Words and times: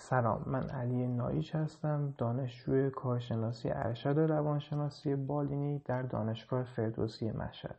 سلام 0.00 0.42
من 0.46 0.68
علی 0.68 1.06
نایچ 1.06 1.54
هستم 1.54 2.14
دانشجوی 2.18 2.90
کارشناسی 2.90 3.70
ارشد 3.70 4.18
روانشناسی 4.18 5.16
بالینی 5.16 5.78
در 5.78 6.02
دانشگاه 6.02 6.62
فردوسی 6.62 7.30
مشهد. 7.30 7.78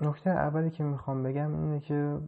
نکته 0.00 0.30
اولی 0.30 0.70
که 0.70 0.84
می‌خوام 0.84 1.22
بگم 1.22 1.54
اینه 1.54 1.80
که 1.80 2.20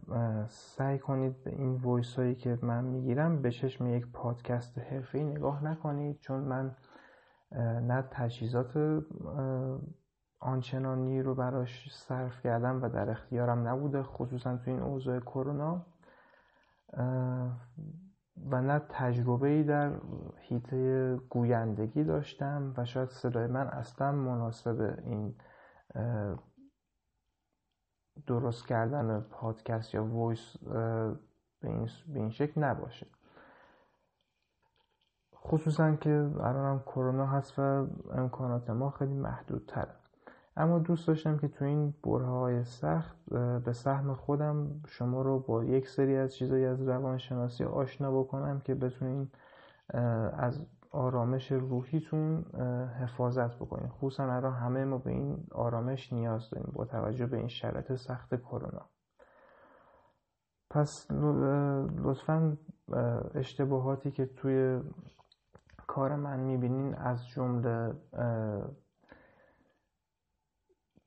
سعی 0.47 0.99
کنید 0.99 1.43
به 1.43 1.51
این 1.51 1.75
وایس 1.75 2.15
هایی 2.15 2.35
که 2.35 2.59
من 2.61 2.83
می‌گیرم 2.83 3.41
به 3.41 3.51
چشم 3.51 3.87
یک 3.87 4.07
پادکست 4.13 4.77
حرفی 4.77 5.23
نگاه 5.23 5.63
نکنید 5.63 6.19
چون 6.19 6.39
من 6.39 6.75
نه 7.81 8.01
تجهیزات 8.11 9.03
آنچنانی 10.39 11.21
رو 11.21 11.35
براش 11.35 11.89
صرف 11.91 12.41
کردم 12.41 12.83
و 12.83 12.89
در 12.89 13.09
اختیارم 13.09 13.67
نبوده 13.67 14.03
خصوصا 14.03 14.57
تو 14.57 14.71
این 14.71 14.79
اوضاع 14.79 15.19
کرونا. 15.19 15.85
و 18.51 18.61
نه 18.61 18.79
تجربه 18.89 19.47
ای 19.47 19.63
در 19.63 19.91
حیطه 20.37 21.15
گویندگی 21.29 22.03
داشتم 22.03 22.73
و 22.77 22.85
شاید 22.85 23.09
صدای 23.09 23.47
من 23.47 23.67
اصلا 23.67 24.11
مناسب 24.11 24.99
این 25.05 25.35
درست 28.27 28.67
کردن 28.67 29.19
پادکست 29.19 29.93
یا 29.93 30.05
وایس 30.05 30.57
به 31.61 31.79
این 32.15 32.29
شکل 32.29 32.63
نباشه. 32.63 33.07
خصوصا 35.35 35.95
که 35.95 36.09
الان 36.39 36.65
هم 36.65 36.79
کرونا 36.79 37.27
هست 37.27 37.59
و 37.59 37.87
امکانات 38.11 38.69
ما 38.69 38.89
خیلی 38.89 39.13
محدودتره. 39.13 39.95
اما 40.57 40.79
دوست 40.79 41.07
داشتم 41.07 41.37
که 41.37 41.47
تو 41.47 41.65
این 41.65 41.93
برهای 42.03 42.63
سخت 42.63 43.17
به 43.65 43.73
سهم 43.73 44.13
خودم 44.13 44.81
شما 44.87 45.21
رو 45.21 45.39
با 45.39 45.63
یک 45.63 45.87
سری 45.87 46.15
از 46.17 46.35
چیزایی 46.35 46.65
از 46.65 46.81
روانشناسی 46.81 47.63
آشنا 47.63 48.19
بکنم 48.19 48.59
که 48.59 48.75
بتونین 48.75 49.29
از 50.33 50.65
آرامش 50.91 51.51
روحیتون 51.51 52.43
حفاظت 53.01 53.55
بکنین. 53.55 53.89
خصوصا 53.89 54.23
الان 54.33 54.53
همه 54.53 54.85
ما 54.85 54.97
به 54.97 55.11
این 55.11 55.47
آرامش 55.51 56.13
نیاز 56.13 56.49
داریم 56.49 56.71
با 56.75 56.85
توجه 56.85 57.25
به 57.25 57.37
این 57.37 57.47
شرایط 57.47 57.93
سخت 57.93 58.35
کرونا. 58.35 58.85
پس 60.69 61.07
لطفا 62.03 62.57
اشتباهاتی 63.35 64.11
که 64.11 64.25
توی 64.25 64.81
کار 65.87 66.15
من 66.15 66.39
می‌بینین 66.39 66.95
از 66.95 67.27
جمله 67.27 67.93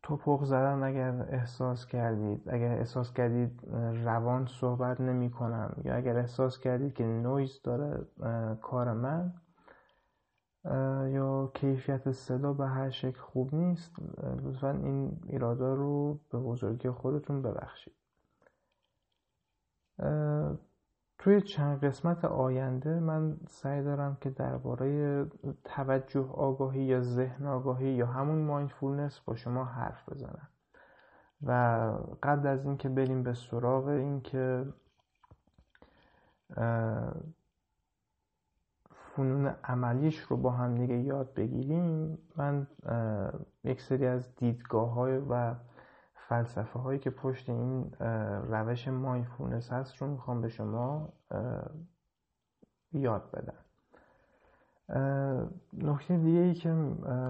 توپق 0.07 0.45
زدن 0.45 0.83
اگر 0.83 1.27
احساس 1.31 1.87
کردید 1.87 2.49
اگر 2.49 2.73
احساس 2.73 3.12
کردید 3.12 3.61
روان 4.05 4.47
صحبت 4.47 5.01
نمی 5.01 5.31
کنم 5.31 5.83
یا 5.85 5.95
اگر 5.95 6.17
احساس 6.17 6.59
کردید 6.59 6.95
که 6.95 7.05
نویز 7.05 7.61
داره 7.62 8.07
کار 8.62 8.93
من 8.93 9.34
یا 11.12 11.51
کیفیت 11.55 12.11
صدا 12.11 12.53
به 12.53 12.67
هر 12.67 12.91
شکل 12.91 13.21
خوب 13.21 13.55
نیست 13.55 13.97
لطفا 14.45 14.71
این 14.71 15.21
ایرادا 15.27 15.75
رو 15.75 16.21
به 16.31 16.39
بزرگی 16.39 16.91
خودتون 16.91 17.43
ببخشید. 17.43 17.95
توی 21.27 21.41
چند 21.41 21.85
قسمت 21.85 22.25
آینده 22.25 23.01
من 23.01 23.37
سعی 23.49 23.83
دارم 23.83 24.17
که 24.21 24.31
درباره 24.31 25.27
توجه 25.65 26.31
آگاهی 26.33 26.83
یا 26.83 27.01
ذهن 27.01 27.47
آگاهی 27.47 27.89
یا 27.89 28.07
همون 28.07 28.39
mindfulness 28.39 29.21
با 29.21 29.35
شما 29.35 29.65
حرف 29.65 30.09
بزنم. 30.09 30.49
و 31.43 31.53
قبل 32.23 32.47
از 32.47 32.67
اینکه 32.67 32.89
بریم 32.89 33.23
به 33.23 33.35
سراغ 33.35 33.87
اینکه 33.87 34.67
فنون 38.91 39.47
عملیش 39.65 40.19
رو 40.19 40.37
با 40.37 40.51
هم 40.51 40.75
دیگه 40.75 40.99
یاد 40.99 41.34
بگیریم 41.34 42.19
من 42.37 42.67
یک 43.65 43.83
سری 43.83 44.06
از 44.06 44.37
دیدگاه 44.37 44.91
های 44.91 45.19
و 45.31 45.55
فلسفه 46.28 46.78
هایی 46.78 46.98
که 46.98 47.10
پشت 47.10 47.50
این 47.50 47.92
روش 48.48 48.88
mindfulness 48.89 49.72
هست 49.72 49.97
رو 49.97 50.06
می‌خوام 50.06 50.41
به 50.41 50.48
شما 50.48 51.12
یاد 52.92 53.31
بدم. 53.31 53.59
نکته 55.72 56.16
دیگه 56.16 56.41
ای 56.41 56.54
که 56.54 56.69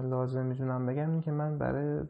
لازم 0.03 0.45
می‌تونم 0.45 0.85
بگم 0.85 1.09
این 1.09 1.21
که 1.21 1.31
من 1.31 1.57
برای 1.57 2.03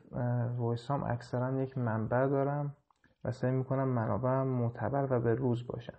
voice 0.57 0.96
ام 0.96 1.03
اکثرا 1.03 1.61
یک 1.61 1.77
منبع 1.77 2.27
دارم 2.27 2.75
و 3.23 3.31
سعی 3.31 3.51
می‌کنم 3.51 3.87
منابعم 3.87 4.47
معتبر 4.47 5.07
و 5.09 5.19
به 5.19 5.35
روز 5.35 5.67
باشن. 5.67 5.97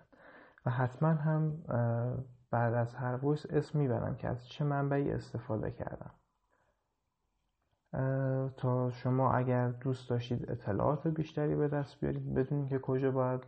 و 0.65 0.69
حتما 0.69 1.09
هم 1.09 1.63
بعد 2.51 2.73
از 2.73 2.95
هر 2.95 3.15
voice 3.15 3.45
اسم 3.49 3.79
می‌برم 3.79 4.15
که 4.15 4.27
از 4.27 4.47
چه 4.47 4.63
منبعی 4.63 5.11
استفاده 5.11 5.71
کردم. 5.71 6.11
تا 8.57 8.89
شما 8.91 9.31
اگر 9.31 9.69
دوست 9.69 10.09
داشتید 10.09 10.51
اطلاعات 10.51 11.07
بیشتری 11.07 11.55
به 11.55 11.67
دست 11.67 11.99
بیارید 11.99 12.33
بدونید 12.33 12.69
که 12.69 12.79
کجا 12.79 13.11
باید 13.11 13.41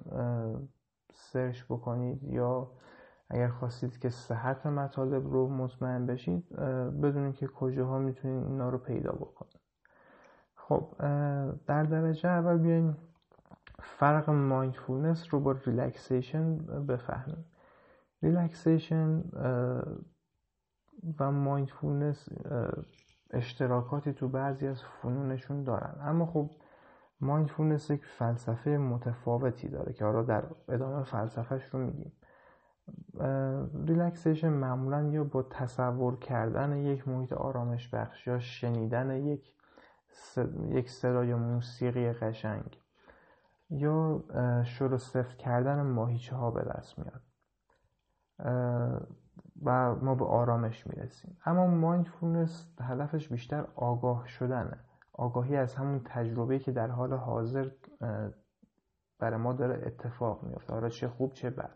search 1.13 1.63
بکنید 1.63 2.23
یا 2.23 2.71
اگر 3.29 3.47
خواستید 3.47 3.97
که 3.97 4.09
صحت 4.09 4.65
مطالب 4.65 5.27
رو 5.27 5.49
مطمئن 5.49 6.05
بشید 6.05 6.49
بدونید 7.01 7.35
که 7.35 7.47
کجاها 7.47 7.99
می‌تونید 7.99 8.45
اینا 8.45 8.69
رو 8.69 8.77
پیدا 8.77 9.11
بکنید. 9.11 9.61
خب 10.55 10.95
در 11.67 11.83
درجه 11.83 12.29
اول 12.29 12.57
بیاین 12.57 12.95
فرق 13.79 14.29
mindfulness 14.29 15.33
رو 15.33 15.39
با 15.39 15.51
relaxation 15.51 16.57
بفهمیم. 16.57 17.45
relaxation 18.21 19.23
و 21.19 21.31
mindfulness 21.31 22.29
اشتراکاتی 23.33 24.13
تو 24.13 24.27
بعضی 24.27 24.67
از 24.67 24.83
فنونشون 24.83 25.63
دارن. 25.63 25.95
اما 26.01 26.25
خب 26.25 26.49
mindfulness 27.21 27.89
یک 27.89 28.05
فلسفه 28.05 28.69
متفاوتی 28.69 29.69
داره 29.69 29.93
که 29.93 30.05
حالا 30.05 30.21
در 30.21 30.43
ادامه 30.69 31.03
فلسفهش 31.03 31.65
رو 31.65 31.79
میگیم. 31.79 32.11
relaxation 33.85 34.49
معمولا 34.49 35.01
یا 35.01 35.23
با 35.23 35.43
تصور 35.43 36.19
کردن 36.19 36.77
یک 36.77 37.07
محیط 37.07 37.33
آرامش 37.33 37.89
بخش 37.89 38.27
یا 38.27 38.39
شنیدن 38.39 39.11
یک 39.25 39.53
یک 40.69 41.03
یا 41.03 41.37
موسیقی 41.37 42.13
قشنگ 42.13 42.79
یا 43.69 44.23
شل 44.63 44.89
و 44.89 44.97
سفت 44.97 45.37
کردن 45.37 45.81
ماهیچه 45.81 46.35
ها 46.35 46.51
به 46.51 46.61
دست 46.61 46.99
میاد. 46.99 47.21
و 49.63 49.95
ما 49.95 50.15
به 50.15 50.25
آرامش 50.25 50.87
می‌رسیم. 50.87 51.37
اما 51.45 51.67
mindfulness 51.67 52.67
هدفش 52.81 53.29
بیشتر 53.29 53.65
آگاه 53.75 54.27
شدنه. 54.27 54.77
آگاهی 55.13 55.55
از 55.55 55.75
همون 55.75 56.01
تجربه 56.05 56.59
که 56.59 56.71
در 56.71 56.87
حال 56.87 57.13
حاضر 57.13 57.69
برای 59.19 59.39
ما 59.39 59.53
داره 59.53 59.83
اتفاق 59.85 60.43
میفته 60.43 60.73
حالا 60.73 60.89
چه 60.89 61.07
خوب 61.07 61.33
چه 61.33 61.49
بد. 61.49 61.71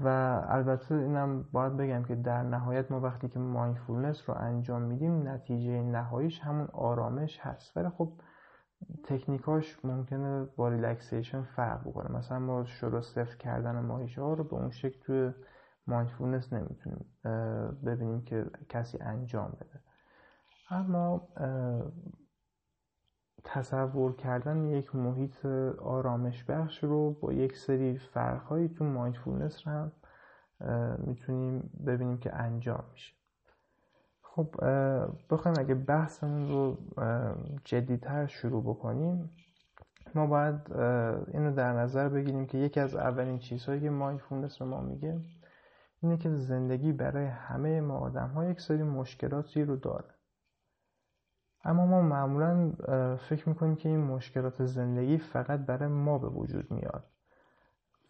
و 0.00 0.08
البته 0.48 0.94
اینم 0.94 1.42
باید 1.52 1.76
بگم 1.76 2.02
که 2.02 2.14
در 2.14 2.42
نهایت 2.42 2.90
ما 2.90 3.00
وقتی 3.00 3.28
که 3.28 3.38
mindfulness 3.38 4.28
رو 4.30 4.36
انجام 4.38 4.82
میدیم 4.82 5.28
نتیجه 5.28 5.82
نهاییش 5.82 6.40
همون 6.40 6.68
آرامش 6.72 7.40
هست. 7.40 7.76
ولی 7.76 7.88
خب 7.88 8.12
تکنیکاش 9.04 9.84
ممکنه 9.84 10.44
با 10.56 10.68
relaxation 10.68 11.42
فرق 11.42 11.80
بکنه. 11.80 12.16
مثلا 12.16 12.38
ما 12.38 12.64
شل 12.64 13.00
و 13.00 13.09
سفت 13.09 13.36
کردن 13.36 13.80
ماهیچه 13.80 14.22
ها 14.22 14.34
رو 14.34 14.44
به 14.44 14.54
اون 14.54 14.70
شکل 14.70 15.00
توی 15.00 15.32
mindfulness 15.86 16.52
نمی‌تونیم 16.52 17.04
ببینیم 17.84 18.24
که 18.24 18.46
کسی 18.68 18.98
انجام 18.98 19.50
بده. 19.60 19.80
اما 20.70 21.28
تصور 23.44 24.16
کردن 24.16 24.64
یک 24.64 24.94
محیط 24.96 25.46
آرامش 25.78 26.44
بخش 26.44 26.84
رو 26.84 27.10
با 27.10 27.32
یک 27.32 27.56
سری 27.56 27.98
فرقهایی 27.98 28.68
تو 28.68 28.84
mindfulness 28.84 29.68
رو 29.68 29.72
هم 29.72 29.92
می‌تونیم 30.98 31.70
ببینیم 31.86 32.18
که 32.18 32.34
انجام 32.34 32.84
میشه. 32.92 33.14
خب 34.22 34.54
بخوایم 35.30 35.58
اگه 35.58 35.74
بحثمون 35.74 36.48
رو 36.48 36.76
جدیتر 37.64 38.26
شروع 38.26 38.62
بکنیم 38.62 39.30
ما 40.14 40.26
باید 40.26 40.72
اینو 41.28 41.54
در 41.54 41.72
نظر 41.72 42.08
بگیریم 42.08 42.46
که 42.46 42.58
یکی 42.58 42.80
از 42.80 42.94
اولین 42.94 43.38
چیزهایی 43.38 43.80
که 43.80 43.90
mindfulness 43.90 44.62
رو 44.62 44.68
ما 44.68 44.80
میگه 44.80 45.20
اینه 46.02 46.16
که 46.16 46.30
زندگی 46.30 46.92
برای 46.92 47.26
همه 47.26 47.80
ما 47.80 47.98
آدم 47.98 48.28
ها 48.28 48.44
یک 48.44 48.60
سری 48.60 48.82
مشکلاتی 48.82 49.64
رو 49.64 49.76
داره. 49.76 50.14
اما 51.64 51.86
ما 51.86 52.02
معمولا 52.02 52.72
فکر 53.16 53.48
می‌کنیم 53.48 53.76
که 53.76 53.88
این 53.88 54.00
مشکلات 54.00 54.64
زندگی 54.64 55.18
فقط 55.18 55.60
برای 55.60 55.88
ما 55.88 56.18
به 56.18 56.28
وجود 56.28 56.70
میاد 56.70 57.04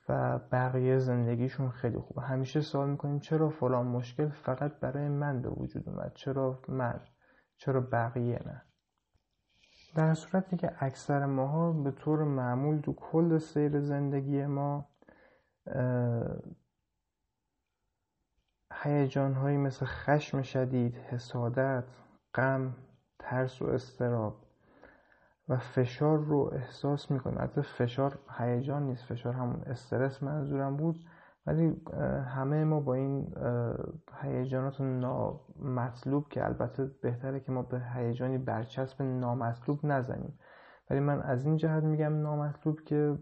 و 0.09 0.39
بقیه 0.39 0.99
زندگیشون 0.99 1.71
خیلی 1.71 1.99
خوبه 1.99 2.23
همیشه 2.23 2.61
سوال 2.61 2.91
می‌کنیم 2.91 3.19
چرا 3.19 3.49
فلان 3.49 3.87
مشکل 3.87 4.29
فقط 4.29 4.73
برای 4.73 5.09
من 5.09 5.43
به 5.43 5.49
وجود 5.49 5.89
اومد؟ 5.89 6.12
چرا 6.15 6.59
من؟ 6.69 7.00
چرا 7.56 7.81
بقیه 7.81 8.41
نه؟ 8.47 8.62
در 9.94 10.15
صورتی 10.15 10.56
که 10.56 10.73
اکثر 10.79 11.27
ماها 11.27 11.73
به 11.73 11.91
طور 11.91 12.25
معمول 12.25 12.81
تو 12.81 12.93
کل 12.93 13.39
سیر 13.39 13.81
زندگی 13.81 14.47
ما 14.47 14.89
هیجان 18.82 19.34
هایی 19.34 19.56
مثل 19.56 19.87
خشم 19.87 20.43
شدید، 20.43 20.96
حسادت، 20.96 21.84
غم، 22.34 22.75
ترس 23.19 23.62
و 23.62 23.67
استراب 23.67 24.37
و 25.49 25.56
فشار 25.56 26.19
رو 26.19 26.50
احساس 26.52 27.11
می‌کنیم 27.11 27.38
البته 27.38 27.62
فشار 27.62 28.19
هیجان 28.38 28.82
نیست. 28.82 29.05
فشار 29.05 29.32
همون 29.32 29.62
استرس 29.67 30.23
منظورم 30.23 30.76
بود. 30.76 30.96
ولی 31.46 31.82
همه 32.26 32.64
ما 32.64 32.81
با 32.81 32.94
این 32.94 33.34
هیجانات 34.23 34.81
نامطلوب 34.81 36.29
که 36.29 36.44
البته 36.44 36.84
بهتره 37.02 37.40
که 37.40 37.52
ما 37.52 37.62
به 37.62 37.82
هیجانی 37.94 38.38
برچسب 38.38 39.02
نامطلوب 39.02 39.87
نزنیم. 39.87 40.38
ولی 40.93 41.00
من 41.00 41.23
از 41.23 41.47
این 41.47 41.56
جهت 41.56 41.83
میگم 41.83 42.23
نامطلوب 42.23 42.81
که 42.81 43.19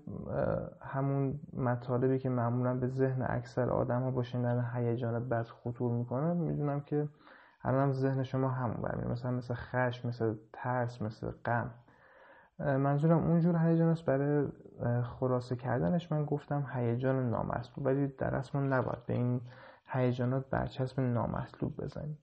همون 0.80 1.40
مطالبی 1.52 2.18
که 2.18 2.28
معمولا 2.28 2.74
به 2.74 2.86
ذهن 2.86 3.26
اکثر 3.28 3.70
آدم 3.70 4.02
ها 4.02 4.10
با 4.10 4.22
شنیدن 4.22 4.70
هیجان 4.74 5.28
بد 5.28 5.46
خطور 5.46 5.92
می‌کنه 5.92 6.34
می‌دونم 6.34 6.80
که 6.80 7.08
الان 7.62 7.92
ذهن 7.92 8.22
شما 8.22 8.48
همون 8.48 8.76
برمیاد 8.82 9.10
مثلا 9.10 9.30
مثل 9.30 9.54
خشم 9.54 10.08
مثل 10.08 10.34
ترس 10.52 11.02
مثل 11.02 11.30
غم. 11.44 11.70
منظورم 12.58 13.18
اونجور 13.18 13.56
هیجان 13.56 13.88
است 13.88 14.04
برای 14.04 14.48
خلاصه 15.02 15.56
کردنش. 15.56 16.12
من 16.12 16.24
گفتم 16.24 16.66
هیجان 16.74 17.30
نامطلوب. 17.30 17.86
ولی 17.86 18.06
در 18.06 18.34
اصل 18.34 18.58
نباید 18.58 19.06
به 19.06 19.14
این 19.14 19.40
هیجانات 19.86 20.50
برچسب 20.50 21.00
نامطلوب 21.00 21.76
بزنیم. 21.76 22.18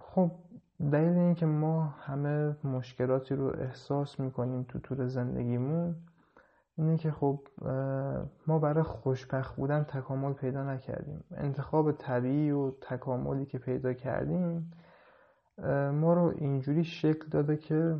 خب 0.00 0.32
دلیل 0.80 1.18
اینکه 1.18 1.46
ما 1.46 1.84
همه 1.84 2.56
مشکلاتی 2.64 3.34
رو 3.34 3.60
احساس 3.60 4.20
می‌کنیم 4.20 4.62
تو 4.62 4.78
طول 4.78 5.06
زندگیمون 5.06 5.96
اینه 6.78 6.96
که 6.96 7.10
خب 7.10 7.40
ما 8.46 8.58
برای 8.58 8.82
خوشبخت 8.82 9.56
بودن 9.56 9.82
تکامل 9.84 10.32
پیدا 10.32 10.64
نکردیم. 10.64 11.24
انتخاب 11.30 11.92
طبیعی 11.92 12.50
و 12.50 12.70
تکاملی 12.70 13.46
که 13.46 13.58
پیدا 13.58 13.92
کردیم 13.92 14.72
ما 15.92 16.14
رو 16.14 16.34
اینجوری 16.36 16.84
شکل 16.84 17.28
داده 17.30 17.56
که 17.56 17.98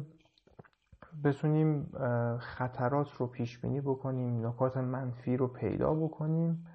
بتونیم 1.25 1.93
خطرات 2.39 3.13
رو 3.13 3.27
پیش 3.27 3.59
بینی 3.59 3.81
بکنیم 3.81 4.47
نکات 4.47 4.77
منفی 4.77 5.37
رو 5.37 5.47
پیدا 5.49 5.95
بکنیم 5.95 6.67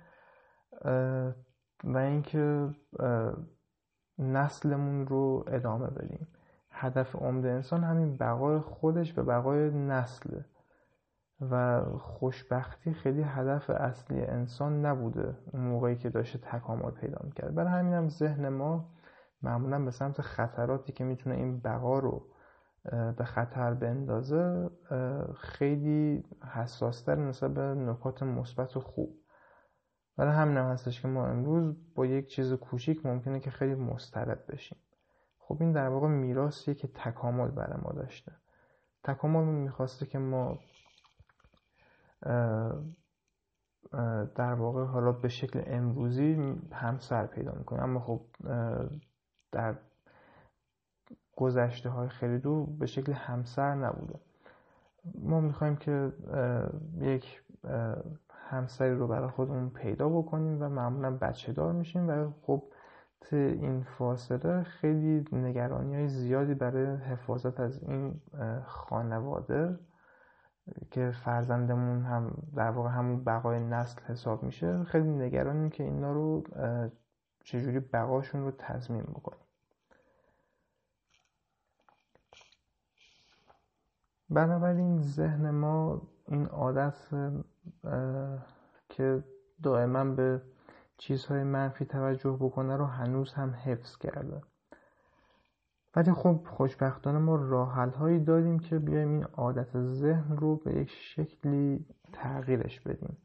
و 1.83 1.97
اینکه 1.97 2.69
نسلمون 4.21 5.07
رو 5.07 5.43
ادامه 5.47 5.87
بدیم. 5.87 6.27
هدف 6.71 7.15
عمده 7.15 7.49
انسان 7.49 7.83
همین 7.83 8.17
بقای 8.17 8.59
خودش 8.59 9.17
و 9.17 9.23
بقای 9.23 9.69
نسله. 9.69 10.45
و 11.51 11.81
خوشبختی 11.97 12.93
خیلی 12.93 13.21
هدف 13.21 13.69
اصلی 13.69 14.21
انسان 14.21 14.85
نبوده 14.85 15.37
اون 15.53 15.63
موقعی 15.63 15.95
که 15.95 16.09
داشته 16.09 16.39
تکامل 16.39 16.91
پیدا 16.91 17.17
می‌کرد. 17.23 17.55
برای 17.55 17.71
همین 17.71 17.93
هم 17.93 18.09
ذهن 18.09 18.49
ما 18.49 18.89
معمولا 19.41 19.79
به 19.79 19.91
سمت 19.91 20.21
خطراتی 20.21 20.91
که 20.91 21.03
می‌تونه 21.03 21.35
این 21.35 21.59
بقا 21.59 21.99
رو 21.99 22.27
به 23.17 23.23
خطر 23.23 23.73
بندازه 23.73 24.69
خیلی 25.35 26.23
حساستر 26.53 27.15
نسبت 27.15 27.53
به 27.53 27.61
نکات 27.61 28.23
مثبت 28.23 28.77
و 28.77 28.79
خوب. 28.79 29.20
برای 30.17 30.33
همین 30.33 30.57
هم 30.57 30.71
هستش 30.71 31.01
که 31.01 31.07
ما 31.07 31.27
امروز 31.27 31.75
با 31.95 32.05
یک 32.05 32.27
چیز 32.27 32.53
کوچیک 32.53 33.05
ممکنه 33.05 33.39
که 33.39 33.51
خیلی 33.51 33.75
مسترد 33.75 34.47
بشیم. 34.47 34.77
خب 35.39 35.57
این 35.59 35.71
در 35.71 35.87
واقع 35.87 36.07
میراثیه 36.07 36.73
که 36.73 36.87
تکامل 36.87 37.47
برای 37.47 37.81
ما 37.81 37.91
داشته. 37.91 38.31
تکامل 39.03 39.43
می‌خواسته 39.43 40.05
که 40.05 40.19
ما 40.19 40.59
در 44.35 44.53
واقع 44.53 44.83
حالا 44.85 45.11
به 45.11 45.27
شکل 45.27 45.63
امروزی 45.67 46.55
همسر 46.71 47.27
پیدا 47.27 47.51
می‌کنیم. 47.51 47.83
اما 47.83 47.99
خب 47.99 48.21
در 49.51 49.75
گذشته 51.35 51.89
های 51.89 52.09
خیلی 52.09 52.39
دور 52.39 52.69
به 52.79 52.85
شکل 52.85 53.13
همسر 53.13 53.75
نبوده. 53.75 54.19
ما 55.15 55.41
می‌خوایم 55.41 55.75
که 55.75 56.13
یک 57.01 57.41
همسری 58.51 58.95
رو 58.95 59.07
برای 59.07 59.29
خودمون 59.29 59.69
پیدا 59.69 60.09
بکنیم 60.09 60.61
و 60.61 60.69
معمولا 60.69 61.11
بچه 61.11 61.53
دار 61.53 61.73
میشیم 61.73 62.09
و 62.09 62.31
خب 62.41 62.63
این 63.31 63.83
فاصله 63.83 64.63
خیلی 64.63 65.25
نگرانی 65.31 65.95
های 65.95 66.07
زیادی 66.07 66.53
برای 66.53 66.95
حفاظت 66.95 67.59
از 67.59 67.83
این 67.83 68.21
خانواده 68.65 69.79
که 70.91 71.11
فرزندمون 71.11 72.03
هم 72.03 72.43
در 72.55 72.71
واقع 72.71 72.89
همون 72.89 73.23
بقای 73.23 73.59
نسل 73.59 74.01
حساب 74.01 74.43
میشه 74.43 74.83
خیلی 74.83 75.09
نگرانیم 75.09 75.69
که 75.69 75.83
اینا 75.83 76.11
رو 76.11 76.43
چجوری 77.43 77.79
بقاشون 77.79 78.41
رو 78.41 78.51
تضمین 78.51 79.03
بکنیم. 79.03 79.41
بنابراین 84.29 85.01
ذهن 85.01 85.49
ما 85.49 86.01
این 86.27 86.45
عادت 86.45 86.95
که 88.89 89.23
دائما 89.63 90.03
به 90.03 90.41
چیزهای 90.97 91.43
منفی 91.43 91.85
توجه 91.85 92.37
بکنه 92.39 92.77
رو 92.77 92.85
هنوز 92.85 93.33
هم 93.33 93.49
حفظ 93.49 93.97
کرده. 93.97 94.41
ولی 95.95 96.11
خب 96.11 96.39
خوشبختانه 96.49 97.19
ما 97.19 97.35
راحل 97.35 97.89
هایی 97.89 98.19
داریم 98.19 98.59
که 98.59 98.79
بیایم 98.79 99.09
این 99.09 99.23
عادت 99.23 99.81
ذهن 99.81 100.37
رو 100.37 100.55
به 100.55 100.73
یک 100.73 100.89
شکلی 100.89 101.85
تغییرش 102.13 102.79
بدیم 102.79 103.17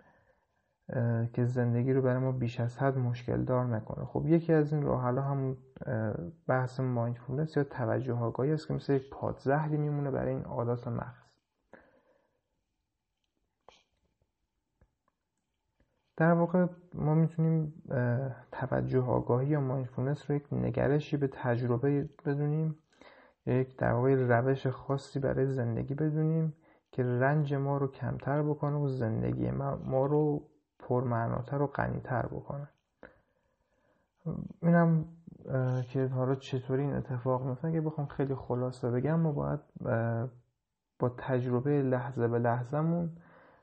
که 1.33 1.45
زندگی 1.45 1.93
رو 1.93 2.03
برای 2.03 2.19
ما 2.19 2.33
بیش 2.33 2.61
از 2.61 2.79
حد 2.79 2.99
مشکل 2.99 3.45
دار 3.45 3.65
نکنه. 3.65 4.05
خب 4.05 4.27
یکی 4.27 4.53
از 4.53 4.73
این 4.73 4.83
ها 4.83 5.23
همون 5.23 5.57
بحث 6.47 6.81
مایندفولنس 6.81 7.57
یا 7.57 7.65
توجه 7.65 8.15
آگاهی 8.15 8.53
است 8.53 8.69
که 8.69 8.75
مثل 8.75 8.93
یک 8.93 9.11
پادزهری 9.11 9.77
میمونه 9.77 10.11
برای 10.11 10.35
این 10.35 10.45
عادات 10.45 10.89
مغز 10.89 11.26
در 16.17 16.33
واقع 16.33 16.67
ما 16.95 17.15
می‌تونیم 17.15 17.83
توجه 18.53 19.05
آگاهی 19.05 19.49
یا 19.49 19.61
مایندفولنس 19.61 20.31
رو 20.31 20.37
یک 20.37 20.47
نگرشی 20.53 21.17
به 21.17 21.29
تجربه 21.33 22.09
بدونیم 22.25 22.77
یک 23.47 23.77
در 23.77 23.93
واقع 23.93 24.15
روش 24.15 24.67
خاصی 24.67 25.21
برای 25.21 25.47
زندگی 25.47 25.95
بدونیم 25.95 26.55
که 26.93 27.03
رنج 27.03 27.55
ما 27.55 27.77
رو 27.77 27.87
کمتر 27.87 28.43
بکنه 28.43 28.77
و 28.77 28.89
زندگی 28.89 29.51
ما 29.85 30.07
رو 30.07 30.43
پرمعناتر 30.79 31.63
و 31.63 31.67
غنیتر 31.67 32.27
بکنه. 32.27 32.69
اینم 34.63 35.05
که 35.89 36.07
حالا 36.07 36.35
چطوری 36.35 36.83
این 36.83 36.95
اتفاق 36.95 37.47
میفته 37.47 37.73
که 37.73 37.81
بخوام 37.81 38.07
خیلی 38.07 38.35
خلاصه 38.35 38.91
بگم 38.91 39.21
ما 39.21 39.33
باید 39.33 39.61
با 40.99 41.09
تجربه 41.09 41.83
لحظه 41.83 42.29
به 42.29 42.39
لحظهمون 42.39 43.11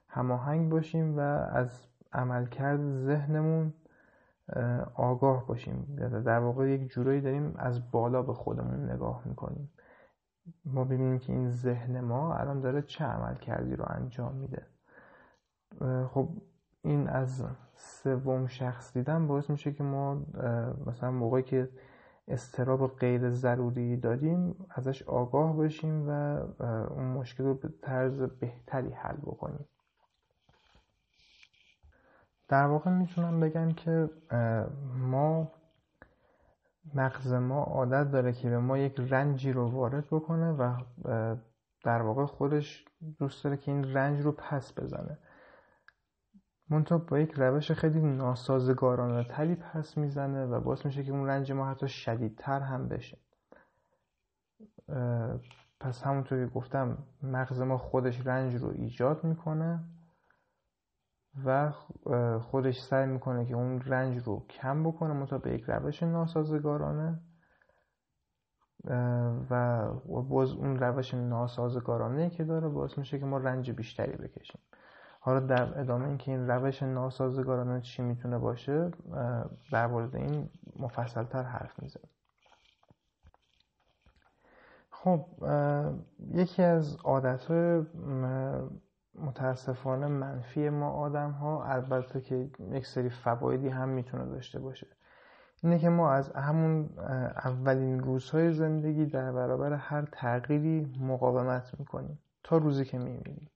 هماهنگ 0.07 0.69
باشیم 0.69 1.17
و 1.17 1.19
از 1.19 1.87
عملکرد 2.13 2.79
ذهنمون 2.79 3.73
آگاه 4.95 5.47
باشیم. 5.47 5.95
در 6.25 6.39
واقع 6.39 6.69
یک 6.69 6.87
جورایی 6.89 7.21
داریم 7.21 7.53
از 7.55 7.91
بالا 7.91 8.21
به 8.21 8.33
خودمون 8.33 8.91
نگاه 8.91 9.21
می‌کنیم. 9.25 9.71
ما 10.65 10.83
ببینیم 10.83 11.19
که 11.19 11.33
این 11.33 11.49
ذهن 11.49 11.99
ما 11.99 12.35
الان 12.35 12.61
داره 12.61 12.81
چه 12.81 13.05
عمل 13.05 13.35
کردی 13.35 13.75
رو 13.75 13.85
انجام 13.87 14.35
میده. 14.35 14.65
خب 16.07 16.29
این 16.81 17.09
از 17.09 17.45
سوم 17.75 18.47
شخص 18.47 18.93
دیدن 18.93 19.27
باعث 19.27 19.49
میشه 19.49 19.73
که 19.73 19.83
ما 19.83 20.21
مثلا 20.85 21.11
موقعی 21.11 21.43
که 21.43 21.69
استراب 22.27 22.87
غیر 22.87 23.29
ضروری 23.29 23.97
داریم 23.97 24.65
ازش 24.69 25.03
آگاه 25.03 25.55
باشیم 25.55 26.09
و 26.09 26.11
اون 26.89 27.05
مشکل 27.05 27.43
رو 27.43 27.53
به 27.53 27.69
طرز 27.81 28.21
بهتری 28.21 28.89
حل 28.89 29.15
بکنیم. 29.17 29.65
در 32.53 32.65
واقع 32.65 32.91
می‌تونم 32.91 33.39
بگم 33.39 33.71
که 33.71 34.09
ما 34.95 35.51
مغز 36.93 37.33
ما 37.33 37.63
عادت 37.63 38.11
داره 38.11 38.33
که 38.33 38.49
به 38.49 38.59
ما 38.59 38.77
یک 38.77 38.95
رنجی 38.99 39.51
رو 39.51 39.71
وارد 39.71 40.07
بکنه 40.11 40.51
و 40.51 40.77
در 41.83 42.01
واقع 42.01 42.25
خودش 42.25 42.85
دوست 43.19 43.43
داره 43.43 43.57
که 43.57 43.71
این 43.71 43.93
رنج 43.93 44.21
رو 44.21 44.31
پس 44.31 44.79
بزنه. 44.79 45.17
منتها 46.69 46.97
با 46.97 47.19
یک 47.19 47.31
روش 47.31 47.71
خیلی 47.71 48.01
ناسازگارانه 48.01 49.23
تری 49.23 49.55
پس 49.55 49.97
می‌زنه 49.97 50.45
و 50.45 50.59
باعث 50.59 50.85
میشه 50.85 51.03
که 51.03 51.11
اون 51.11 51.27
رنج 51.27 51.51
ما 51.51 51.69
حتی 51.69 51.87
شدیدتر 51.87 52.59
هم 52.59 52.87
بشه. 52.87 53.17
پس 55.79 56.03
همونطور 56.03 56.45
که 56.45 56.53
گفتم 56.53 56.97
مغز 57.23 57.61
ما 57.61 57.77
خودش 57.77 58.27
رنج 58.27 58.55
رو 58.55 58.69
ایجاد 58.69 59.23
می‌کنه. 59.23 59.79
و 61.45 61.71
خودش 62.39 62.81
سعی 62.81 63.05
می‌کنه 63.05 63.45
که 63.45 63.55
اون 63.55 63.81
رنج 63.81 64.23
رو 64.27 64.45
کم 64.49 64.83
بکنه 64.83 65.13
منتها 65.13 65.37
به 65.37 65.53
یک 65.53 65.63
روش 65.63 66.03
ناسازگارانه. 66.03 67.19
و 69.49 69.87
باز 70.05 70.51
اون 70.51 70.79
روش 70.79 71.13
ناسازگارانه 71.13 72.29
که 72.29 72.43
داره 72.43 72.67
باعث 72.67 72.97
میشه 72.97 73.19
که 73.19 73.25
ما 73.25 73.37
رنج 73.37 73.71
بیشتری 73.71 74.17
بکشیم. 74.17 74.61
حالا 75.19 75.39
در 75.39 75.79
ادامه 75.79 76.07
اینکه 76.07 76.31
این 76.31 76.47
روش 76.47 76.83
ناسازگارانه 76.83 77.81
چی 77.81 78.01
می‌تونه 78.01 78.37
باشه 78.37 78.91
در 79.71 79.87
مورد 79.87 80.15
این 80.15 80.49
مفصلتر 80.79 81.43
حرف 81.43 81.79
می‌زنیم. 81.79 82.09
خب 84.89 85.25
یکی 86.31 86.63
از 86.63 86.97
عادت 87.03 87.51
متاسفانه 89.15 90.07
منفی 90.07 90.69
ما 90.69 90.91
آدم 90.91 91.31
ها 91.31 91.65
البته 91.65 92.21
که 92.21 92.49
یک 92.71 92.87
سری 92.87 93.09
فوایدی 93.09 93.69
هم 93.69 93.89
می‌تونه 93.89 94.25
داشته 94.25 94.59
باشه. 94.59 94.87
اینه 95.63 95.79
که 95.79 95.89
ما 95.89 96.11
از 96.11 96.31
همون 96.31 96.89
اولین 97.45 97.99
روزهای 97.99 98.53
زندگی 98.53 99.05
در 99.05 99.31
برابر 99.31 99.73
هر 99.73 100.05
تغییری 100.11 100.97
مقاومت 100.99 101.79
می‌کنیم 101.79 102.19
تا 102.43 102.57
روزی 102.57 102.85
که 102.85 102.97
میمیریم. 102.97 103.49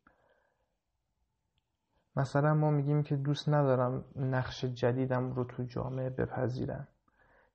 مثلا 2.15 2.53
ما 2.53 2.71
میگیم 2.71 3.03
که 3.03 3.15
دوست 3.15 3.49
ندارم 3.49 4.05
نقش 4.15 4.65
جدیدم 4.65 5.31
رو 5.31 5.43
تو 5.43 5.63
جامعه 5.63 6.09
بپذیرم. 6.09 6.87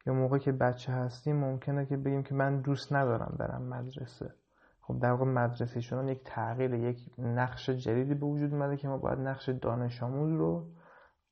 یا 0.07 0.15
موقع 0.15 0.39
که 0.39 0.53
بچه 0.53 0.93
هستیم 0.93 1.37
ممکنه 1.37 1.87
که 1.87 1.97
بگیم 1.97 2.23
که 2.23 2.35
من 2.35 2.61
دوست 2.61 2.93
ندارم 2.93 3.37
برم 3.39 3.63
مدرسه. 3.63 4.35
خب 4.83 4.99
در 4.99 5.11
واقع 5.11 5.25
مدرسه 5.25 5.81
شدن 5.81 6.09
یک 6.09 6.21
تغییر 6.25 6.75
یک 6.75 7.11
نقش 7.19 7.71
جدیدی 7.71 8.15
به 8.15 8.27
وجود 8.27 8.55
اومده 8.55 8.77
که 8.77 8.89
ما 8.89 8.99
باید 8.99 9.19
نقش 9.19 9.49
دانش 9.49 10.03
آموز 10.03 10.33
رو 10.33 10.67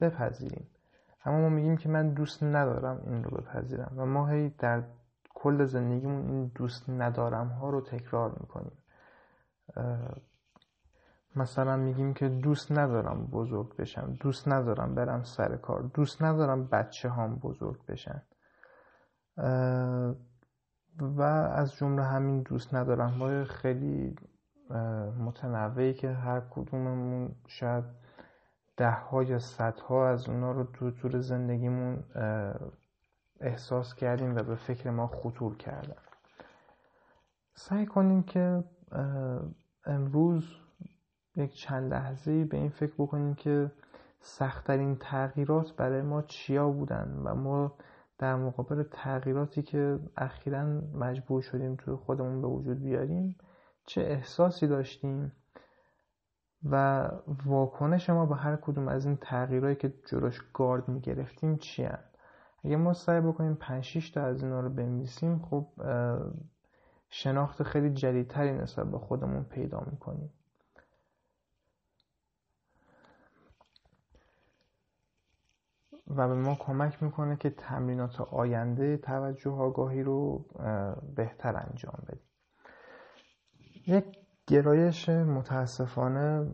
بپذیریم. 0.01 0.69
اما 1.25 1.41
ما 1.41 1.49
میگیم 1.49 1.77
که 1.77 1.89
من 1.89 2.15
دوست 2.15 2.43
ندارم 2.43 3.03
این 3.07 3.25
رو 3.25 3.37
بپذیرم 3.37 3.93
و 3.97 4.07
ما 4.07 4.29
هی 4.29 4.49
در 4.49 4.83
کل 5.35 5.65
زندگیمون 5.65 6.29
این 6.29 6.53
دوست 6.55 6.91
ندارم 6.91 7.49
ها 7.49 7.71
رو 7.71 7.81
تکرار 7.81 8.37
می‌کنیم. 8.41 8.79
مثلا 11.37 11.77
میگیم 11.77 12.15
که 12.15 12.29
دوست 12.29 12.73
ندارم 12.73 13.27
بزرگ 13.27 13.77
بشم 13.77 14.17
دوست 14.21 14.49
ندارم 14.49 14.95
برم 14.95 15.23
سر 15.23 15.57
کار 15.57 15.83
دوست 15.83 16.23
ندارم 16.23 16.67
بچه 16.67 17.09
هام 17.09 17.37
بزرگ 17.37 17.87
بشن. 17.87 18.23
و 20.99 21.23
از 21.23 21.75
جمله 21.75 22.03
همین 22.03 22.43
دوست 22.43 22.75
ندارم 22.75 23.11
های 23.11 23.45
خیلی 23.45 24.17
متنوعی 25.19 25.95
که 25.95 26.11
هر 26.11 26.41
کدوممون 26.51 27.35
شاید 27.47 27.85
ده 28.77 28.91
ها 28.91 29.23
یا 29.23 29.39
ها 29.89 30.09
از 30.09 30.29
اونا 30.29 30.53
رو 30.53 30.65
تو 30.65 30.91
طول 30.91 31.19
زندگیمون 31.19 32.05
احساس 33.41 33.95
کردیم 33.95 34.37
و 34.37 34.43
به 34.43 34.55
فکر 34.55 34.91
ما 34.91 35.07
خطور 35.07 35.57
کردن. 35.57 35.97
سعی 37.55 37.87
کنیم 37.87 38.23
که 38.23 38.65
امروز 39.87 40.45
یک 41.37 41.55
چند 41.55 41.93
لحظه 41.93 42.45
به 42.45 42.57
این 42.57 42.69
فکر 42.69 42.95
بکنیم 42.99 43.35
که 43.35 43.71
سختترین 44.21 44.97
تغییرات 44.97 45.77
برای 45.77 46.03
ما 46.03 46.23
چیا 46.23 46.71
بودن 46.71 47.23
و 47.25 47.35
ما 47.35 47.73
در 48.21 48.37
مقابل 48.37 48.83
تغییراتی 48.83 49.63
که 49.63 49.99
اخیرا 50.17 50.65
مجبور 50.95 51.43
شدیم 51.43 51.77
توی 51.77 51.95
خودمون 51.95 52.43
به 52.43 52.49
وجود 52.49 52.83
بیاریم 52.83 53.37
چه 53.87 54.01
احساسی 54.01 54.67
داشتیم 54.67 55.33
و 56.65 57.09
واکنش 57.47 58.11
ما 58.11 58.27
به 58.27 58.37
هر 58.37 58.57
کدوم 58.57 58.89
از 58.89 59.07
این 59.07 59.17
تغییرهایی 59.17 59.77
که 59.77 59.95
جلوش 60.07 60.41
گارد 60.53 60.89
می‌گرفتیم 60.89 61.57
چی 61.57 61.85
هن؟ 61.85 61.99
اگه 62.65 62.77
ما 62.77 62.93
سعی 62.93 63.21
بکنیم 63.21 63.55
5 63.55 64.13
تا 64.15 64.23
از 64.23 64.43
اینا 64.43 64.61
رو 64.61 64.71
بنویسیم 64.71 65.39
خب 65.39 65.67
شناخت 67.09 67.63
خیلی 67.63 67.91
جدیدتری 67.91 68.53
نسبت 68.53 68.87
به 68.87 68.99
خودمون 68.99 69.45
پیدا 69.45 69.87
می‌کنیم 69.91 70.33
و 76.17 76.29
به 76.29 76.35
ما 76.35 76.55
کمک 76.55 77.03
می‌کنه 77.03 77.37
که 77.37 77.51
تمرینات 77.51 78.21
آینده 78.21 78.97
توجه 78.97 79.51
آگاهی 79.51 80.03
رو 80.03 80.45
بهتر 81.17 81.57
انجام 81.57 82.03
بدیم. 82.09 82.31
یک 83.87 84.05
گرایش 84.47 85.09
متاسفانه 85.09 86.51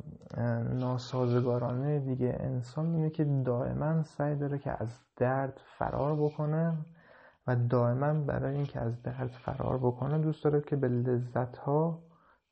ناسازگارانه 0.73 2.01
دیگه 2.01 2.37
انسان 2.41 2.95
اینه 2.95 3.11
که 3.11 3.25
دائما 3.25 4.03
سعی 4.03 4.37
داره 4.37 4.59
که 4.59 4.83
از 4.83 5.01
درد 5.17 5.61
فرار 5.79 6.17
بکنه 6.17 6.79
و 7.47 7.57
دائما 7.57 8.13
برای 8.13 8.55
اینکه 8.55 8.81
از 8.81 9.03
درد 9.03 9.31
فرار 9.31 9.79
بکنه 9.79 10.19
دوست 10.19 10.45
داره 10.45 10.61
که 10.61 10.77
به 10.77 10.89
لذت 10.89 11.57
ها 11.57 12.03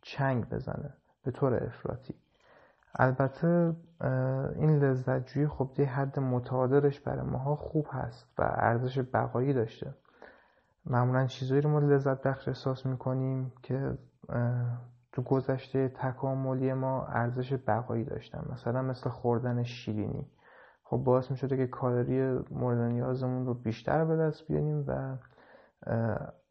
چنگ 0.03 0.49
بزنه 0.49 0.95
به 1.25 1.31
طور 1.31 1.65
افراطی. 1.65 2.15
البته 2.95 3.77
این 4.57 4.79
لذت 4.79 5.27
جویی 5.27 5.47
خب 5.47 5.71
یه 5.79 5.87
حد 5.87 6.19
متعادلش 6.19 7.01
برای 7.01 7.27
ماها 7.27 7.57
خوب 7.57 7.87
هست 7.91 8.27
و 8.39 8.43
ارزش 8.43 8.99
بقایی 9.13 9.53
داشته. 9.53 9.95
معمولا 10.87 11.27
چیزایی 11.27 11.61
رو 11.61 11.71
ما 11.71 11.79
لذت 11.79 12.23
بخش 12.23 12.49
احساس 12.49 12.87
می‌کنیم 12.87 13.53
که 13.63 13.99
تو 15.13 15.23
گذشته 15.23 15.89
تکاملی 15.89 16.73
ما 16.73 17.07
ارزش 17.07 17.59
بقایی 17.67 18.05
داشتن. 18.05 18.45
مثلا 18.53 18.83
مثل 18.83 19.11
خوردن 19.11 19.63
شیرینی. 19.63 20.27
خب 20.85 20.97
باعث 20.97 21.31
می 21.31 21.37
شده 21.37 21.57
که 21.57 21.67
کالری 21.67 22.45
مورد 22.51 22.79
نیازمون 22.79 23.47
رو 23.47 23.55
بیشتر 23.55 24.05
به 24.05 24.17
دست 24.17 24.47
بیاریم 24.49 24.85
و 24.87 25.17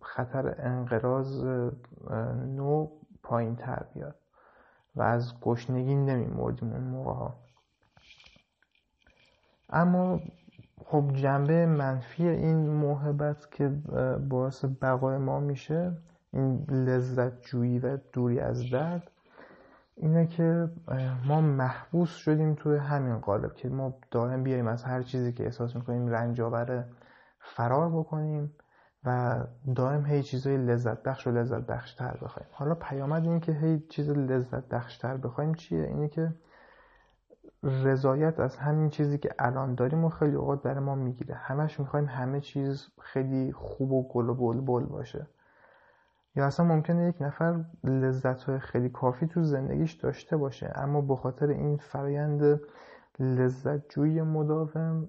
خطر 0.01 0.55
انقراض 0.57 1.43
نو 2.45 2.87
پایین 3.23 3.55
تر 3.55 3.85
بیاد 3.93 4.15
و 4.95 5.01
از 5.01 5.39
گشنگی 5.41 5.95
نمیمردیم 5.95 6.71
اون 6.71 6.83
موقع 6.83 7.13
ها 7.13 7.42
اما 9.69 10.19
خب 10.85 11.11
جنبه 11.13 11.65
منفی 11.65 12.27
این 12.27 12.69
محبت 12.69 13.51
که 13.51 13.69
باعث 14.29 14.65
بقای 14.81 15.17
ما 15.17 15.39
میشه 15.39 15.97
این 16.33 16.65
لذت 16.69 17.41
جویی 17.41 17.79
و 17.79 17.97
دوری 18.13 18.39
از 18.39 18.69
درد. 18.71 19.11
اینه 19.95 20.27
که 20.27 20.69
ما 21.25 21.41
محبوس 21.41 22.09
شدیم 22.09 22.53
توی 22.53 22.77
همین 22.77 23.17
قالب 23.17 23.53
که 23.53 23.69
ما 23.69 23.93
دائم 24.11 24.43
بیاییم 24.43 24.67
از 24.67 24.83
هر 24.83 25.01
چیزی 25.01 25.33
که 25.33 25.43
احساس 25.43 25.75
می‌کنیم 25.75 26.07
رنج 26.07 26.41
آوره 26.41 26.85
فرار 27.39 27.89
بکنیم 27.89 28.53
و 29.05 29.39
دائم 29.75 30.05
هی 30.05 30.23
چیزای 30.23 30.57
لذت 30.57 31.03
بخش 31.03 31.27
و 31.27 31.31
لذت 31.31 31.61
بخش 31.61 31.93
تر 31.93 32.17
بخوایم. 32.21 32.49
حالا 32.51 32.75
پیامد 32.75 33.23
این 33.23 33.39
که 33.39 33.51
هی 33.51 33.79
چیز 33.79 34.09
لذت 34.09 34.67
بخش 34.67 34.97
تر 34.97 35.17
بخوایم 35.17 35.53
چیه؟ 35.53 35.83
اینه 35.83 36.07
که 36.07 36.33
رضایت 37.63 38.39
از 38.39 38.57
همین 38.57 38.89
چیزی 38.89 39.17
که 39.17 39.29
الان 39.39 39.75
داریم 39.75 40.05
و 40.05 40.09
خیلی 40.09 40.35
اوقات 40.35 40.61
برای 40.61 40.79
ما 40.79 40.95
می‌گیره. 40.95 41.35
همش 41.35 41.79
می‌خوایم 41.79 42.05
همه 42.05 42.41
چیز 42.41 42.87
خیلی 43.01 43.51
خوب 43.53 43.91
و 43.91 44.07
گل 44.07 44.29
و 44.29 44.33
بل 44.33 44.61
بل 44.61 44.85
باشه. 44.85 45.27
یا 46.35 46.45
اصلا 46.45 46.65
ممکنه 46.65 47.07
یک 47.07 47.21
نفر 47.21 47.65
لذت 47.83 48.43
های 48.43 48.59
خیلی 48.59 48.89
کافی 48.89 49.27
تو 49.27 49.43
زندگیش 49.43 49.93
داشته 49.93 50.37
باشه 50.37 50.71
اما 50.75 51.01
به 51.01 51.15
خاطر 51.15 51.47
این 51.47 51.77
فرایند 51.77 52.61
لذت 53.19 53.89
جوی 53.89 54.21
مداوم 54.21 55.07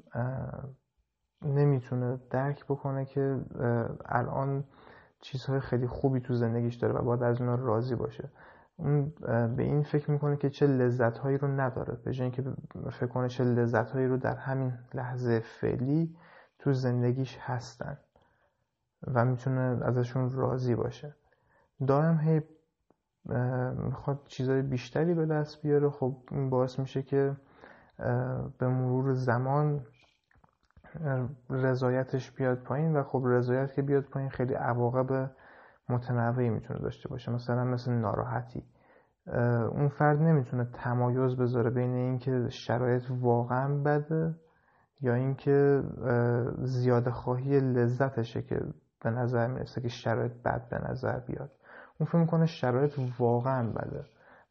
نمی‌تونه 1.43 2.19
درک 2.31 2.65
بکنه 2.65 3.05
که 3.05 3.41
الان 4.05 4.65
چیزهای 5.21 5.61
خیلی 5.61 5.87
خوبی 5.87 6.21
تو 6.21 6.35
زندگیش 6.35 6.75
داره 6.75 6.95
و 6.95 7.03
باید 7.03 7.23
از 7.23 7.41
اونا 7.41 7.55
راضی 7.55 7.95
باشه. 7.95 8.29
اون 8.77 9.13
به 9.57 9.63
این 9.63 9.83
فکر 9.83 10.11
می‌کنه 10.11 10.37
که 10.37 10.51
چه 10.51 10.67
لذت 10.67 11.19
هایی 11.19 11.39
رو 11.39 11.49
نداره. 11.49 11.95
به 12.05 12.11
اینکه 12.11 12.43
فکر 12.91 13.07
کنه 13.07 13.29
چه 13.29 13.45
لذت 13.45 13.91
هایی 13.91 14.07
رو 14.07 14.17
در 14.17 14.37
همین 14.37 14.73
لحظه 14.95 15.41
فعلی 15.41 16.17
تو 16.59 16.73
زندگیش 16.73 17.39
هستن 17.41 17.99
و 19.07 19.25
می‌تونه 19.25 19.85
ازشون 19.85 20.31
راضی 20.31 20.75
باشه. 20.75 21.15
دائم 21.87 22.19
هی 22.19 22.43
می‌خواد 23.77 24.21
چیزهای 24.27 24.63
بیشتری 24.63 25.15
به 25.15 25.27
دست 25.27 25.63
بیاره. 25.63 25.91
خب 25.91 26.17
این 26.31 26.51
باعث 26.51 26.79
میشه 26.79 27.03
که 27.03 27.37
به 28.59 28.69
مرور 28.69 29.13
زمان 29.13 29.87
رضایتش 31.51 32.31
بیاد 32.31 32.59
پایین 32.59 32.97
و 32.97 33.03
خب 33.03 33.23
رضایت 33.27 33.75
که 33.75 33.83
بیاد 33.83 34.05
پایین 34.05 34.31
خیلی 34.31 34.55
عواقب 34.55 35.31
متنوعی 35.89 36.51
می‌تونه 36.51 36.81
داشته 36.81 37.09
باشه 37.09 37.33
مثلا 37.33 37.65
مثل 37.65 37.93
ناراحتی. 37.93 38.65
اون 39.71 39.89
فرد 39.89 40.23
نمی‌تونه 40.23 40.65
تمایز 40.65 41.37
بذاره 41.37 41.71
بین 41.71 41.95
اینکه 41.95 42.49
شرایط 42.49 43.03
واقعا 43.11 43.83
بده 43.83 44.35
یا 45.01 45.15
اینکه 45.15 45.83
زیاده 46.63 47.11
خواهی 47.11 47.61
لذتشه 47.61 48.43
که 48.43 48.61
به 49.03 49.11
نظر 49.11 49.47
می‌رسه 49.47 49.81
که 49.81 49.89
شرایط 49.89 50.33
بد 50.33 50.69
به 50.69 50.91
نظر 50.91 51.21
بیاد. 51.21 51.51
اون 52.01 52.07
فکر 52.07 52.19
می‌کنه 52.19 52.47
شرایط 52.47 52.93
واقعا 53.19 53.71
بده 53.71 54.05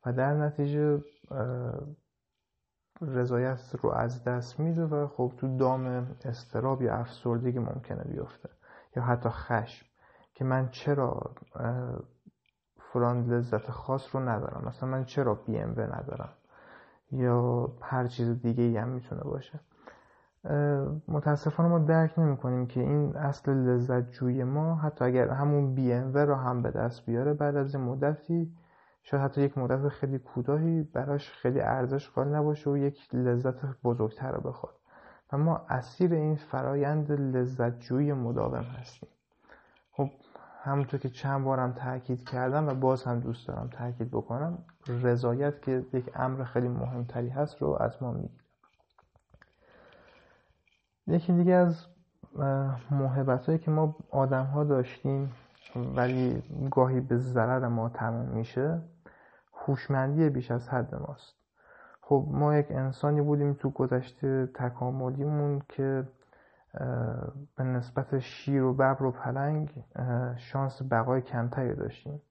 و 0.06 0.14
در 0.14 0.34
نتیجه 0.34 1.04
رضایت 3.02 3.60
رو 3.82 3.92
از 3.92 4.24
دست 4.24 4.60
میده 4.60 4.86
و 4.86 5.08
خب 5.08 5.34
تو 5.38 5.58
دام 5.58 6.08
استراب 6.26 6.82
یا 6.82 6.96
افسردگی 6.96 7.60
ممکنه 7.60 8.04
بیفته 8.04 8.50
یا 8.96 9.04
حتی 9.04 9.30
خشم. 9.30 9.86
که 10.34 10.46
من 10.46 10.70
چرا 10.70 11.36
فلان 12.80 13.26
لذت 13.26 13.72
خاص 13.72 14.16
رو 14.16 14.30
ندارم. 14.30 14.68
مثلا 14.68 14.90
من 14.90 15.06
چرا 15.06 15.36
بی 15.36 15.58
ام 15.58 15.72
ندارم؟ 15.72 16.30
یا 17.12 17.70
هر 17.82 18.08
چیز 18.08 18.42
دیگه 18.42 18.64
ای 18.64 18.78
هم 18.78 18.90
می‌تونه 18.90 19.22
باشه. 19.22 19.60
متاسفانه 21.08 21.70
ما 21.70 21.80
درک 21.80 22.20
نمی 22.20 22.38
کنیم 22.38 22.68
که 22.68 22.80
این 22.80 23.16
اصل 23.16 23.52
لذت 23.52 24.10
جوی 24.10 24.44
ما 24.44 24.76
حتی 24.76 25.06
اگر 25.06 25.30
همون 25.30 25.76
بی 25.76 25.94
ام 25.94 26.14
رو 26.14 26.36
هم 26.36 26.62
به 26.62 26.72
دست 26.72 27.06
بیاره 27.06 27.34
بعد 27.34 27.56
از 27.56 27.76
مدتی 27.76 28.54
شاید 29.04 29.24
حتی 29.24 29.42
یک 29.42 29.58
مدت 29.58 29.90
خیلی 29.90 30.20
کوتاهی 30.20 30.84
براش 30.84 31.32
خیلی 31.32 31.62
ارزش 31.62 32.10
قائل 32.10 32.28
نباشه 32.28 32.70
و 32.70 32.78
یک 32.78 33.16
لذت 33.16 33.82
بزرگتر 33.84 34.32
رو 34.32 34.42
بخواد. 34.42 34.74
و 35.34 35.38
ما 35.38 35.66
اسیر 35.70 36.14
این 36.14 36.36
فرایند 36.36 37.12
لذت 37.12 37.80
جوی 37.80 38.14
مداوم 38.14 38.64
هستیم. 38.64 39.10
خب 39.92 40.10
همونطور 40.66 41.00
که 41.00 41.10
چند 41.10 41.44
بارم 41.44 41.72
تاکید 41.72 42.30
کردم 42.30 42.68
و 42.68 42.74
باز 42.74 43.04
هم 43.04 43.20
دوست 43.20 43.48
دارم 43.48 43.70
تاکید 43.72 44.12
بکنم 44.12 44.58
رضایت 44.88 45.62
که 45.62 45.86
یک 45.94 46.12
امر 46.16 46.44
خیلی 46.44 46.68
مهمتری 46.68 47.30
هست 47.30 47.62
رو 47.62 47.78
از 47.80 48.04
ما 48.04 48.12
می‌گیره. 48.12 48.44
یکی 51.08 51.34
دیگه 51.34 51.54
از 51.54 51.86
محبت 52.92 53.46
هایی 53.46 53.60
که 53.60 53.72
ما 53.72 53.96
آدم 54.10 54.46
ها 54.46 54.64
داشتیم 54.64 55.32
ولی 55.76 56.44
گاهی 56.72 57.00
به 57.00 57.18
ضرر 57.18 57.68
ما 57.68 57.90
تموم 57.90 58.30
میشه 58.30 58.82
هوشمندی 59.54 60.30
بیش 60.30 60.52
از 60.52 60.70
حد 60.70 60.96
ماست. 60.96 61.36
خب 62.02 62.28
ما 62.32 62.56
یک 62.56 62.72
انسانی 62.72 63.22
بودیم 63.22 63.54
تو 63.54 63.70
گذشته 63.70 64.50
تکاملیمون 64.56 65.62
که 65.70 66.08
به 67.56 67.64
نسبت 67.64 68.20
شیر 68.20 68.64
و 68.64 68.74
ببر 68.74 69.04
و 69.04 69.12
پلنگ 69.12 69.84
شانس 70.36 70.82
بقای 70.92 71.22
کمتری 71.22 71.76
داشتیم. 71.76 72.22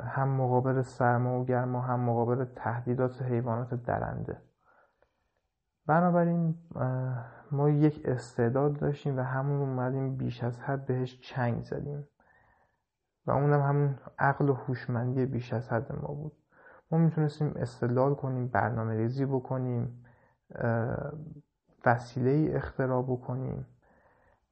هم 0.00 0.28
مقابل 0.28 0.82
سرما 0.82 1.40
و 1.40 1.44
گرما 1.44 1.80
هم 1.80 2.00
مقابل 2.00 2.44
تهدیدات 2.44 3.22
حیوانات 3.22 3.74
درنده. 3.74 4.42
بنابراین 5.86 6.54
ما 7.50 7.68
یک 7.68 8.02
استعداد 8.04 8.78
داشتیم 8.78 9.18
و 9.18 9.22
همون 9.22 9.60
اومدیم 9.60 10.16
بیش 10.16 10.44
از 10.44 10.60
حد 10.60 10.86
بهش 10.86 11.20
چنگ 11.20 11.62
زدیم. 11.62 12.08
و 13.26 13.30
اونم 13.30 13.60
همون 13.60 13.98
عقل 14.18 14.48
و 14.48 14.54
هوشمندی 14.54 15.26
بیش 15.26 15.52
از 15.52 15.72
حد 15.72 15.92
ما 15.92 16.14
بود. 16.14 16.32
ما 16.90 16.98
می‌تونستیم 16.98 17.52
استدلال 17.56 18.14
کنیم 18.14 18.48
برنامه 18.48 18.94
ریزی 18.94 19.26
بکنیم 19.26 20.04
وسیله 21.86 22.56
اختراع 22.56 23.02
بکنیم. 23.02 23.66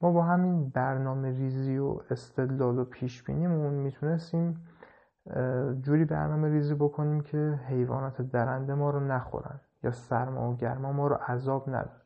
ما 0.00 0.12
با 0.12 0.22
همین 0.22 0.68
برنامه 0.68 1.28
ریزی 1.28 1.78
و 1.78 2.00
استدلال 2.10 2.78
و 2.78 2.84
پیش 2.84 3.22
بینیمون 3.22 3.74
می‌تونستیم 3.74 4.66
جوری 5.82 6.04
برنامه 6.04 6.48
ریزی 6.48 6.74
بکنیم 6.74 7.20
که 7.20 7.60
حیوانات 7.66 8.22
درنده 8.22 8.74
ما 8.74 8.90
رو 8.90 9.00
نخورن 9.00 9.60
یا 9.82 9.90
سرما 9.90 10.50
و 10.50 10.56
گرما 10.56 10.92
ما 10.92 11.06
رو 11.06 11.14
عذاب 11.14 11.70
ندن. 11.70 12.00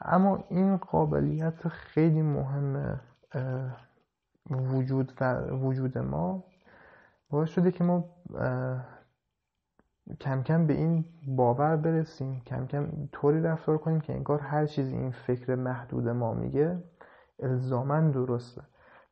اما 0.00 0.44
این 0.48 0.76
قابلیت 0.76 1.68
خیلی 1.68 2.22
مهم 2.22 3.00
وجود 4.50 5.12
و 5.20 5.50
وجود 5.50 5.98
ما 5.98 6.44
باعث 7.30 7.48
شده 7.48 7.72
که 7.72 7.84
ما 7.84 8.04
کم 10.20 10.42
کم 10.42 10.66
به 10.66 10.72
این 10.72 11.04
باور 11.26 11.76
برسیم 11.76 12.42
کم 12.46 12.66
کم 12.66 12.88
طوری 13.12 13.40
رفتار 13.40 13.78
کنیم 13.78 14.00
که 14.00 14.12
انگار 14.12 14.40
هر 14.40 14.66
چیزی 14.66 14.96
این 14.96 15.10
فکر 15.10 15.54
محدود 15.54 16.08
ما 16.08 16.34
میگه 16.34 16.82
الزاما 17.38 18.00
درسته. 18.00 18.62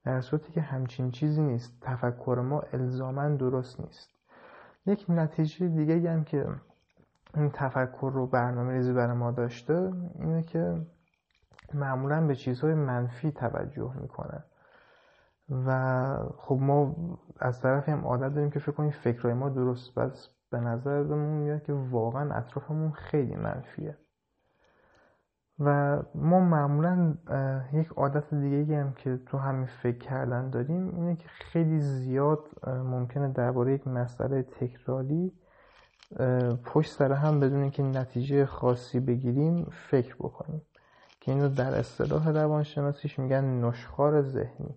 در 0.04 0.20
صورتی 0.20 0.52
که 0.52 0.60
همچین 0.60 1.10
چیزی 1.10 1.42
نیست 1.42 1.80
تفکر 1.80 2.40
ما 2.44 2.60
الزاما 2.72 3.28
درست 3.28 3.80
نیست. 3.80 4.10
یک 4.86 5.06
نتیجه 5.08 5.68
دیگه 5.68 6.10
هم 6.10 6.24
که 6.24 6.46
این 7.34 7.50
تفکر 7.50 8.10
رو 8.14 8.26
برنامه 8.26 8.72
ریزی 8.72 8.92
برای 8.92 9.16
ما 9.16 9.30
داشته 9.30 9.92
اینه 10.18 10.42
که 10.42 10.87
معمولا 11.74 12.26
به 12.26 12.34
چیزهای 12.34 12.74
منفی 12.74 13.32
توجه 13.32 13.92
می‌کنه. 14.00 14.44
و 15.66 16.16
خب 16.37 16.58
ما 16.61 16.94
از 17.40 17.61
طرفی 17.61 17.90
هم 17.90 18.04
عادت 18.04 18.34
داریم 18.34 18.50
که 18.50 18.58
فکر 18.58 18.72
کنیم 18.72 18.90
فکرهای 18.90 19.34
ما 19.34 19.48
درست 19.48 19.94
بس 19.94 20.28
به 20.50 20.61
نظرمون 20.61 21.38
میاد 21.38 21.62
که 21.62 21.72
واقعا 21.72 22.34
اطرافمون 22.34 22.92
خیلی 22.92 23.37
منفیه. 23.37 23.98
و 25.61 25.98
ما 26.14 26.40
معمولا 26.40 27.14
یک 27.72 27.88
عادت 27.88 28.34
دیگه 28.34 28.76
هم 28.76 28.92
که 28.92 29.16
تو 29.26 29.38
همین 29.38 29.66
فکر 29.66 29.98
کردن 29.98 30.50
داریم 30.50 30.94
اینه 30.94 31.16
که 31.16 31.28
خیلی 31.28 31.80
زیاد 31.80 32.68
ممکنه 32.68 33.28
درباره 33.28 33.74
یک 33.74 33.87
مسئله 33.87 34.42
تکراری 34.42 35.32
پشت 36.64 36.92
سر 36.92 37.12
هم 37.12 37.40
بدون 37.40 37.62
اینکه 37.62 37.82
نتیجه 37.82 38.46
خاصی 38.46 39.00
بگیریم 39.00 39.64
فکر 39.64 40.14
بکنیم. 40.14 40.62
که 41.20 41.32
اینو 41.32 41.48
در 41.48 41.78
اصطلاح 41.78 42.28
روانشناسیش 42.28 43.18
میگن 43.18 43.44
نشخار 43.44 44.22
ذهنی. 44.22 44.76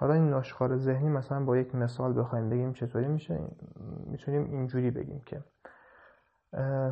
حالا 0.00 0.14
این 0.14 0.34
نشخار 0.34 0.76
ذهنی 0.76 1.08
مثلا 1.08 1.44
با 1.44 1.56
یک 1.56 1.74
مثال 1.74 2.20
بخوایم 2.20 2.50
بگیم 2.50 2.72
چطوری 2.72 3.08
میشه؟ 3.08 3.40
می‌تونیم 4.06 4.44
اینجوری 4.44 4.90
بگیم 4.90 5.22
که 5.26 5.44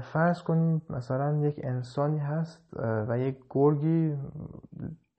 فرض 0.01 0.43
کنیم 0.43 0.83
مثلا 0.91 1.37
یک 1.37 1.61
انسانی 1.63 2.19
هست 2.19 2.77
و 3.09 3.19
یک 3.19 3.39
گرگی 3.51 4.19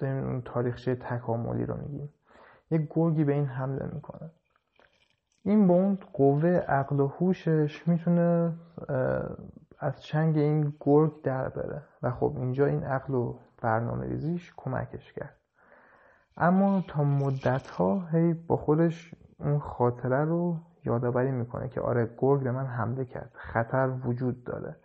اون 0.02 0.42
تاریخچه 0.46 0.96
تکاملی 0.96 1.66
رو 1.66 1.78
میگیم. 1.78 2.10
یک 2.72 2.88
گرگی 2.90 3.24
به 3.24 3.34
این 3.34 3.46
حمله 3.46 3.90
می‌کنه. 3.94 4.32
این 5.44 5.68
با 5.68 5.74
اون 5.74 6.00
قوه 6.14 6.50
عقل 6.50 7.00
و 7.00 7.08
هوشش 7.08 7.88
می‌تونه 7.88 8.54
از 9.80 10.02
چنگ 10.02 10.38
این 10.38 10.74
گرگ 10.80 11.22
در 11.22 11.50
بره. 11.50 11.82
و 12.04 12.12
خب 12.12 12.34
اینجا 12.38 12.66
این 12.66 12.84
عقل 12.84 13.14
و 13.14 13.40
برنامه 13.62 14.06
ریزیش 14.08 14.54
کمکش 14.58 15.14
کرد. 15.14 15.37
اما 16.38 16.84
تا 16.88 17.04
مدت 17.04 17.68
ها 17.68 18.08
هی 18.12 18.34
با 18.34 18.58
خودش 18.58 19.16
اون 19.40 19.60
خاطره 19.60 20.26
رو 20.26 20.58
یادآوری 20.86 21.32
می‌کنه 21.32 21.70
که 21.70 21.82
آره 21.82 22.16
گرگ 22.18 22.44
به 22.44 22.52
من 22.52 22.66
حمله 22.66 23.06
کرد. 23.06 23.32
خطر 23.34 23.90
وجود 24.04 24.44
داره. 24.44 24.76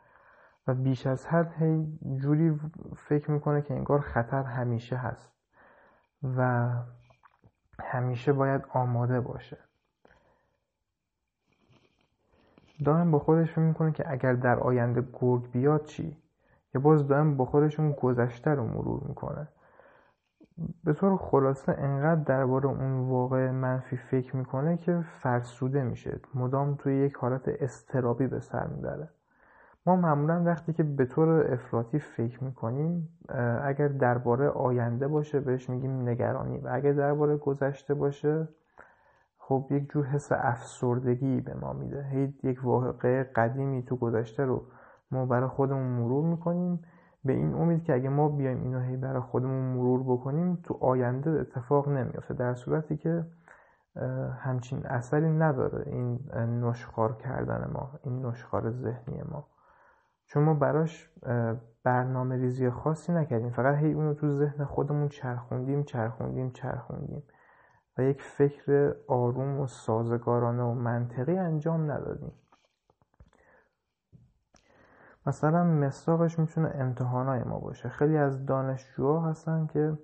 و 0.66 0.74
بیش 0.74 1.06
از 1.06 1.26
حد 1.26 1.52
هی 1.58 1.98
جوری 2.16 2.60
فکر 2.96 3.30
می‌کنه 3.30 3.62
که 3.62 3.74
انگار 3.74 4.00
خطر 4.00 4.42
همیشه 4.42 4.96
هست 4.96 5.32
و 6.36 6.70
همیشه 7.80 8.32
باید 8.32 8.64
آماده 8.72 9.20
باشه. 9.20 9.58
دائم 12.84 13.10
با 13.10 13.18
خودش 13.18 13.50
فکر 13.50 13.60
می‌کنه 13.60 13.92
که 13.92 14.10
اگر 14.10 14.32
در 14.32 14.58
آینده 14.58 15.08
گرگ 15.20 15.50
بیاد 15.50 15.84
چی؟ 15.84 16.16
یا 16.74 16.80
باز 16.80 17.08
دائم 17.08 17.36
با 17.36 17.44
خودش 17.44 17.80
اون 17.80 17.92
گذشته 17.92 18.50
رو 18.50 18.66
مرور 18.66 19.02
می‌کنه. 19.08 19.48
به 20.84 20.92
طور 20.92 21.16
خلاصه 21.16 21.74
انقدر 21.78 22.22
درباره 22.22 22.66
اون 22.66 23.08
واقع 23.08 23.50
منفی 23.50 23.96
فکر 23.96 24.36
می‌کنه 24.36 24.76
که 24.76 25.04
فرسوده 25.22 25.82
میشه. 25.82 26.20
مدام 26.34 26.74
توی 26.74 26.96
یک 26.96 27.14
حالت 27.14 27.48
استرابی 27.48 28.26
به 28.26 28.40
سر 28.40 28.66
می‌بره. 28.66 29.08
ما 29.86 29.96
معمولا 29.96 30.42
وقتی 30.44 30.72
که 30.72 30.82
به 30.82 31.06
طور 31.06 31.52
افراطی 31.52 31.98
فکر 31.98 32.44
می‌کنیم 32.44 33.08
اگر 33.62 33.88
درباره 33.88 34.48
آینده 34.48 35.08
باشه 35.08 35.40
بهش 35.40 35.70
میگیم 35.70 36.08
نگرانی. 36.08 36.58
و 36.58 36.68
اگر 36.72 36.92
درباره 36.92 37.36
گذشته 37.36 37.94
باشه 37.94 38.48
خب 39.38 39.66
یک 39.70 39.90
جور 39.90 40.06
حس 40.06 40.32
افسردگی 40.32 41.40
به 41.40 41.54
ما 41.54 41.72
میده. 41.72 42.02
هی 42.02 42.34
یک 42.42 42.64
واقعه 42.64 43.22
قدیمی 43.22 43.82
تو 43.82 43.96
گذشته 43.96 44.44
رو 44.44 44.64
ما 45.10 45.26
برای 45.26 45.48
خودمون 45.48 45.86
مرور 45.86 46.24
می‌کنیم. 46.24 46.82
به 47.24 47.32
این 47.32 47.54
امید 47.54 47.84
که 47.84 47.94
اگه 47.94 48.08
ما 48.08 48.28
بیایم 48.28 48.62
اینو 48.62 48.80
هی 48.80 48.96
برای 48.96 49.20
خودمون 49.20 49.74
مرور 49.74 50.02
بکنیم 50.02 50.58
تو 50.62 50.78
آینده 50.80 51.30
اتفاق 51.30 51.88
نمیافته. 51.88 52.34
در 52.34 52.54
صورتی 52.54 52.96
که 52.96 53.26
همچین 54.38 54.86
اثری 54.86 55.30
نداره 55.30 55.86
این 55.86 56.20
نشخار 56.64 57.16
کردن 57.16 57.70
ما 57.72 57.90
این 58.04 58.26
نشخار 58.26 58.70
ذهنی 58.70 59.22
ما. 59.30 59.46
چون 60.26 60.42
ما 60.42 60.54
براش 60.54 61.10
برنامه 61.84 62.36
ریزی 62.36 62.70
خاصی 62.70 63.12
نکردیم. 63.12 63.50
فقط 63.50 63.74
هی 63.74 63.92
اونو 63.92 64.14
تو 64.14 64.28
ذهن 64.28 64.64
خودمون 64.64 65.08
چرخوندیم 65.08 65.82
چرخوندیم 65.82 66.50
چرخوندیم 66.50 67.22
و 67.98 68.02
یک 68.02 68.22
فکر 68.22 68.94
آروم 69.08 69.60
و 69.60 69.66
سازگارانه 69.66 70.62
و 70.62 70.74
منطقی 70.74 71.38
انجام 71.38 71.90
ندادیم. 71.90 72.32
مثلا 75.26 75.64
مصداقش 75.64 76.38
می‌تونه 76.38 76.72
امتحانای 76.74 77.44
ما 77.44 77.58
باشه. 77.58 77.88
خیلی 77.88 78.16
از 78.16 78.46
دانشجوها 78.46 79.30
هستن 79.30 79.66
که 79.66 79.98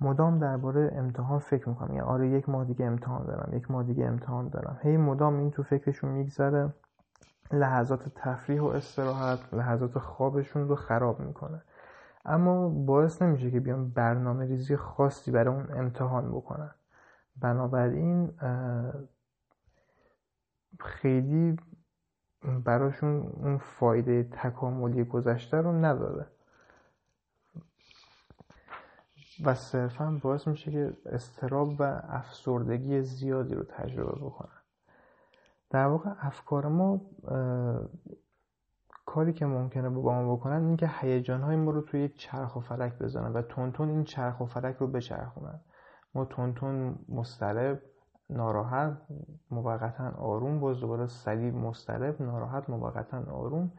مدام 0.00 0.38
درباره 0.38 0.90
امتحان 0.94 1.38
فکر 1.38 1.68
می‌کنن. 1.68 1.88
یعنی 1.88 2.00
آره 2.00 2.28
یک 2.28 2.48
ماه 2.48 2.64
دیگه 2.64 2.86
امتحان 2.86 3.26
دارم 3.26 3.56
یک 3.56 3.70
ماه 3.70 3.82
دیگه 3.82 4.06
امتحان 4.06 4.48
دارم. 4.48 4.78
هی 4.82 4.96
مدام 4.96 5.38
این 5.38 5.50
تو 5.50 5.62
فکرشون 5.62 6.10
میگذره. 6.10 6.74
لحظات 7.52 8.08
تفریح 8.14 8.62
و 8.62 8.66
استراحت 8.66 9.54
لحظات 9.54 9.98
خوابشون 9.98 10.68
رو 10.68 10.74
خراب 10.74 11.20
می‌کنه. 11.20 11.62
اما 12.24 12.68
باعث 12.68 13.22
نمیشه 13.22 13.50
که 13.50 13.60
بیان 13.60 13.90
برنامه 13.90 14.46
ریزی 14.46 14.76
خاصی 14.76 15.30
برای 15.30 15.54
اون 15.54 15.66
امتحان 15.78 16.32
بکنن. 16.32 16.70
بنابراین 17.40 18.32
خیلی 20.78 21.56
براشون 22.64 23.20
اون 23.20 23.58
فایده 23.58 24.22
تکاملی 24.22 25.04
گذشته 25.04 25.56
رو 25.56 25.72
نداره. 25.72 26.26
و 29.44 29.54
صرفا 29.54 30.18
باعث 30.22 30.48
میشه 30.48 30.70
که 30.70 30.92
استراب 31.06 31.80
و 31.80 32.02
افسردگی 32.08 33.02
زیادی 33.02 33.54
رو 33.54 33.64
تجربه 33.64 34.24
بکنن. 34.24 34.60
در 35.70 35.86
واقع 35.86 36.10
افکار 36.20 36.68
ما 36.68 37.00
کاری 39.06 39.32
که 39.32 39.46
ممکنه 39.46 39.88
با 39.88 40.22
ما 40.22 40.36
بکنن 40.36 40.66
این 40.66 40.76
که 40.76 40.90
هیجان 41.00 41.42
های 41.42 41.56
ما 41.56 41.70
رو 41.70 41.80
توی 41.80 42.00
یک 42.00 42.16
چرخ 42.16 42.56
و 42.56 42.60
فلک 42.60 42.98
بزنن 42.98 43.32
و 43.32 43.42
تونتون 43.42 43.88
این 43.88 44.04
چرخ 44.04 44.40
و 44.40 44.44
فلک 44.44 44.76
رو 44.76 44.86
بچرخونن. 44.86 45.60
ما 46.14 46.24
تونتون 46.24 46.98
مسترب 47.08 47.82
ناراحت 48.30 48.98
موقتا 49.50 50.10
آروم 50.18 50.60
باز 50.60 50.80
دوباره 50.80 51.06
سریع 51.06 51.50
مسترب 51.50 52.22
ناراحت 52.22 52.70
موقتا 52.70 53.24
آروم. 53.32 53.72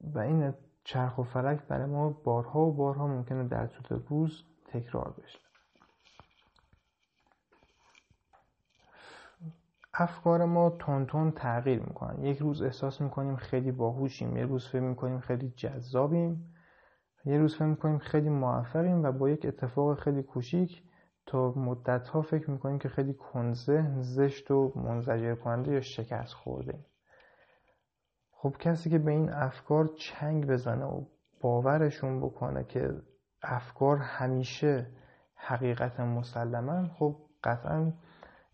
و 0.00 0.18
این 0.18 0.54
چرخ 0.84 1.18
و 1.18 1.22
فلک 1.22 1.62
برای 1.62 1.86
ما 1.86 2.10
بارها 2.10 2.60
و 2.60 2.72
بارها 2.72 3.06
ممکنه 3.06 3.48
در 3.48 3.66
طول 3.66 4.02
روز 4.08 4.44
تکرار 4.66 5.14
بشه. 5.22 5.38
افکار 9.94 10.44
ما 10.44 10.70
تون 10.70 11.30
تغییر 11.30 11.80
می‌کنن. 11.80 12.24
یک 12.24 12.38
روز 12.38 12.62
احساس 12.62 13.00
می‌کنیم 13.00 13.36
خیلی 13.36 13.72
باهوشیم 13.72 14.36
یه 14.36 14.46
روز 14.46 14.68
فکر 14.68 14.80
می‌کنیم 14.80 15.20
خیلی 15.20 15.50
جذابیم 15.50 16.54
یه 17.24 17.38
روز 17.38 17.54
فکر 17.54 17.64
می‌کنیم 17.64 17.98
خیلی 17.98 18.28
موفقیم 18.28 19.02
و 19.04 19.12
با 19.12 19.30
یک 19.30 19.46
اتفاق 19.46 19.98
خیلی 19.98 20.22
کوچیک 20.22 20.82
تا 21.30 21.52
مدت 21.56 22.08
ها 22.08 22.22
فکر 22.22 22.50
می‌کنیم 22.50 22.78
که 22.78 22.88
خیلی 22.88 23.14
کنزه 23.14 23.84
زشت 24.00 24.50
و 24.50 24.72
منزجر 24.76 25.34
کننده 25.34 25.72
یا 25.72 25.80
شکست 25.80 26.32
خورده. 26.32 26.78
خب 28.32 28.54
کسی 28.58 28.90
که 28.90 28.98
به 28.98 29.10
این 29.10 29.30
افکار 29.30 29.86
چنگ 29.86 30.46
بزنه 30.46 30.84
و 30.84 31.04
باورشون 31.40 32.20
بکنه 32.20 32.64
که 32.64 33.02
افکار 33.42 33.96
همیشه 33.96 34.86
حقیقت 35.34 36.00
مسلمن 36.00 36.88
خب 36.88 37.16
قطعا 37.44 37.92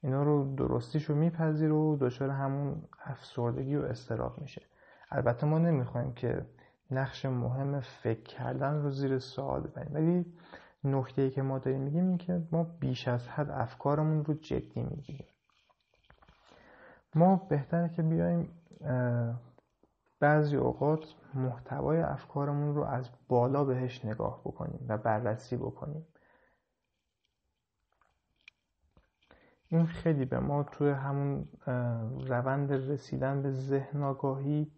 اینا 0.02 0.22
رو 0.22 0.54
درستیش 0.54 1.04
رو 1.04 1.14
میپذیر 1.14 1.72
و 1.72 1.96
دچار 2.00 2.30
همون 2.30 2.82
افسردگی 3.04 3.76
و 3.76 3.82
استراب 3.82 4.38
میشه. 4.38 4.62
البته 5.10 5.46
ما 5.46 5.58
نمی‌خوایم 5.58 6.12
که 6.12 6.46
نقش 6.90 7.26
مهم 7.26 7.80
فکر 7.80 8.22
کردن 8.22 8.82
رو 8.82 8.90
زیر 8.90 9.18
سوال 9.18 9.60
ببریم 9.60 9.94
ولی 9.94 10.26
نکته 10.86 11.22
ای 11.22 11.30
که 11.30 11.42
ما 11.42 11.58
داریم 11.58 11.80
میگیم 11.80 12.08
این 12.08 12.18
که 12.18 12.42
ما 12.52 12.62
بیش 12.62 13.08
از 13.08 13.28
حد 13.28 13.50
افکارمون 13.50 14.24
رو 14.24 14.34
جدی 14.34 14.82
می‌گیریم. 14.82 15.28
ما 17.14 17.36
بهتره 17.36 17.88
که 17.88 18.02
بیایم 18.02 18.48
بعضی 20.20 20.56
اوقات 20.56 21.04
محتوای 21.34 22.00
افکارمون 22.00 22.74
رو 22.74 22.84
از 22.84 23.10
بالا 23.28 23.64
بهش 23.64 24.04
نگاه 24.04 24.40
بکنیم 24.44 24.86
و 24.88 24.98
بررسی 24.98 25.56
بکنیم. 25.56 26.06
این 29.68 29.86
خیلی 29.86 30.24
به 30.24 30.38
ما 30.38 30.62
توی 30.62 30.90
همون 30.90 31.48
روند 32.26 32.72
رسیدن 32.72 33.42
به 33.42 33.52
ذهن 33.52 34.02
آگاهی 34.02 34.72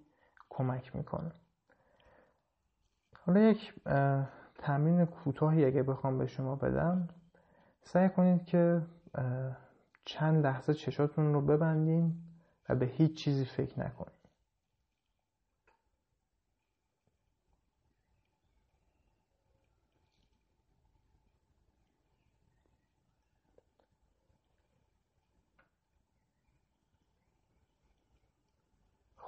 کمک 0.48 0.96
می‌کنه. 0.96 1.32
حالا 3.26 3.40
یک 3.40 3.74
تمرین 4.58 5.04
کوتاهی 5.04 5.64
اگه 5.64 5.82
بخوام 5.82 6.18
به 6.18 6.26
شما 6.26 6.56
بدم 6.56 7.08
سعی 7.82 8.08
کنید 8.08 8.44
که 8.44 8.82
چند 10.04 10.46
لحظه 10.46 10.74
چشاتون 10.74 11.32
رو 11.32 11.40
ببندین 11.40 12.14
و 12.68 12.74
به 12.74 12.86
هیچ 12.86 13.16
چیزی 13.16 13.44
فکر 13.44 13.80
نکنید 13.80 14.17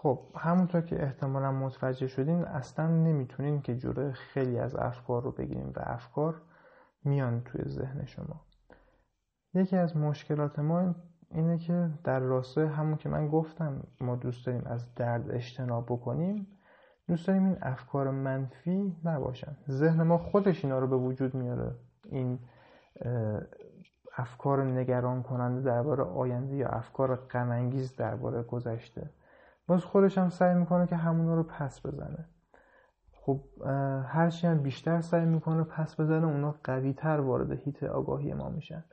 خب 0.03 0.21
همونطور 0.37 0.81
که 0.81 1.03
احتمالا 1.03 1.53
متوجه 1.53 2.07
شدین 2.07 2.45
اصلا 2.45 2.87
نمی‌تونین 2.87 3.63
که 3.63 3.77
جلوی 3.77 4.13
خیلی 4.13 4.59
از 4.59 4.77
افکار 4.77 5.23
رو 5.23 5.33
بگیریم 5.33 5.73
و 5.77 5.81
افکار 5.83 6.43
میان 7.05 7.41
توی 7.41 7.65
ذهن 7.69 8.05
شما. 8.05 8.41
یکی 9.55 9.77
از 9.77 9.97
مشکلات 9.97 10.59
ما 10.59 10.95
اینه 11.31 11.59
که 11.59 11.91
در 12.05 12.21
راستای 12.21 12.67
همون 12.67 12.97
که 12.97 13.09
من 13.09 13.29
گفتم 13.29 13.83
ما 14.01 14.17
دوست 14.17 14.47
داریم 14.47 14.63
از 14.67 14.95
درد 14.95 15.31
اجتناب 15.31 15.87
بکنیم 15.87 16.47
دوست 17.09 17.27
داریم 17.27 17.45
این 17.45 17.57
افکار 17.63 18.11
منفی 18.11 18.97
نباشن. 19.05 19.57
ذهن 19.71 20.03
ما 20.03 20.19
خودش 20.19 20.65
اینا 20.65 20.79
رو 20.79 20.87
به 20.87 20.97
وجود 20.97 21.35
میاره. 21.35 21.75
این 22.05 22.39
افکار 24.17 24.65
نگران 24.65 25.23
کننده 25.23 25.63
درباره 25.63 26.05
آینده 26.05 26.57
یا 26.57 26.69
افکار 26.69 27.17
غم 27.17 27.71
درباره 27.99 28.43
گذشته. 28.43 29.11
باز 29.71 29.85
خودش 29.85 30.19
هم 30.19 30.29
سعی 30.29 30.55
می‌کنه 30.55 30.87
که 30.87 30.97
همون 30.97 31.37
رو 31.37 31.43
پس 31.43 31.87
بزنه. 31.87 32.29
خب 33.13 33.41
هرچی 34.07 34.47
هم 34.47 34.63
بیشتر 34.63 35.01
سعی 35.01 35.27
می‌کنه 35.27 35.65
پس 35.65 36.01
بزنه 36.01 36.27
اونا 36.27 36.55
قوی 36.65 36.93
تر 36.93 37.21
وارد 37.21 37.53
هیت 37.53 37.83
آگاهی 37.83 38.35
ما 38.35 38.49
میشن. 38.49 38.85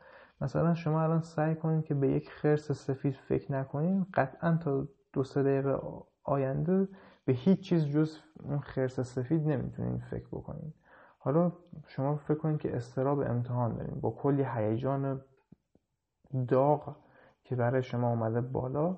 مثلا 0.41 0.73
شما 0.73 1.03
الان 1.03 1.21
سعی 1.21 1.55
کنید 1.55 1.85
که 1.85 1.93
به 1.93 2.07
یک 2.07 2.29
خرس 2.29 2.71
سفید 2.71 3.15
فکر 3.15 3.51
نکنید 3.51 4.07
قطعا 4.13 4.57
تا 4.57 4.87
دو 5.13 5.23
سه 5.23 5.43
دقیقه 5.43 5.79
آینده 6.23 6.87
به 7.25 7.33
هیچ 7.33 7.59
چیز 7.59 7.85
جز 7.85 8.17
اون 8.43 8.59
خرس 8.59 8.99
سفید 8.99 9.47
نمی‌تونید 9.47 10.01
فکر 10.01 10.27
بکنید 10.27 10.73
حالا 11.19 11.51
شما 11.87 12.15
فکر 12.15 12.37
کنید 12.37 12.59
که 12.59 12.75
استراب 12.75 13.19
امتحان 13.19 13.75
دارید 13.75 14.01
با 14.01 14.11
کلی 14.11 14.45
هیجان 14.55 15.21
داغ 16.47 16.95
که 17.43 17.55
برای 17.55 17.83
شما 17.83 18.09
اومده 18.09 18.41
بالا. 18.41 18.97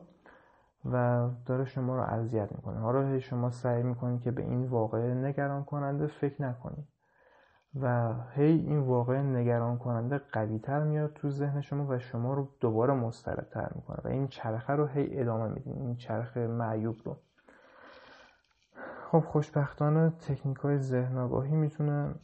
و 0.85 1.27
داره 1.45 1.65
شما 1.65 1.95
رو 1.95 2.01
اذیت 2.01 2.51
می‌کنه. 2.51 2.79
حالا 2.79 3.19
شما 3.19 3.49
سعی 3.49 3.83
می‌کنید 3.83 4.21
که 4.21 4.31
به 4.31 4.41
این 4.41 4.65
واقعه 4.65 5.13
نگران 5.13 5.63
کننده 5.63 6.07
فکر 6.07 6.41
نکنید 6.41 6.87
و 7.81 8.13
هی 8.31 8.43
این 8.43 8.79
واقعه 8.79 9.21
نگران 9.21 9.77
کننده 9.77 10.17
قویتر 10.17 10.83
میاد 10.83 11.13
تو 11.13 11.29
ذهن 11.29 11.61
شما 11.61 11.85
و 11.87 11.99
شما 11.99 12.33
رو 12.33 12.47
دوباره 12.59 12.93
مضطربتر 12.93 13.71
می‌کنه. 13.75 13.97
و 14.03 14.07
این 14.07 14.27
چرخه 14.27 14.73
رو 14.73 14.85
هی 14.85 15.19
ادامه 15.19 15.47
میدین. 15.47 15.81
این 15.81 15.95
چرخه 15.95 16.47
معیوب 16.47 16.95
رو. 17.05 17.17
خب 19.11 19.19
خوشبختانه 19.19 20.09
تکنیک 20.09 20.57
های 20.57 20.77
ذهن 20.77 21.17
آگاهی 21.17 21.55
می‌تونه 21.55 22.15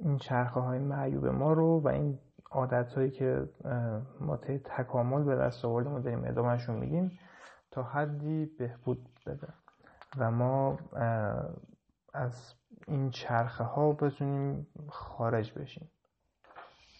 این 0.00 0.16
چرخه 0.16 0.60
های 0.60 0.78
معیوب 0.78 1.26
ما 1.26 1.52
رو 1.52 1.80
و 1.80 1.88
این 1.88 2.18
عادت 2.50 2.92
هایی 2.92 3.10
که 3.10 3.48
ما 4.20 4.36
تکامل 4.76 5.24
به 5.24 5.36
دست 5.36 5.64
آوردیم 5.64 5.94
و 5.94 6.00
داریم 6.00 6.24
ادامهشون 6.24 6.76
میدیم 6.76 7.10
تا 7.72 7.82
حدی 7.82 8.46
بهبود 8.46 9.08
بده. 9.26 9.48
و 10.18 10.30
ما 10.30 10.78
از 12.12 12.54
این 12.86 13.10
چرخه 13.10 13.64
ها 13.64 13.92
بتونیم 13.92 14.66
خارج 14.88 15.52
بشیم. 15.52 15.90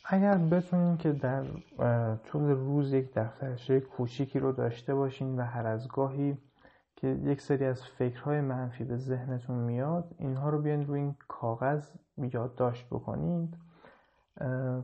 اگر 0.04 0.38
بتونیم 0.38 0.96
که 0.96 1.12
در 1.12 1.44
طول 2.24 2.50
روز 2.50 2.92
یک 2.92 3.14
دفترچه 3.14 3.80
کوچیکی 3.80 4.38
رو 4.38 4.52
داشته 4.52 4.94
باشین 4.94 5.38
و 5.38 5.42
هر 5.42 5.66
از 5.66 5.88
گاهی 5.88 6.38
که 6.96 7.08
یک 7.08 7.40
سری 7.40 7.64
از 7.64 7.82
فکرهای 7.84 8.40
منفی 8.40 8.84
به 8.84 8.96
ذهنتون 8.96 9.56
میاد 9.56 10.14
اینها 10.18 10.50
رو 10.50 10.62
بیاین 10.62 10.86
روی 10.86 11.00
این 11.00 11.16
کاغذ 11.28 11.90
یادداشت 12.18 12.86
بکنید. 12.86 13.56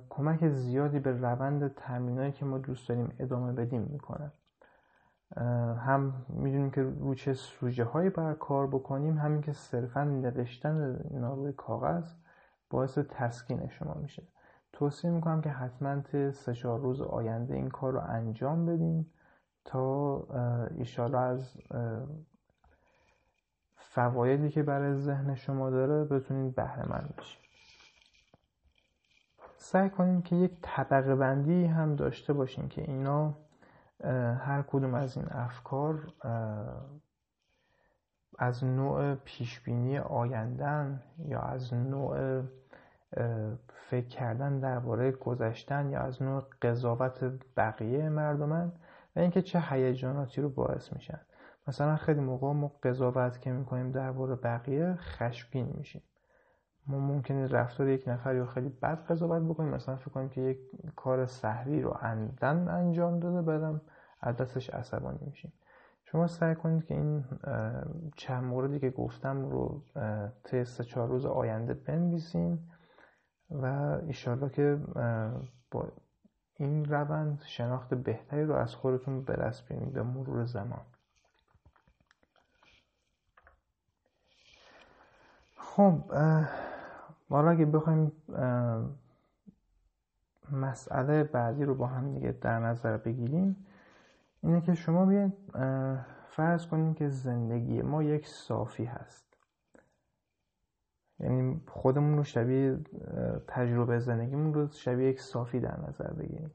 کمک 0.09 0.49
زیادی 0.49 0.99
به 0.99 1.13
روند 1.13 1.75
تمرینایی 1.75 2.33
که 2.33 2.45
ما 2.45 2.59
دوست 2.59 2.89
داریم 2.89 3.17
ادامه 3.19 3.53
بدیم 3.53 3.83
می‌کنه. 3.83 4.33
هم 5.87 6.27
می‌دونیم 6.29 6.71
که 6.71 6.83
رو 6.83 7.15
چه 7.15 7.35
سوژه 7.35 7.85
هایی 7.85 8.11
بر 8.11 8.35
کار 8.35 8.67
بکنیم 8.67 9.19
همین 9.19 9.41
که 9.41 9.53
صرفا 9.53 10.05
نوشتن 10.05 11.01
اینا 11.11 11.35
روی 11.35 11.53
کاغذ 11.53 12.13
باعث 12.71 12.99
تسکین 12.99 13.69
شما 13.69 13.95
میشه. 13.95 14.23
توصیه 14.73 15.11
می‌کنم 15.11 15.41
که 15.41 15.51
حتما 15.51 16.03
سه 16.31 16.55
چهار 16.55 16.81
روز 16.81 17.01
آینده 17.01 17.55
این 17.55 17.69
کار 17.69 17.93
رو 17.93 18.01
انجام 18.09 18.67
بدیم 18.67 19.11
تا 19.65 20.19
ایشالا 20.77 21.21
از 21.21 21.57
فوایدی 23.77 24.51
که 24.51 24.63
برای 24.63 24.95
ذهن 24.95 25.35
شما 25.35 25.71
داره 25.71 26.05
بتونید 26.05 26.55
بهره 26.55 26.89
مند 26.89 27.15
بشید 27.19 27.41
سعی 29.57 29.91
کنیم 29.91 30.23
که 30.23 30.37
یک 30.37 30.53
طبقه 30.63 31.15
بندی 31.15 31.65
هم 31.65 31.97
داشته 31.97 32.33
باشیم 32.33 32.69
که 32.69 32.83
اینا 32.83 33.35
هر 34.41 34.65
کدوم 34.67 34.95
از 34.95 35.17
این 35.17 35.27
افکار 35.31 36.13
از 38.39 38.65
نوع 38.65 39.15
پیشبینی 39.15 39.99
آیندن 39.99 41.03
یا 41.19 41.41
از 41.41 41.75
نوع 41.75 42.43
فکر 43.91 44.09
کردن 44.09 44.61
درباره 44.61 45.13
گذشتن 45.13 45.91
یا 45.91 46.01
از 46.01 46.23
نوع 46.23 46.43
قضاوت 46.63 47.33
بقیه 47.57 48.09
مردمن 48.09 48.73
و 49.17 49.21
اینکه 49.21 49.43
چه 49.43 49.61
هیجاناتی 49.61 50.41
رو 50.41 50.49
باعث 50.49 50.93
میشن. 50.93 51.21
مثلا 51.69 51.97
خیلی 51.97 52.21
موقع 52.21 52.53
ما 52.53 52.73
قضاوت 52.83 53.41
که 53.41 53.53
می‌کنیم 53.53 53.93
درباره 53.93 54.35
بقیه 54.35 54.95
خشمگین 54.95 55.73
میشیم. 55.77 56.03
ما 56.89 56.99
ممکنه 56.99 57.47
رفتار 57.47 57.89
یک 57.89 58.09
نفر 58.09 58.35
یا 58.35 58.47
خیلی 58.47 58.69
بد 58.69 59.05
قضاوت 59.05 59.43
بکنیم. 59.43 59.71
مثلا 59.71 59.97
فکر 59.97 60.11
کنیم 60.11 60.29
که 60.29 60.41
یک 60.41 60.59
کار 60.97 61.27
سهری 61.27 61.83
رو 61.83 61.91
عمدن 61.91 62.69
انجام 62.69 63.21
داده 63.21 63.43
بعدم 63.43 63.81
از 64.21 64.37
دستش 64.37 64.71
عصبانی 64.71 65.19
میشیم. 65.27 65.53
شما 66.05 66.27
سعی 66.27 66.55
کنید 66.55 66.85
که 66.85 66.95
این 66.95 67.25
چند 68.17 68.45
موردی 68.45 68.79
که 68.79 68.91
گفتم 68.91 69.51
رو 69.51 69.83
طی 70.45 70.65
سه 70.65 70.85
چهار 70.85 71.09
روز 71.09 71.27
آینده 71.27 71.75
بنویسین 71.75 72.59
و 73.51 73.67
ایشالله 74.07 74.51
که 74.51 74.79
با 75.71 75.89
این 76.57 76.85
روند 76.85 77.43
شناخت 77.47 77.95
بهتری 77.95 78.45
رو 78.45 78.55
از 78.55 78.75
خودتون 78.75 79.23
به 79.23 79.37
دست 79.37 79.69
به 79.69 80.03
مرور 80.03 80.45
زمان. 80.45 80.83
خب 85.57 86.03
حالا 87.29 87.51
اگه 87.51 87.65
بخوایم 87.65 88.13
مسئله 90.53 91.25
بعدی 91.25 91.65
رو 91.65 91.75
با 91.75 91.87
هم 91.87 92.13
دیگه 92.13 92.33
در 92.33 92.59
نظر 92.59 92.97
بگیریم 92.97 93.67
اینه 94.43 94.61
که 94.61 94.75
شما 94.75 95.07
بیاید 95.07 95.33
فرض 96.29 96.67
کنیم 96.67 96.95
که 96.95 97.09
زندگی 97.09 97.83
ما 97.83 98.03
یک 98.03 98.27
صافی 98.27 98.85
هست. 98.85 99.25
یعنی 101.21 101.61
خودمون 101.69 102.17
رو 102.17 102.25
شبیه 102.25 102.79
تجربه 103.49 103.99
زندگیمون 103.99 104.55
رو 104.55 104.69
شبیه 104.69 105.09
یک 105.09 105.21
صافی 105.21 105.61
در 105.61 105.81
نظر 105.89 106.13
بگیریم. 106.13 106.51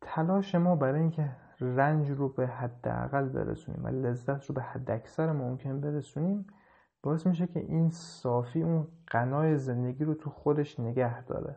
تلاش 0.00 0.54
ما 0.54 0.76
برای 0.76 1.00
اینکه 1.00 1.36
رنج 1.60 2.10
رو 2.10 2.28
به 2.28 2.46
حداقل 2.46 3.28
برسونیم 3.28 3.84
و 3.84 3.88
لذت 3.88 4.44
رو 4.44 4.54
به 4.54 4.62
حد 4.62 4.90
اکثر 4.90 5.32
ممکن 5.32 5.80
برسونیم 5.80 6.46
باعث 7.02 7.26
میشه 7.26 7.46
که 7.46 7.60
این 7.60 7.90
صافی 7.90 8.62
اون 8.62 8.88
قنای 9.06 9.56
زندگی 9.56 10.04
رو 10.04 10.14
تو 10.14 10.30
خودش 10.30 10.80
نگه 10.80 11.24
داره 11.24 11.56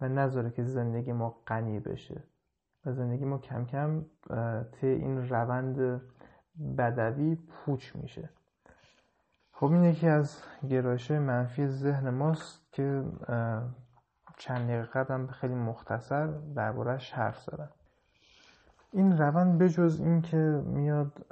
و 0.00 0.08
نذاره 0.08 0.50
که 0.50 0.64
زندگی 0.64 1.12
ما 1.12 1.42
غنی 1.46 1.80
بشه 1.80 2.22
و 2.86 2.92
زندگی 2.92 3.24
ما 3.24 3.38
کم 3.38 3.64
کم 3.64 4.04
طی 4.72 4.86
این 4.86 5.28
روند 5.28 6.02
بدوی 6.78 7.34
پوچ 7.34 7.96
میشه. 7.96 8.30
خب 9.52 9.72
این 9.72 9.84
یکی 9.84 10.08
از 10.08 10.42
گرایش 10.70 11.10
منفی 11.10 11.66
ذهن 11.66 12.10
ماست 12.10 12.72
که 12.72 13.04
چند 14.38 14.68
دقیقه 14.68 14.82
قبلم 14.82 15.26
خیلی 15.26 15.54
مختصر 15.54 16.26
دربارهش 16.26 17.12
حرف 17.12 17.40
زدم. 17.40 17.70
این 18.94 19.18
روند 19.18 19.58
بجز 19.58 20.00
اینکه 20.00 20.62
میاد 20.66 21.26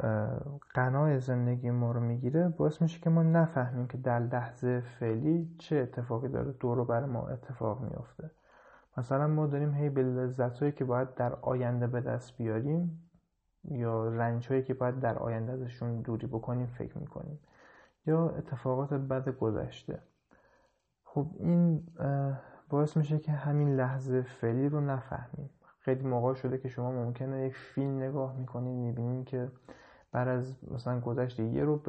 قنای 0.75 1.21
زندگی 1.21 1.71
ما 1.71 1.93
رو 1.93 2.01
می‌گیره 2.01 2.49
باعث 2.49 2.83
میشه 2.83 3.01
که 3.01 3.11
ما 3.11 3.23
نفهمیم 3.23 3.87
که 3.87 3.99
در 3.99 4.19
لحظه 4.19 4.81
فعلی 4.81 5.57
چه 5.59 5.77
اتفاقی 5.77 6.29
داره 6.29 6.53
دور 6.53 6.85
بر 6.85 7.05
ما 7.05 7.29
اتفاق 7.29 7.81
میافته. 7.81 8.31
مثلا 8.97 9.27
ما 9.27 9.47
داریم 9.47 9.75
هی 9.75 9.89
به 9.89 10.03
لذت 10.03 10.77
که 10.77 10.85
باید 10.85 11.15
در 11.15 11.33
آینده 11.33 11.87
به 11.87 12.01
دست 12.01 12.37
بیاریم 12.37 13.11
یا 13.65 14.09
رنج 14.09 14.49
هایی 14.49 14.63
که 14.63 14.75
باید 14.75 15.01
در 15.01 15.19
آینده 15.19 15.53
ازشون 15.53 16.01
دوری 16.01 16.27
بکنیم 16.27 16.67
فکر 16.67 16.99
می‌کنیم. 16.99 17.39
یا 18.07 18.29
اتفاقات 18.29 18.95
بد 18.95 19.29
گذشته. 19.29 20.03
خب 21.05 21.27
این 21.39 21.87
باعث 22.69 22.97
میشه 22.97 23.19
که 23.19 23.33
همین 23.33 23.77
لحظه 23.77 24.23
فعلی 24.23 24.69
رو 24.69 24.81
نفهمیم. 24.81 25.51
خیلی 25.91 26.09
موقع 26.09 26.35
شده 26.35 26.59
که 26.59 26.69
شما 26.69 26.91
ممکنه 26.93 27.47
یک 27.47 27.57
فیلم 27.57 28.03
نگاه 28.03 28.37
می‌کنید 28.37 28.77
می‌بینید 28.77 29.27
که 29.27 29.49
بعد 30.13 30.29
از 30.29 30.57
مثلا 30.71 31.01
گذشت 31.01 31.41
یه 31.41 31.65
رو 31.65 31.83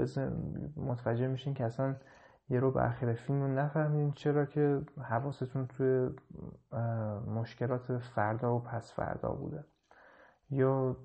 متوجه 0.76 1.28
میشین 1.28 1.54
که 1.54 1.66
اصلا 1.66 1.96
یه 2.50 2.60
رو 2.60 2.78
اخیر 2.78 3.14
فیلم 3.14 3.42
رو 3.42 3.48
نفهمید 3.48 4.14
چرا 4.14 4.46
که 4.46 4.82
حواستون 5.10 5.68
توی 5.68 6.10
مشکلات 7.28 7.98
فردا 7.98 8.56
و 8.56 8.60
پس 8.60 8.94
فردا 8.94 9.30
بوده. 9.30 9.64
یا 10.50 10.98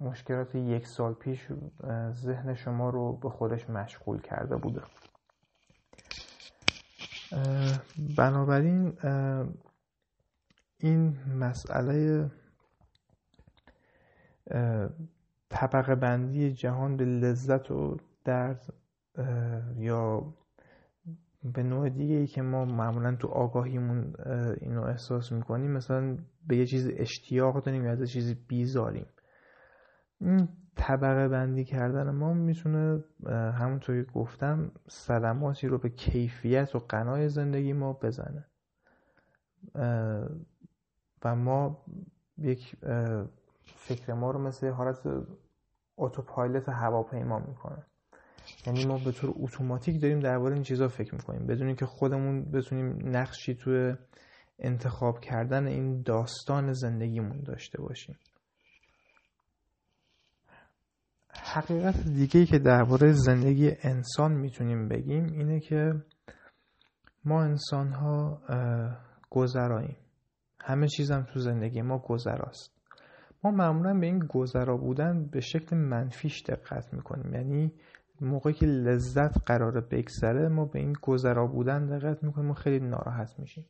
مشکلات 0.00 0.54
یک 0.54 0.86
سال 0.86 1.14
پیش 1.14 1.48
ذهن 2.10 2.54
شما 2.54 2.90
رو 2.90 3.12
به 3.12 3.30
خودش 3.30 3.70
مشغول 3.70 4.20
کرده 4.20 4.56
بوده. 4.56 4.82
بنابراین 8.16 8.92
این 10.82 11.16
مسئله 11.38 12.30
طبقه 15.48 15.94
بندی 15.94 16.52
جهان 16.52 16.96
به 16.96 17.04
لذت 17.04 17.70
و 17.70 17.96
درد 18.24 18.74
یا 19.76 20.34
به 21.44 21.62
نوع 21.62 21.88
دیگه 21.88 22.14
ای 22.14 22.26
که 22.26 22.42
ما 22.42 22.64
معمولا 22.64 23.16
تو 23.16 23.28
آگاهیمون 23.28 24.14
اینو 24.60 24.82
احساس 24.82 25.32
می‌کنیم. 25.32 25.70
مثلا 25.70 26.18
به 26.46 26.56
یه 26.56 26.66
چیز 26.66 26.90
اشتیاق 26.96 27.64
داریم 27.64 27.84
یا 27.84 27.90
از 27.90 28.10
چیزی 28.10 28.34
بیزاریم. 28.48 29.06
این 30.20 30.48
طبقه 30.76 31.28
بندی 31.28 31.64
کردن 31.64 32.10
ما 32.10 32.34
می‌تونه 32.34 33.04
همونطوری 33.30 34.04
گفتم 34.14 34.72
صدماتی 34.88 35.66
رو 35.68 35.78
به 35.78 35.88
کیفیت 35.88 36.74
و 36.74 36.78
قنای 36.78 37.28
زندگی 37.28 37.72
ما 37.72 37.92
بزنه. 37.92 38.46
و 41.24 41.34
ما 41.34 41.84
یک 42.38 42.76
فکر 43.64 44.12
ما 44.12 44.30
رو 44.30 44.38
مثل 44.38 44.68
حالت 44.70 44.98
اتوپایلوت 45.96 46.68
هواپیما 46.68 47.38
می‌کنه. 47.38 47.86
یعنی 48.66 48.86
ما 48.86 48.98
به 48.98 49.12
طور 49.12 49.34
اتوماتیک 49.36 50.02
داریم 50.02 50.20
درباره 50.20 50.54
این 50.54 50.62
چیزا 50.62 50.88
فکر 50.88 51.14
می‌کنیم. 51.14 51.46
بدون 51.46 51.66
اینکه 51.66 51.86
خودمون 51.86 52.44
بتونیم 52.44 53.16
نقشی 53.16 53.54
توی 53.54 53.94
انتخاب 54.58 55.20
کردن 55.20 55.66
این 55.66 56.02
داستان 56.02 56.72
زندگیمون 56.72 57.40
داشته 57.40 57.82
باشیم. 57.82 58.18
حقیقت 61.28 62.04
دیگه 62.04 62.40
ای 62.40 62.46
که 62.46 62.58
درباره 62.58 63.12
زندگی 63.12 63.72
انسان 63.82 64.32
می‌تونیم 64.32 64.88
بگیم 64.88 65.24
اینه 65.24 65.60
که 65.60 65.94
ما 67.24 67.42
انسان 67.42 67.92
ها 67.92 68.42
گذراییم. 69.30 69.96
همه 70.64 70.88
چیزم 70.88 71.26
تو 71.32 71.40
زندگی 71.40 71.82
ما 71.82 71.98
گذراست. 71.98 72.72
ما 73.44 73.50
معمولا 73.50 73.94
به 73.94 74.06
این 74.06 74.18
گذرا 74.18 74.76
بودن 74.76 75.26
به 75.26 75.40
شکل 75.40 75.76
منفیش 75.76 76.42
دقت 76.42 76.94
می‌کنیم. 76.94 77.34
یعنی 77.34 77.72
موقعی 78.20 78.52
که 78.52 78.66
لذت 78.66 79.44
قراره 79.46 79.80
بگذره 79.80 80.48
ما 80.48 80.64
به 80.64 80.78
این 80.78 80.92
گذرا 81.02 81.46
بودن 81.46 81.86
دقت 81.86 82.24
می‌کنیم 82.24 82.50
و 82.50 82.54
خیلی 82.54 82.86
ناراحت 82.86 83.38
میشیم. 83.38 83.66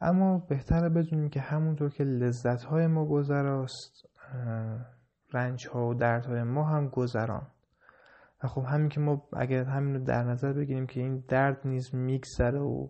اما 0.00 0.38
بهتره 0.38 0.88
بدونیم 0.88 1.28
که 1.28 1.40
همونطور 1.40 1.90
که 1.90 2.04
لذت 2.04 2.62
های 2.62 2.86
ما 2.86 3.04
گذراست 3.04 4.08
رنج 5.32 5.68
ها 5.68 5.88
و 5.88 5.94
درد 5.94 6.26
های 6.26 6.42
ما 6.42 6.64
هم 6.64 6.88
گذران. 6.88 7.46
و 8.44 8.48
خب 8.48 8.64
همین 8.68 8.88
که 8.88 9.00
ما 9.00 9.28
اگر 9.32 9.64
همین 9.64 9.94
رو 9.94 10.04
در 10.04 10.24
نظر 10.24 10.52
بگیریم 10.52 10.86
که 10.86 11.00
این 11.00 11.24
درد 11.28 11.60
نیز 11.64 11.94
میگذره 11.94 12.60
و 12.60 12.88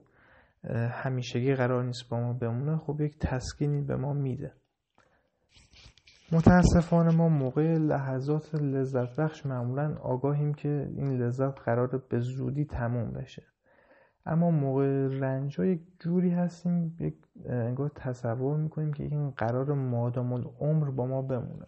همیشگی 0.91 1.55
قرار 1.55 1.85
نیست 1.85 2.09
با 2.11 2.21
ما 2.21 2.33
بمونه 2.33 2.77
خب 2.77 3.01
یک 3.01 3.19
تسکینی 3.21 3.83
به 3.83 3.97
ما 3.97 4.13
میده. 4.13 4.53
متاسفانه 6.33 7.17
ما 7.17 7.29
موقع 7.29 7.79
لحظات 7.79 8.55
لذت 8.55 9.21
بخش 9.21 9.47
معمولا 9.47 9.97
آگاهیم 10.03 10.55
که 10.55 10.89
این 10.97 11.23
لذت 11.23 11.61
قرار 11.61 12.03
به 12.09 12.19
زودی 12.21 12.65
تموم 12.65 13.11
بشه. 13.11 13.43
اما 14.27 14.51
موقع 14.51 15.09
رنج 15.21 15.59
یک 15.59 15.81
جوری 16.01 16.31
هستیم 16.31 16.97
یک 17.01 17.15
انگار 17.45 17.91
تصور 17.95 18.57
می‌کنیم 18.57 18.93
که 18.93 19.05
این 19.05 19.31
قرار 19.31 19.75
مادام 19.75 20.33
العمر 20.33 20.91
با 20.91 21.07
ما 21.07 21.23
بمونه. 21.23 21.67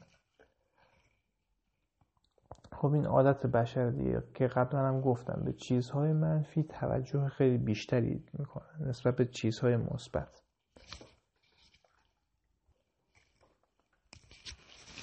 خب 2.81 2.93
این 2.93 3.07
عادت 3.07 3.47
بشر 3.47 3.91
دیگه 3.91 4.23
که 4.35 4.47
قبلا 4.47 4.89
هم 4.89 5.01
گفتم 5.01 5.43
به 5.45 5.53
چیزهای 5.53 6.13
منفی 6.13 6.63
توجه 6.63 7.29
خیلی 7.29 7.59
بیشتری 7.59 8.25
می‌کنن 8.33 8.89
نسبت 8.89 9.17
به 9.17 9.25
چیزهای 9.25 9.77
مثبت. 9.77 10.43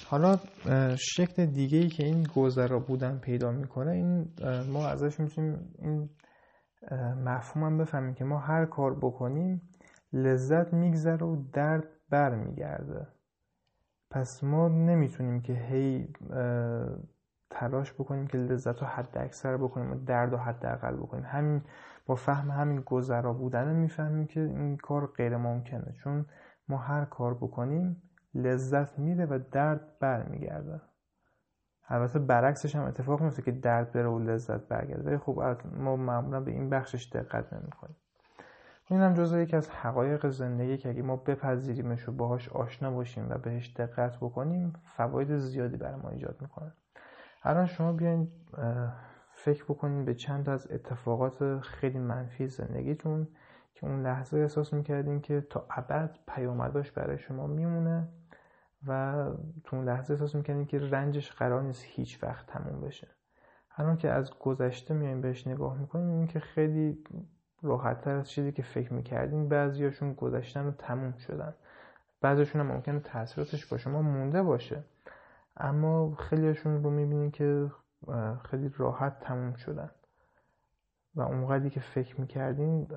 حالا 0.06 0.36
شکل 0.96 1.46
دیگه 1.46 1.78
ای 1.78 1.88
که 1.88 2.04
این 2.04 2.26
گذرا 2.36 2.78
بودن 2.78 3.18
پیدا 3.18 3.50
می‌کنه 3.50 3.90
این 3.90 4.32
ما 4.72 4.86
ازش 4.88 5.20
می‌تونیم 5.20 5.74
این 5.78 6.10
مفهوم 7.24 7.64
هم 7.64 7.78
بفهمیم 7.78 8.14
که 8.14 8.24
ما 8.24 8.38
هر 8.38 8.66
کار 8.66 8.94
بکنیم 8.94 9.62
لذت 10.12 10.72
میگذره 10.72 11.26
و 11.26 11.42
درد 11.52 11.88
بر 12.10 12.34
میگرده 12.34 13.06
پس 14.10 14.44
ما 14.44 14.68
نمی‌تونیم 14.68 15.40
که 15.40 15.52
هی 15.52 16.08
تلاش 17.50 17.92
بکنیم 17.92 18.26
که 18.26 18.38
لذت 18.38 18.80
رو 18.80 18.86
حد 18.86 19.18
اکثر 19.18 19.56
بکنیم 19.56 19.92
و 19.92 19.94
درد 19.94 20.32
رو 20.32 20.38
حد 20.38 20.66
اقل 20.66 20.96
بکنیم 20.96 21.24
همین 21.24 21.62
با 22.06 22.14
فهم 22.14 22.50
همین 22.50 22.80
گذرا 22.80 23.32
بودن 23.32 23.74
می‌فهمیم 23.74 24.26
که 24.26 24.40
این 24.40 24.76
کار 24.76 25.06
غیر 25.06 25.36
ممکنه 25.36 25.92
چون 25.92 26.26
ما 26.68 26.76
هر 26.76 27.04
کار 27.04 27.34
بکنیم 27.34 28.02
لذت 28.34 28.98
میره 28.98 29.26
و 29.26 29.38
درد 29.52 29.98
برمیگرده. 30.00 30.80
البته 31.88 32.18
برعکسش 32.18 32.76
هم 32.76 32.84
اتفاق 32.84 33.22
میفته 33.22 33.42
که 33.42 33.52
درد 33.52 33.92
بره 33.92 34.08
و 34.08 34.18
لذت 34.18 34.68
برگرده. 34.68 35.02
ولی 35.02 35.18
خب 35.18 35.56
ما 35.78 35.96
معمولا 35.96 36.40
به 36.40 36.50
این 36.50 36.70
بخشش 36.70 37.12
دقت 37.12 37.52
نمی‌کنیم. 37.52 37.96
این 38.88 39.00
هم 39.00 39.14
جزء 39.14 39.38
یکی 39.38 39.56
از 39.56 39.70
حقایق 39.70 40.28
زندگی 40.28 40.78
که 40.78 40.88
اگه 40.88 41.02
ما 41.02 41.16
بپذیریمش 41.16 42.08
و 42.08 42.12
باهاش 42.12 42.48
آشنا 42.48 42.90
باشیم 42.90 43.26
و 43.30 43.38
بهش 43.38 43.74
دقت 43.76 44.16
بکنیم 44.16 44.72
فواید 44.96 45.36
زیادی 45.36 45.76
برای 45.76 46.00
ما 46.00 46.08
ایجاد 46.08 46.36
می‌کنه. 46.40 46.72
الان 47.46 47.66
شما 47.66 47.92
بیاین 47.92 48.28
فکر 49.30 49.64
بکنین 49.64 50.04
به 50.04 50.14
چند 50.14 50.48
از 50.48 50.70
اتفاقات 50.70 51.60
خیلی 51.60 51.98
منفی 51.98 52.46
زندگیتون 52.46 53.28
که 53.74 53.86
اون 53.86 54.02
لحظه 54.02 54.38
احساس 54.38 54.72
می‌کردین 54.72 55.20
که 55.20 55.40
تا 55.50 55.66
ابد 55.70 56.18
پیامداش 56.28 56.90
برای 56.90 57.18
شما 57.18 57.46
میمونه 57.46 58.08
و 58.86 59.24
تو 59.64 59.76
اون 59.76 59.84
لحظه 59.84 60.14
احساس 60.14 60.34
می‌کنین 60.34 60.66
که 60.66 60.78
رنجش 60.78 61.32
قرار 61.32 61.62
نیست 61.62 61.84
هیچ 61.86 62.22
وقت 62.22 62.46
تموم 62.46 62.80
بشه. 62.80 63.08
الان 63.76 63.96
که 63.96 64.10
از 64.10 64.38
گذشته 64.38 64.94
میایم 64.94 65.20
بهش 65.20 65.46
نگاه 65.46 65.78
می‌کنیم 65.78 66.08
این 66.08 66.26
که 66.26 66.40
خیلی 66.40 67.04
راحتتر 67.62 68.16
از 68.16 68.30
چیزی 68.30 68.52
که 68.52 68.62
فکر 68.62 68.92
می‌کردین 68.92 69.48
بعضیاشون 69.48 70.14
گذشتن 70.14 70.66
و 70.66 70.70
تموم 70.70 71.12
شدن. 71.16 71.54
بعضیشون 72.20 72.60
هم 72.60 72.66
ممکنه 72.66 73.00
تاثیراتش 73.00 73.66
با 73.66 73.76
شما 73.76 74.02
مونده 74.02 74.42
باشه. 74.42 74.84
اما 75.56 76.14
خیلیشون 76.14 76.82
رو 76.82 76.90
می‌بینین 76.90 77.30
که 77.30 77.70
خیلی 78.42 78.70
راحت 78.76 79.20
تموم 79.20 79.54
شدن. 79.54 79.90
و 81.14 81.20
اونقدری 81.20 81.70
که 81.70 81.80
فکر 81.80 82.20
می‌کردین 82.20 82.88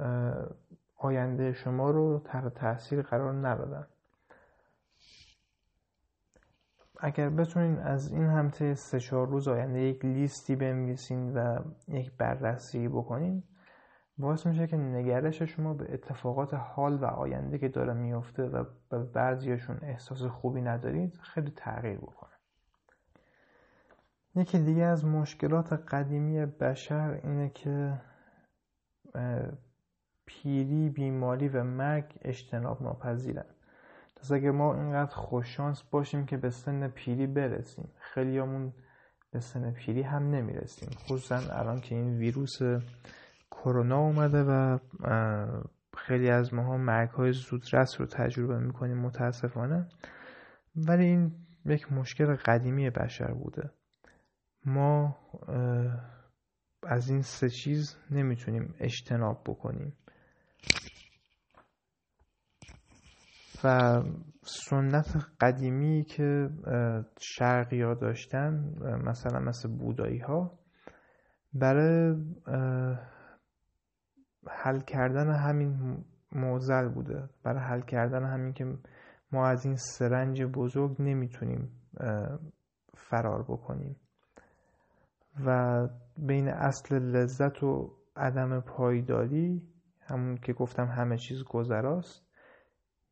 آینده 0.98 1.54
شما 1.54 1.92
رو 1.92 2.20
تحت 2.26 2.54
تاثیر 2.54 3.02
قرار 3.02 3.48
ندادن. 3.48 3.88
اگر 7.02 7.30
بتونین 7.30 7.80
از 7.80 8.12
این 8.12 8.26
همته 8.26 8.74
سه 8.74 9.00
چهار 9.00 9.28
روز 9.28 9.48
آینده 9.48 9.80
یک 9.80 10.06
لیستی 10.06 10.56
بنویسین 10.56 11.34
و 11.34 11.60
یک 11.88 12.18
بررسی 12.18 12.88
بکنین 12.88 13.44
باعث 14.18 14.46
میشه 14.46 14.68
که 14.68 14.78
نگرش 14.78 15.42
شما 15.42 15.74
به 15.74 15.94
اتفاقات 15.94 16.54
حال 16.54 16.94
و 16.94 17.06
آینده 17.06 17.58
که 17.58 17.70
داره 17.70 17.94
میفته 17.94 18.44
و 18.44 18.66
به 18.90 19.00
بعضیشون 19.00 19.80
احساس 19.82 20.24
خوبی 20.24 20.62
ندارید 20.62 21.18
خیلی 21.22 21.52
تغییر 21.52 21.98
بکنه. 21.98 22.39
یکی 24.36 24.60
دیگه 24.60 24.84
از 24.84 25.06
مشکلات 25.06 25.74
قدیمی 25.74 26.46
بشر 26.46 27.20
اینه 27.24 27.50
که 27.50 28.02
پیری، 30.26 30.90
بیماری 30.90 31.48
و 31.48 31.64
مرگ 31.64 32.20
اجتناب 32.22 32.84
ناپذیرن 32.84 33.46
پس 34.16 34.32
اگر 34.32 34.52
ما 34.52 34.76
اینقدر 34.76 35.16
خوششانس 35.16 35.84
باشیم 35.84 36.26
که 36.26 36.38
به 36.38 36.50
سن 36.50 36.88
پیری 36.88 37.28
برسیم 37.28 37.90
خیلیامون 37.96 38.74
به 39.32 39.40
سن 39.40 39.72
پیری 39.72 40.02
هم 40.02 40.30
نمی‌رسیم. 40.30 40.90
خصوصا 40.90 41.36
الان 41.36 41.82
که 41.82 41.96
این 41.96 42.18
ویروس 42.18 42.60
کرونا 43.52 44.00
اومده 44.00 44.44
و 44.44 44.78
خیلی 45.98 46.30
از 46.30 46.54
ماها 46.54 46.78
مرگ 46.78 47.10
های 47.10 47.32
زودرس 47.32 48.02
رو 48.02 48.06
تجربه 48.06 48.58
می‌کنیم 48.58 48.98
متاسفانه. 48.98 49.88
ولی 50.76 51.06
این 51.06 51.32
یک 51.66 51.92
مشکل 51.92 52.36
قدیمی 52.36 52.90
بشر 52.90 53.32
بوده. 53.34 53.70
ما 54.66 55.18
از 56.84 57.10
این 57.10 57.22
سه 57.22 57.50
چیز 57.50 57.98
نمی‌تونیم 58.12 58.76
اجتناب 58.80 59.44
بکنیم. 59.46 59.94
و 63.64 64.02
سنت 64.44 65.18
قدیمی 65.42 66.04
که 66.04 66.50
شرقی 67.20 67.82
ها 67.82 67.94
داشتن 67.94 68.74
مثلا 69.04 69.40
مثل 69.40 69.70
بودایی 69.70 70.20
ها 70.20 70.60
برای 71.54 72.16
حل 74.48 74.80
کردن 74.80 75.32
همین 75.32 76.04
موزل 76.32 76.88
بوده. 76.88 77.30
برای 77.44 77.60
حل 77.60 77.82
کردن 77.82 78.24
همین 78.24 78.54
که 78.54 78.78
ما 79.32 79.48
از 79.48 79.66
این 79.66 79.76
سرنج 79.76 80.44
بزرگ 80.44 80.96
نمی‌تونیم 81.02 81.82
فرار 82.98 83.44
بکنیم. 83.44 83.96
و 85.46 85.88
بین 86.18 86.48
اصل 86.48 87.00
لذت 87.00 87.64
و 87.64 87.98
عدم 88.16 88.60
پایداری 88.60 89.62
همون 90.02 90.38
که 90.38 90.54
گفتم 90.54 90.86
همه 90.86 91.18
چیز 91.18 91.44
گذراست 91.44 92.26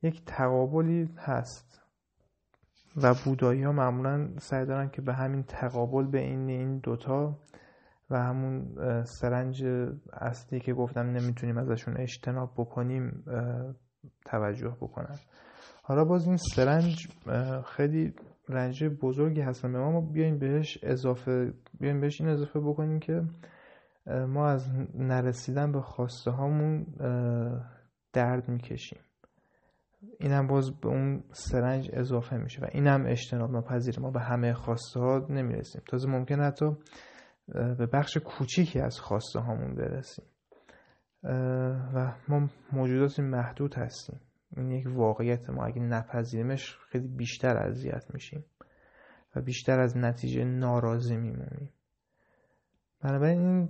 یک 0.02 0.26
تقابلی 0.26 1.10
هست. 1.18 1.82
و 3.02 3.14
بودایی 3.26 3.64
ها 3.64 3.72
معمولا 3.72 4.30
سعی 4.38 4.66
دارن 4.66 4.90
که 4.90 5.02
به 5.02 5.14
همین 5.14 5.44
تقابل 5.44 6.06
بین 6.06 6.50
این 6.50 6.80
دوتا 6.80 7.40
و 8.10 8.24
همون 8.24 8.76
سرنج 9.04 9.66
اصلی 10.14 10.60
که 10.60 10.74
گفتم 10.74 11.02
نمی‌تونیم 11.02 11.58
ازشون 11.58 11.98
اجتناب 11.98 12.54
بکنیم 12.58 13.24
توجه 14.26 14.78
بکنن. 14.82 15.16
حالا 15.84 16.06
باز 16.06 16.28
این 16.28 16.38
سرنج 16.38 17.08
خیلی 17.66 18.14
رنج 18.50 18.84
بزرگی 18.84 19.42
هستن. 19.42 19.72
به 19.72 19.80
ما 19.80 20.02
بیایم 20.02 20.40
بهش 20.40 20.78
اضافه 20.84 21.54
بیایم 21.80 22.02
بهش 22.02 22.22
این 22.22 22.30
اضافه 22.30 22.60
بکنیم 22.60 23.00
که 23.00 23.24
ما 24.28 24.48
از 24.48 24.70
نرسیدن 24.96 25.72
به 25.72 25.82
خواسته 25.82 26.32
هامون 26.32 26.86
درد 28.14 28.50
می‌کشیم. 28.50 29.00
این 30.20 30.32
هم 30.32 30.48
باز 30.48 30.80
به 30.80 30.88
اون 30.88 31.24
سرنج 31.32 31.90
اضافه 31.94 32.38
میشه 32.38 32.62
و 32.62 32.68
این 32.72 32.88
هم 32.88 33.06
اجتناب 33.06 33.52
ناپذیر 33.52 34.00
ما 34.00 34.12
به 34.12 34.20
همه 34.20 34.54
خواسته 34.54 35.00
ها 35.00 35.28
نمی‌رسیم. 35.30 35.82
تازه 35.88 36.10
ممکن 36.10 36.40
حتی 36.40 36.66
به 37.54 37.86
بخش 37.94 38.18
کوچیکی 38.18 38.80
از 38.80 39.00
خواسته 39.00 39.40
هامون 39.40 39.76
برسیم. 39.76 40.26
و 41.94 42.14
ما 42.28 42.50
موجودات 42.74 43.20
محدود 43.20 43.76
هستیم. 43.76 44.20
این 44.56 44.72
یک 44.72 44.88
واقعیت 44.90 45.50
ما. 45.50 45.66
اگه 45.66 45.82
نپذیریمش 45.82 46.78
خیلی 46.90 47.08
بیشتر 47.08 47.58
اذیت 47.58 48.14
میشیم 48.14 48.46
و 49.36 49.42
بیشتر 49.42 49.80
از 49.80 49.98
نتیجه 49.98 50.44
ناراضی 50.44 51.18
میمونیم. 51.18 51.74
بنابراین 53.02 53.40
این 53.42 53.70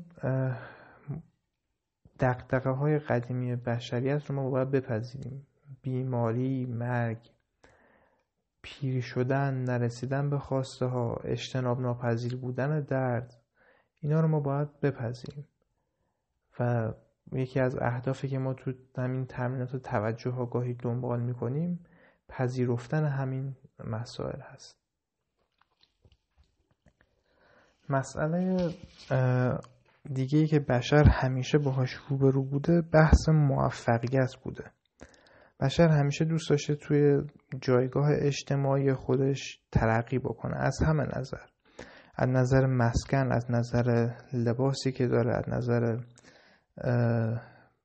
دقدقه 2.19 2.69
های 2.69 2.99
قدیمی 2.99 3.55
بشریت 3.55 4.25
رو 4.25 4.35
ما 4.35 4.49
باید 4.49 4.71
بپذیریم. 4.71 5.47
بیماری، 5.81 6.65
مرگ 6.65 7.29
پیر 8.61 9.01
شدن، 9.01 9.53
نرسیدن 9.53 10.29
به 10.29 10.39
خواسته 10.39 10.85
ها، 10.85 11.15
اجتناب 11.23 11.81
ناپذیر 11.81 12.35
بودن 12.35 12.81
درد 12.81 13.41
اینا 14.01 14.21
رو 14.21 14.27
ما 14.27 14.39
باید 14.39 14.79
بپذیریم. 14.79 15.47
و 16.59 16.93
یکی 17.31 17.59
از 17.59 17.77
اهدافی 17.81 18.27
که 18.27 18.37
ما 18.37 18.53
تو 18.53 18.73
همین 18.97 19.25
تمرینات 19.25 19.75
توجه 19.75 20.31
آگاهی 20.31 20.73
دنبال 20.73 21.21
می‌کنیم 21.21 21.79
پذیرفتن 22.29 23.05
همین 23.05 23.55
مسائل 23.83 24.39
هست. 24.41 24.77
مسئله 27.89 28.69
دیگه 30.13 30.39
ای 30.39 30.47
که 30.47 30.59
بشر 30.59 31.03
همیشه 31.03 31.57
باهاش 31.57 31.93
روبرو 32.09 32.43
بوده 32.43 32.81
بحث 32.81 33.29
موفقیت 33.29 34.35
بوده. 34.43 34.71
بشر 35.59 35.87
همیشه 35.87 36.25
دوست 36.25 36.49
داشته 36.49 36.75
توی 36.75 37.21
جایگاه 37.61 38.09
اجتماعی 38.11 38.93
خودش 38.93 39.59
ترقی 39.71 40.19
بکنه 40.19 40.57
از 40.57 40.77
همه 40.85 41.03
نظر. 41.17 41.41
از 42.15 42.29
نظر 42.29 42.65
مسکن 42.65 43.31
از 43.31 43.51
نظر 43.51 44.09
لباسی 44.33 44.91
که 44.91 45.07
داره 45.07 45.37
از 45.37 45.49
نظر 45.49 45.97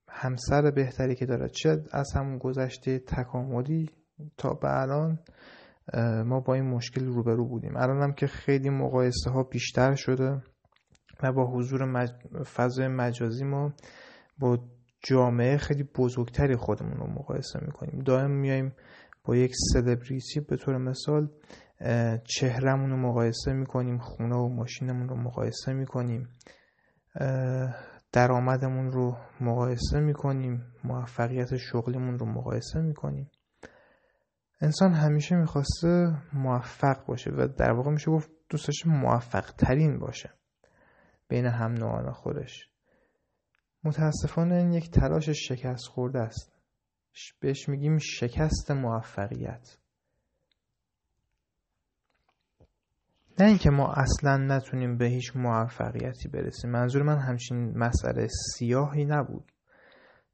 همسر 0.09 0.71
بهتری 0.71 1.15
که 1.15 1.27
داره. 1.27 1.49
چه 1.49 1.85
از 1.93 2.13
همون 2.13 2.39
گذشته 2.39 2.99
تکاملی 2.99 3.91
تا 4.37 4.55
به 4.55 4.81
الان 4.81 5.19
ما 6.25 6.41
با 6.41 6.55
این 6.55 6.65
مشکل 6.65 7.07
روبرو 7.07 7.49
بودیم. 7.49 7.77
الان 7.77 8.03
هم 8.03 8.13
که 8.13 8.27
خیلی 8.27 8.71
مقایسه 8.71 9.31
ها 9.31 9.43
بیشتر 9.43 9.95
شده 9.95 10.43
و 11.23 11.33
با 11.33 11.51
حضور 11.51 11.85
مج... 11.85 12.11
فضای 12.55 12.89
مجازی 12.89 13.45
ما 13.45 13.73
با 14.39 14.59
جامعه 15.05 15.57
خیلی 15.57 15.83
بزرگتری 15.83 16.57
خودمون 16.57 16.97
رو 16.97 17.07
مقایسه 17.07 17.59
می‌کنیم. 17.63 18.03
دائم 18.03 18.31
میایم 18.31 18.73
با 19.25 19.37
یک 19.37 19.53
سلبریتی 19.73 20.41
به 20.41 20.57
طور 20.57 20.79
مثال 20.79 21.29
چهرمون 22.25 22.91
رو 22.91 22.97
مقایسه 22.97 23.53
می‌کنیم 23.53 23.99
خونه 23.99 24.37
و 24.37 24.49
ماشینمون 24.49 25.09
رو 25.09 25.17
مقایسه 25.17 25.73
می‌کنیم. 25.73 26.29
درآمدمون 28.13 28.93
رو 28.93 29.17
مقایسه 29.41 30.01
می‌کنیم 30.01 30.67
موفقیت 30.85 31.57
شغلیمون 31.57 32.19
رو 32.19 32.27
مقایسه 32.27 32.81
می‌کنیم. 32.81 33.31
انسان 34.61 34.93
همیشه 34.93 35.37
می‌خواسته 35.37 36.17
موفق 36.33 37.07
باشه 37.07 37.31
و 37.31 37.49
در 37.59 37.73
واقع 37.73 37.91
میشه 37.91 38.11
گفت 38.11 38.31
دوستش 38.49 38.87
موفق 38.87 39.51
ترین 39.51 39.99
باشه. 39.99 40.31
بین 41.29 41.47
هم 41.47 41.73
نوعان 41.73 42.13
خودش. 42.13 42.69
متاسفانه 43.85 44.55
این 44.55 44.73
یک 44.73 44.91
تلاش 44.91 45.31
شکست 45.31 45.87
خورده 45.87 46.19
است. 46.19 46.53
بهش 47.41 47.69
میگیم 47.69 47.99
شکست 47.99 48.71
موفقیت. 48.71 49.77
نه 53.43 53.49
اینکه 53.49 53.71
ما 53.71 53.93
اصلا 53.93 54.37
نتونیم 54.37 54.97
به 54.97 55.05
هیچ 55.05 55.37
موفقیتی 55.37 56.29
برسیم. 56.29 56.71
منظور 56.71 57.03
من 57.03 57.19
همچین 57.19 57.79
مسئله 57.79 58.29
سیاهی 58.29 59.05
نبود. 59.05 59.53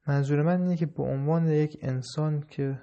منظور 0.07 0.41
من 0.41 0.61
اینه 0.61 0.77
که 0.77 0.85
به 0.85 1.03
عنوان 1.03 1.47
یک 1.47 1.77
انسان 1.81 2.43
که 2.49 2.79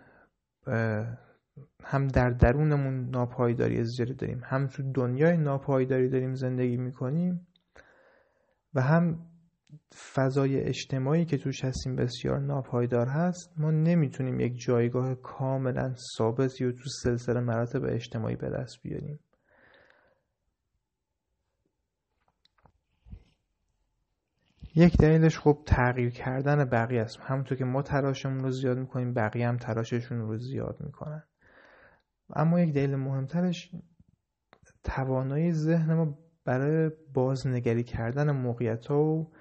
هم 1.84 2.06
در 2.06 2.30
درونمون 2.30 3.10
ناپایداری 3.10 3.84
زیادی 3.84 4.14
داریم 4.14 4.40
هم 4.44 4.66
تو 4.66 4.92
دنیای 4.92 5.36
ناپایداری 5.36 6.08
داریم 6.08 6.34
زندگی 6.34 6.76
می‌کنیم 6.76 7.46
و 8.74 8.80
هم 8.80 9.26
فضای 10.14 10.60
اجتماعی 10.60 11.24
که 11.24 11.38
توش 11.38 11.64
هستیم 11.64 11.96
بسیار 11.96 12.40
ناپایدار 12.40 13.06
هست 13.08 13.52
ما 13.56 13.70
نمی‌تونیم 13.70 14.40
یک 14.40 14.60
جایگاه 14.60 15.14
کاملا 15.14 15.94
ثابتی 16.18 16.64
و 16.64 16.72
تو 16.72 16.88
سلسله 17.02 17.40
مراتب 17.40 17.84
اجتماعی 17.84 18.36
به 18.36 18.50
دست 18.50 18.82
بیاریم. 18.82 19.18
یک 24.76 24.96
دلیلش 24.96 25.38
خب 25.38 25.62
تغییر 25.66 26.10
کردن 26.10 26.64
بقیه 26.64 27.00
است. 27.00 27.20
همونطور 27.20 27.58
که 27.58 27.64
ما 27.64 27.82
تلاشمون 27.82 28.44
رو 28.44 28.50
زیاد 28.50 28.78
می‌کنیم 28.78 29.14
بقیه 29.14 29.48
هم 29.48 29.56
تلاششون 29.56 30.18
رو 30.18 30.36
زیاد 30.36 30.76
می‌کنن. 30.80 31.22
اما 32.34 32.60
یک 32.60 32.74
دلیل 32.74 32.96
مهمترش 32.96 33.70
توانایی 34.84 35.52
ذهن 35.52 35.94
ما 35.94 36.18
برای 36.44 36.90
بازنگری 37.14 37.84
کردن 37.84 38.30
موقعیت 38.30 38.86
ها 38.86 39.04
و 39.04 39.32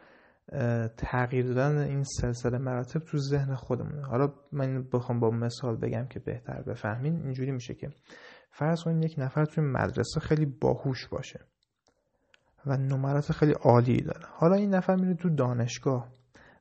تغییر 0.97 1.45
دادن 1.45 1.77
این 1.77 2.03
سلسله 2.03 2.57
مراتب 2.57 2.99
تو 2.99 3.17
ذهن 3.17 3.55
خودمونه. 3.55 4.05
حالا 4.05 4.33
من 4.51 4.83
بخوام 4.83 5.19
با 5.19 5.29
مثال 5.29 5.77
بگم 5.77 6.07
که 6.07 6.19
بهتر 6.19 6.61
بفهمین. 6.61 7.21
اینجوری 7.21 7.51
میشه 7.51 7.73
که 7.73 7.89
فرض 8.49 8.83
کنید 8.83 9.03
یک 9.03 9.15
نفر 9.17 9.45
توی 9.45 9.63
مدرسه 9.63 10.19
خیلی 10.19 10.45
باهوش 10.45 11.07
باشه. 11.07 11.39
و 12.65 12.77
نمرات 12.77 13.31
خیلی 13.31 13.51
عالی 13.51 14.01
داره. 14.01 14.25
حالا 14.29 14.55
این 14.55 14.75
نفر 14.75 14.95
میره 14.95 15.13
تو 15.13 15.29
دانشگاه 15.29 16.11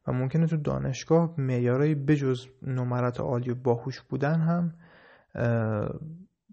و 0.07 0.13
ممکنه 0.13 0.47
تو 0.47 0.57
دانشگاه 0.57 1.35
معیارهای 1.39 1.95
بجز 1.95 2.47
نمرات 2.63 3.21
عالی 3.21 3.51
و 3.51 3.55
باهوش 3.55 4.01
بودن 4.01 4.41
هم 4.41 4.75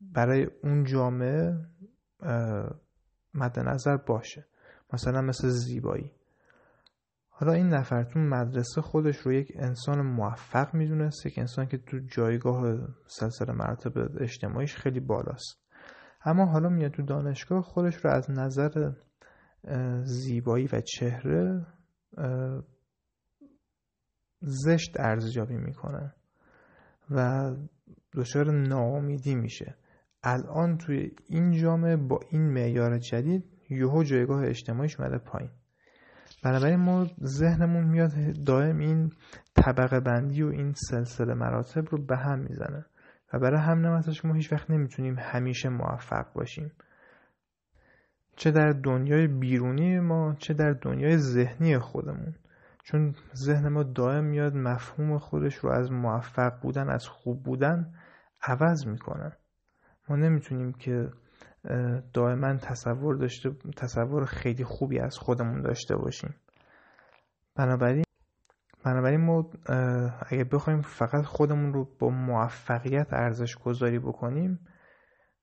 برای 0.01 0.47
اون 0.63 0.83
جامعه 0.83 1.57
مد 3.33 3.59
نظر 3.59 3.97
باشه. 3.97 4.45
مثلا 4.93 5.21
مثل 5.21 5.47
زیبایی. 5.47 6.11
حالا 7.29 7.53
این 7.53 7.67
نفر 7.67 8.03
تو 8.03 8.19
مدرسه 8.19 8.81
خودش 8.81 9.17
رو 9.17 9.33
یک 9.33 9.51
انسان 9.55 10.01
موفق 10.01 10.73
می‌دونست 10.73 11.25
یک 11.25 11.39
انسان 11.39 11.65
که 11.65 11.77
تو 11.77 11.99
جایگاه 11.99 12.77
سلسله 13.07 13.53
مراتب 13.53 14.21
اجتماعیش 14.21 14.75
خیلی 14.75 14.99
بالاست. 14.99 15.61
اما 16.25 16.45
حالا 16.45 16.69
میاد 16.69 16.91
تو 16.91 17.03
دانشگاه 17.03 17.61
خودش 17.61 17.95
رو 17.95 18.11
از 18.11 18.31
نظر 18.31 18.91
زیبایی 20.03 20.69
و 20.73 20.81
چهره 20.81 21.65
زشت 24.41 24.99
ارزیابی 24.99 25.57
می‌کنه 25.57 26.13
و 27.11 27.51
دچار 28.13 28.51
ناامیدی 28.51 29.35
میشه. 29.35 29.75
الان 30.23 30.77
توی 30.77 31.11
این 31.29 31.51
جامعه 31.51 31.95
با 31.95 32.19
این 32.29 32.41
معیار 32.41 32.97
جدید 32.97 33.45
یهو 33.69 34.03
جایگاه 34.03 34.45
اجتماعیش 34.45 34.99
مده 34.99 35.17
پایین. 35.17 35.51
بنابراین 36.43 36.79
ما 36.79 37.07
ذهنمون 37.23 37.83
میاد 37.83 38.11
دائم 38.45 38.77
این 38.77 39.11
طبقه 39.55 39.99
بندی 39.99 40.43
و 40.43 40.47
این 40.47 40.73
سلسله 40.73 41.33
مراتب 41.33 41.83
رو 41.89 42.05
به 42.05 42.17
هم 42.17 42.39
می‌زنه 42.39 42.85
و 43.33 43.39
برای 43.39 43.59
هم 43.59 43.85
نمستش 43.85 44.25
ما 44.25 44.33
هیچ 44.33 44.53
وقت 44.53 44.71
نمی‌تونیم 44.71 45.15
همیشه 45.19 45.69
موفق 45.69 46.33
باشیم. 46.33 46.71
چه 48.41 48.51
در 48.51 48.71
دنیای 48.71 49.27
بیرونی 49.27 49.99
ما 49.99 50.35
چه 50.39 50.53
در 50.53 50.73
دنیای 50.73 51.17
ذهنی 51.17 51.77
خودمون. 51.77 52.35
چون 52.83 53.15
ذهن 53.35 53.67
ما 53.67 53.83
دائم 53.83 54.23
میاد 54.23 54.55
مفهوم 54.55 55.17
خودش 55.17 55.55
رو 55.55 55.69
از 55.69 55.91
موفق 55.91 56.61
بودن 56.61 56.89
از 56.89 57.07
خوب 57.07 57.43
بودن 57.43 57.93
عوض 58.41 58.87
می‌کنه. 58.87 59.31
ما 60.09 60.15
نمی‌تونیم 60.15 60.73
که 60.73 61.09
دائما 62.13 62.57
تصور 62.57 63.15
داشته 63.15 63.51
تصور 63.77 64.25
خیلی 64.25 64.63
خوبی 64.63 64.99
از 64.99 65.17
خودمون 65.17 65.61
داشته 65.61 65.95
باشیم. 65.95 66.35
بنابراین 67.55 68.05
بنابراین 68.85 69.21
ما 69.21 69.49
اگه 70.29 70.43
بخوایم 70.43 70.81
فقط 70.81 71.25
خودمون 71.25 71.73
رو 71.73 71.87
با 71.99 72.09
موفقیت 72.09 73.13
ارزش 73.13 73.57
گذاری 73.57 73.99
بکنیم 73.99 74.59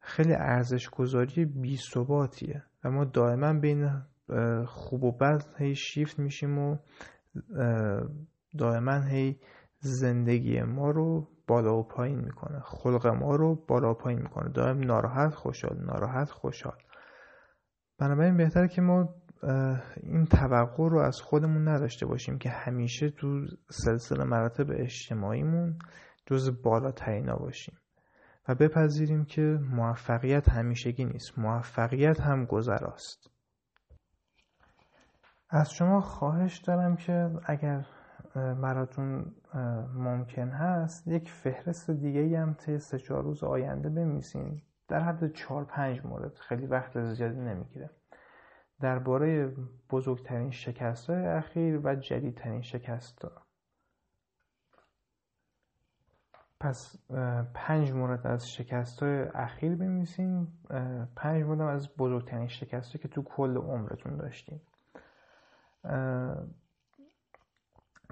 خیلی 0.00 0.34
ارزش 0.34 0.90
گذاری 0.90 1.44
بی 1.44 1.76
ثباتیه 1.76 2.62
و 2.84 2.90
ما 2.90 3.04
دائما 3.04 3.52
بین 3.52 3.90
خوب 4.66 5.04
و 5.04 5.12
بد 5.12 5.44
هی 5.58 5.74
شیفت 5.74 6.18
میشیم 6.18 6.58
و 6.58 6.76
دائما 8.58 9.00
هی 9.00 9.40
زندگی 9.80 10.62
ما 10.62 10.90
رو 10.90 11.28
بالا 11.46 11.78
و 11.78 11.82
پایین 11.82 12.18
می‌کنه. 12.18 12.60
خلق 12.60 13.06
ما 13.06 13.36
رو 13.36 13.64
بالا 13.68 13.90
و 13.90 13.94
پایین 13.94 14.22
می‌کنه. 14.22 14.48
دائم 14.52 14.78
ناراحت 14.78 15.34
خوشحال 15.34 15.84
ناراحت 15.84 16.30
خوشحال. 16.30 16.76
بنابراین 17.98 18.36
بهتره 18.36 18.68
که 18.68 18.82
ما 18.82 19.14
این 20.02 20.24
توقع 20.24 20.88
رو 20.88 20.98
از 20.98 21.20
خودمون 21.20 21.68
نداشته 21.68 22.06
باشیم 22.06 22.38
که 22.38 22.50
همیشه 22.50 23.10
تو 23.10 23.46
سلسله 23.70 24.24
مراتب 24.24 24.66
اجتماعیمون 24.70 25.78
جز 26.26 26.62
بالاترینا 26.62 27.36
باشیم. 27.36 27.78
و 28.48 28.54
بپذیریم 28.54 29.24
که 29.24 29.58
موفقیت 29.70 30.48
همیشگی 30.48 31.04
نیست. 31.04 31.38
موفقیت 31.38 32.20
هم 32.20 32.44
گذراست. 32.44 33.30
از 35.50 35.70
شما 35.72 36.00
خواهش 36.00 36.58
دارم 36.58 36.96
که 36.96 37.30
اگر 37.46 37.86
براتون 38.34 39.34
ممکن 39.94 40.48
هست 40.48 41.08
یک 41.08 41.30
فهرست 41.30 41.90
دیگه 41.90 42.38
هم 42.38 42.54
طی 42.54 42.78
سه 42.78 42.98
چهار 42.98 43.22
روز 43.22 43.44
آینده 43.44 43.88
بنویسین. 43.88 44.62
در 44.88 45.00
حد 45.00 45.32
چهار 45.32 45.64
پنج 45.64 46.06
مورد. 46.06 46.34
خیلی 46.34 46.66
وقت 46.66 47.00
زیادی 47.02 47.40
نمی‌گیره. 47.40 47.90
درباره 48.80 49.56
بزرگترین 49.90 50.50
شکست 50.50 51.10
های 51.10 51.26
اخیر 51.26 51.80
و 51.84 51.94
جدیدترین 51.94 52.62
شکست 52.62 53.24
ها. 53.24 53.47
پس 56.60 57.10
پنج 57.54 57.92
مورد 57.92 58.26
از 58.26 58.48
شکست 58.48 59.02
های 59.02 59.22
اخیر 59.34 59.76
بنویسین 59.76 60.48
پنج 61.16 61.42
مورد 61.44 61.60
از 61.60 61.96
بزرگترین 61.96 62.48
شکست 62.48 62.92
که 63.00 63.08
تو 63.08 63.22
کل 63.22 63.56
عمرتون 63.56 64.16
داشتین 64.16 64.60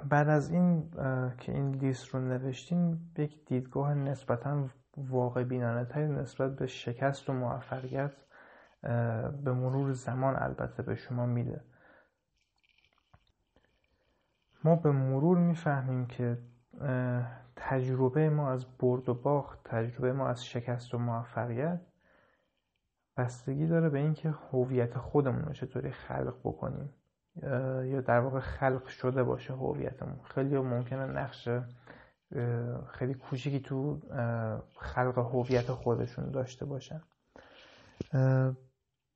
بعد 0.05 0.29
از 0.29 0.51
این 0.51 0.91
که 1.39 1.53
این 1.53 1.75
لیست 1.75 2.09
رو 2.09 2.21
نوشتین 2.21 3.01
یک 3.19 3.45
دیدگاه 3.47 3.95
نسبتا 3.95 4.69
واقع 4.97 5.45
بینانه 5.45 5.85
تری 5.85 6.09
نسبت 6.09 6.57
به 6.57 6.67
شکست 6.67 7.31
و 7.31 7.33
موفقیت 7.33 8.13
به 9.45 9.53
مرور 9.53 9.93
زمان 9.93 10.37
البته 10.37 10.83
به 10.83 10.95
شما 10.95 11.27
میده. 11.27 11.61
ما 14.65 14.77
به 14.77 14.91
مرور 14.91 15.39
می‌فهمیم 15.39 16.07
که 16.07 16.39
تجربه 17.57 18.31
ما 18.31 18.51
از 18.51 18.67
برد 18.79 19.09
و 19.09 19.15
باخت 19.15 19.61
تجربه 19.65 20.13
ما 20.13 20.29
از 20.29 20.45
شکست 20.45 20.95
و 20.95 20.99
موفقیت 20.99 21.81
بستگی 23.17 23.67
داره 23.67 23.91
به 23.91 23.99
اینکه 23.99 24.31
هویت 24.31 24.99
خودمون 24.99 25.43
رو 25.43 25.53
چطوری 25.53 25.91
خلق 25.91 26.37
بکنیم. 26.45 26.95
یا 27.85 28.01
در 28.01 28.21
واقع 28.21 28.41
خلق 28.41 28.87
شده 28.87 29.23
باشه 29.23 29.55
هویتمون. 29.55 30.21
خیلی 30.35 30.59
ممکنه 30.59 31.07
نقش 31.07 31.49
خیلی 32.99 33.15
کوچیکی 33.15 33.61
تو 33.61 34.01
خلق 34.79 35.19
هویت 35.19 35.73
خودشون 35.73 36.31
داشته 36.31 36.67
باشن. 36.67 37.01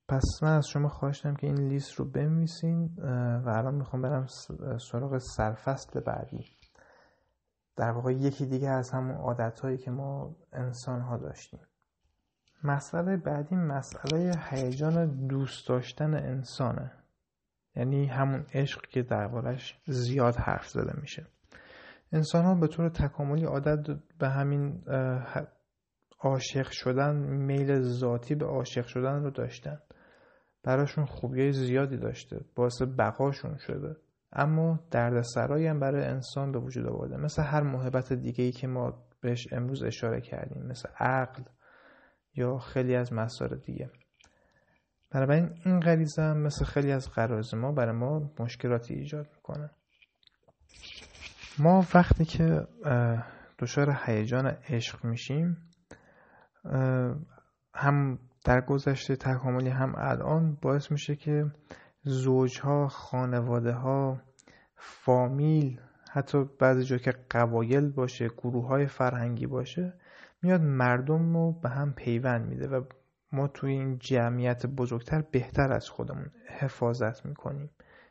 پس 0.07 0.43
من 0.43 0.57
از 0.57 0.67
شما 0.67 0.87
خواهشتم 0.87 1.35
که 1.35 1.47
این 1.47 1.67
لیست 1.67 1.93
رو 1.93 2.05
بنویسین 2.05 2.89
و 3.45 3.49
الان 3.49 3.75
می‌خوام 3.75 4.01
برم 4.01 4.25
سراغ 4.77 5.17
سرفصل 5.17 5.99
بعدی. 5.99 6.45
در 7.75 7.91
واقع 7.91 8.11
یکی 8.11 8.45
دیگه 8.45 8.69
از 8.69 8.91
همون 8.91 9.15
عادت 9.15 9.59
هایی 9.59 9.77
که 9.77 9.91
ما 9.91 10.35
انسان 10.53 11.01
ها 11.01 11.17
داشتیم. 11.17 11.59
مسئله 12.63 13.17
بعدی 13.17 13.55
مسئله 13.55 14.33
هیجان 14.49 15.27
دوست 15.27 15.67
داشتن 15.67 16.13
انسانه. 16.13 16.91
یعنی 17.75 18.05
همون 18.05 18.45
عشق 18.53 18.81
که 18.81 19.03
دربارش 19.03 19.79
زیاد 19.87 20.35
حرف 20.35 20.67
زده 20.67 20.99
میشه. 21.01 21.27
انسان 22.11 22.45
ها 22.45 22.55
به 22.55 22.67
طور 22.67 22.89
تکاملی 22.89 23.45
عادت 23.45 23.99
به 24.19 24.29
همین 24.29 24.83
عاشق 26.19 26.69
شدن 26.71 27.15
میل 27.15 27.81
ذاتی 27.81 28.35
به 28.35 28.45
عاشق 28.45 28.85
شدن 28.85 29.23
رو 29.23 29.31
داشتن. 29.31 29.79
براشون 30.63 31.05
خوبیای 31.05 31.51
زیادی 31.51 31.97
داشته. 31.97 32.39
باعث 32.55 32.81
بقاشون 32.81 33.57
شده. 33.57 33.95
اما 34.33 34.79
دردسرایی 34.91 35.67
هم 35.67 35.79
برای 35.79 36.03
انسان 36.03 36.51
به 36.51 36.59
وجود 36.59 36.87
آورده. 36.87 37.17
مثل 37.17 37.43
هر 37.43 37.61
محبت 37.63 38.13
دیگه 38.13 38.43
ای 38.43 38.51
که 38.51 38.67
ما 38.67 39.03
بهش 39.21 39.53
امروز 39.53 39.83
اشاره 39.83 40.21
کردیم. 40.21 40.63
مثل 40.63 40.89
عقل 40.99 41.43
یا 42.35 42.57
خیلی 42.57 42.95
از 42.95 43.13
مسائل 43.13 43.55
دیگه. 43.55 43.89
بنابراین 45.11 45.49
این 45.65 45.79
غریزه 45.79 46.21
هم 46.21 46.37
مثل 46.37 46.65
خیلی 46.65 46.91
از 46.91 47.11
غرایز 47.11 47.53
ما 47.53 47.71
برای 47.71 47.95
ما 47.95 48.31
مشکلاتی 48.39 48.93
ایجاد 48.93 49.27
می‌کنه. 49.35 49.69
ما 51.59 51.85
وقتی 51.93 52.25
که 52.25 52.67
دچار 53.59 53.97
هیجان 54.05 54.47
عشق 54.47 55.05
میشیم 55.05 55.57
هم 57.73 58.19
در 58.45 58.61
گذشته 58.61 59.15
تکاملی 59.15 59.69
هم 59.69 59.93
الان 59.97 60.57
باعث 60.61 60.91
میشه 60.91 61.15
که 61.15 61.45
زوجها 62.03 62.87
خانواده 62.87 63.71
ها 63.71 64.21
فامیل 64.75 65.79
حتی 66.11 66.45
بعضی 66.59 66.83
جا 66.83 66.97
که 66.97 67.13
قبایل 67.31 67.89
باشه 67.89 68.27
گروه 68.27 68.67
های 68.67 68.87
فرهنگی 68.87 69.47
باشه 69.47 69.93
میاد 70.41 70.61
مردم 70.61 71.33
رو 71.33 71.51
به 71.51 71.69
هم 71.69 71.93
پیوند 71.93 72.47
میده 72.47 72.67
و 72.67 72.83
ما 73.31 73.47
توی 73.47 73.71
این 73.71 73.97
جمعیت 73.97 74.65
بزرگتر 74.65 75.23
بهتر 75.31 75.73
از 75.73 75.89
خودمون 75.89 76.31
حفاظت 76.59 77.25
می‌کنیم. 77.25 77.69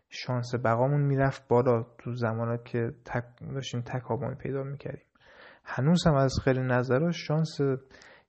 شانس 0.08 0.54
بقامون 0.64 1.00
می‌رفت 1.00 1.48
بالا 1.48 1.86
تو 1.98 2.12
زمانات 2.14 2.64
که 2.64 2.94
تک 3.04 3.24
داشتیم 3.54 3.80
تکابان 3.80 4.34
پیدا 4.34 4.62
می‌کردیم. 4.62 5.06
هنوز 5.64 6.06
هم 6.06 6.14
از 6.14 6.34
خیلی 6.44 6.60
نظرها 6.60 7.10
شانس 7.10 7.60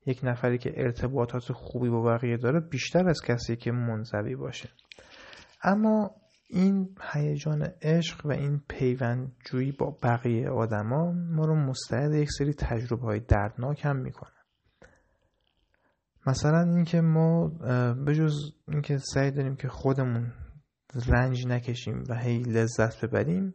یک 0.05 0.19
نفری 0.23 0.57
که 0.57 0.73
ارتباطات 0.77 1.51
خوبی 1.51 1.89
با 1.89 2.01
بقیه 2.01 2.37
داره 2.37 2.59
بیشتر 2.59 3.09
از 3.09 3.21
کسی 3.21 3.55
که 3.55 3.71
منزوی 3.71 4.35
باشه. 4.35 4.69
اما 5.63 6.15
این 6.49 6.95
هیجان 7.13 7.67
عشق 7.81 8.25
و 8.25 8.31
این 8.31 8.61
پیوند 8.69 9.35
جویی 9.45 9.71
با 9.71 9.97
بقیه 10.03 10.49
آدما 10.49 11.11
ما 11.11 11.45
رو 11.45 11.55
مستعد 11.55 12.13
یک 12.13 12.29
سری 12.31 12.53
تجربه 12.53 13.01
های 13.01 13.19
دردناک 13.19 13.85
هم 13.85 13.95
می‌کنه. 13.95 14.31
مثلا 16.27 16.61
اینکه 16.61 17.01
ما 17.01 17.47
به 18.05 18.15
جز 18.15 18.33
اینکه 18.67 18.97
سعی 18.97 19.31
داریم 19.31 19.55
که 19.55 19.67
خودمون 19.67 20.33
رنج 21.07 21.47
نکشیم 21.47 22.03
و 22.09 22.15
هی 22.15 22.39
لذت 22.39 23.05
ببریم 23.05 23.53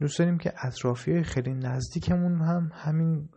دوست 0.00 0.18
داریم 0.18 0.38
که 0.38 0.52
اطرافی 0.66 1.22
خیلی 1.22 1.54
نزدیکمون 1.54 2.40
هم 2.40 2.70
همین 2.74 3.28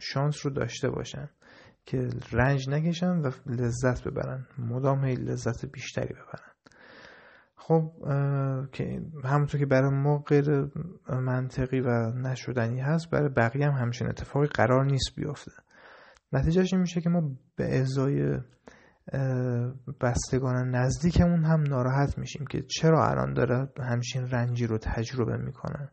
شانس 0.00 0.46
رو 0.46 0.52
داشته 0.52 0.90
باشن 0.90 1.30
که 1.84 2.08
رنج 2.32 2.68
نکشن 2.68 3.18
و 3.18 3.30
لذت 3.46 4.04
ببرن. 4.04 4.46
مدام 4.58 5.04
هی 5.04 5.14
لذت 5.14 5.66
بیشتری 5.66 6.14
ببرن. 6.14 6.53
خب 7.66 7.92
که 8.72 9.02
همونطور 9.24 9.60
که 9.60 9.66
برای 9.66 9.90
ما 9.90 10.18
غیر 10.18 10.70
منطقی 11.08 11.80
و 11.80 12.10
نشدنی 12.10 12.80
هست 12.80 13.10
برای 13.10 13.28
بقیه 13.28 13.66
هم 13.66 13.72
همچین 13.72 14.08
اتفاقی 14.08 14.46
قرار 14.46 14.84
نیست 14.84 15.14
بیفته. 15.16 15.52
نتیجهش 16.32 16.72
این 16.72 16.80
میشه 16.80 17.00
که 17.00 17.08
ما 17.08 17.30
به 17.56 17.78
ازای 17.78 18.38
بستگان 20.00 20.70
نزدیکمون 20.70 21.44
هم 21.44 21.62
ناراحت 21.62 22.18
میشیم 22.18 22.46
که 22.46 22.62
چرا 22.62 23.08
الان 23.08 23.34
داره 23.34 23.68
همچین 23.80 24.30
رنجی 24.30 24.66
رو 24.66 24.78
تجربه 24.78 25.36
می‌کنه؟ 25.36 25.88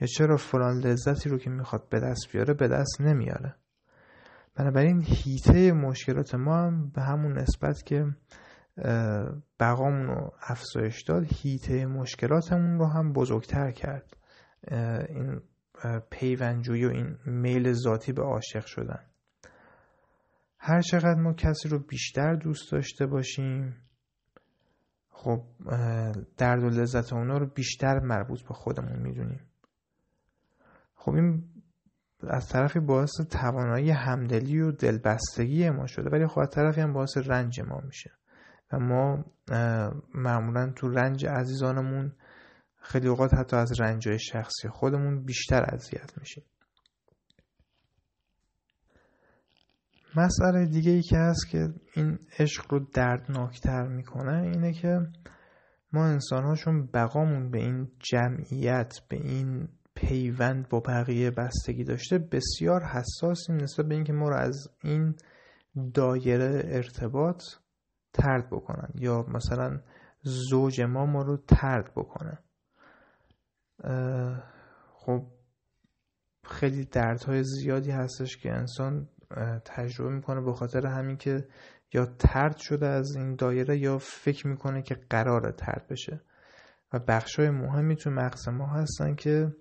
یا 0.00 0.06
چرا 0.06 0.36
فلان 0.36 0.78
لذتی 0.78 1.28
رو 1.28 1.38
که 1.38 1.50
می‌خواد 1.50 1.88
به 1.88 2.00
دست 2.00 2.32
بیاره 2.32 2.54
به 2.54 2.68
دست 2.68 3.00
نمیاره؟ 3.00 3.54
بنابراین 4.56 5.02
هیته 5.06 5.72
مشکلات 5.72 6.34
ما 6.34 6.56
هم 6.56 6.90
به 6.90 7.02
همون 7.02 7.38
نسبت 7.38 7.82
که 7.82 8.06
بقامون 9.60 10.06
رو 10.06 10.32
افزایش 10.42 11.02
داد 11.02 11.24
هیته 11.28 11.86
مشکلاتمون 11.86 12.78
رو 12.78 12.86
هم 12.86 13.12
بزرگتر 13.12 13.70
کرد. 13.70 14.16
این 15.08 15.40
پیونجوی 16.10 16.84
و 16.84 16.90
این 16.90 17.18
میل 17.26 17.72
ذاتی 17.72 18.12
به 18.12 18.22
عاشق 18.22 18.66
شدن. 18.66 19.00
هر 20.58 20.80
چقدر 20.80 21.20
ما 21.20 21.32
کسی 21.32 21.68
رو 21.68 21.78
بیشتر 21.78 22.34
دوست 22.34 22.72
داشته 22.72 23.06
باشیم 23.06 23.76
خب 25.10 25.42
درد 26.36 26.62
و 26.62 26.68
لذت 26.68 27.12
اونا 27.12 27.38
رو 27.38 27.46
بیشتر 27.46 28.00
مربوط 28.00 28.42
به 28.42 28.54
خودمون 28.54 28.98
می‌دونیم. 28.98 29.40
خب 30.94 31.12
این 31.12 31.44
از 32.28 32.48
طرفی 32.48 32.80
باعث 32.80 33.20
توانایی 33.30 33.90
همدلی 33.90 34.60
و 34.60 34.72
دلبستگی 34.72 35.70
ما 35.70 35.86
شده 35.86 36.10
ولی 36.10 36.26
خب 36.26 36.38
از 36.38 36.50
طرفی 36.50 36.80
هم 36.80 36.92
باعث 36.92 37.16
رنج 37.16 37.60
ما 37.60 37.80
میشه. 37.86 38.10
و 38.72 38.78
ما 38.78 39.24
معمولا 40.14 40.72
تو 40.76 40.88
رنج 40.88 41.26
عزیزانمون 41.26 42.12
خیلی 42.80 43.08
اوقات 43.08 43.34
حتی 43.34 43.56
از 43.56 43.80
رنج 43.80 44.16
شخصی 44.16 44.68
خودمون 44.68 45.24
بیشتر 45.24 45.64
اذیت 45.72 46.18
میشیم. 46.18 46.44
مسئله 50.16 50.66
دیگه 50.66 50.90
ای 50.90 51.02
که 51.02 51.16
هست 51.16 51.48
که 51.48 51.68
این 51.94 52.18
عشق 52.38 52.64
رو 52.70 52.86
دردناکتر 52.94 53.88
می‌کنه 53.88 54.42
اینه 54.42 54.72
که 54.72 55.00
ما 55.92 56.06
انسان 56.06 56.44
هاشون 56.44 56.86
بقامون 56.86 57.50
به 57.50 57.58
این 57.58 57.88
جمعیت 57.98 58.92
به 59.08 59.16
این 59.16 59.68
پیوند 59.94 60.68
با 60.68 60.80
بقیه 60.80 61.30
بستگی 61.30 61.84
داشته 61.84 62.18
بسیار 62.18 62.84
حساسیم 62.84 63.56
نسبت 63.56 63.86
به 63.86 63.94
اینکه 63.94 64.12
ما 64.12 64.28
رو 64.28 64.36
از 64.36 64.68
این 64.82 65.14
دایره 65.94 66.62
ارتباط 66.64 67.42
ترد 68.14 68.46
بکنن 68.50 68.88
یا 68.94 69.26
مثلا 69.28 69.80
زوج 70.22 70.80
ما 70.80 71.06
ما 71.06 71.22
رو 71.22 71.36
ترد 71.36 71.92
بکنه. 71.96 72.38
خب 74.94 75.26
خیلی 76.44 76.84
دردهای 76.84 77.44
زیادی 77.44 77.90
هستش 77.90 78.36
که 78.36 78.52
انسان 78.52 79.08
تجربه 79.64 80.10
می‌کنه 80.14 80.40
به 80.40 80.52
خاطر 80.52 80.86
همین 80.86 81.16
که 81.16 81.48
یا 81.92 82.06
ترد 82.06 82.56
شده 82.56 82.86
از 82.86 83.16
این 83.16 83.36
دایره 83.36 83.78
یا 83.78 83.98
فکر 83.98 84.46
می‌کنه 84.46 84.82
که 84.82 84.94
قرار 85.10 85.50
ترد 85.50 85.86
بشه. 85.90 86.20
و 86.92 86.98
بخشای 86.98 87.50
مهمی 87.50 87.96
تو 87.96 88.10
مغز 88.10 88.48
ما 88.48 88.66
هستن 88.66 89.14
که 89.14 89.56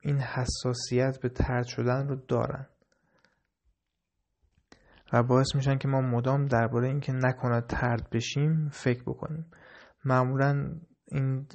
این 0.00 0.18
حساسیت 0.18 1.18
به 1.22 1.28
ترد 1.28 1.66
شدن 1.66 2.08
رو 2.08 2.16
دارن. 2.16 2.66
و 5.12 5.22
باعث 5.22 5.54
میشن 5.54 5.78
که 5.78 5.88
ما 5.88 6.00
مدام 6.00 6.46
درباره 6.46 6.88
اینکه 6.88 7.12
نکنه 7.12 7.60
ترد 7.60 8.10
بشیم 8.10 8.68
فکر 8.72 9.02
بکنیم. 9.02 9.50
معمولا 10.04 10.74
این 11.06 11.46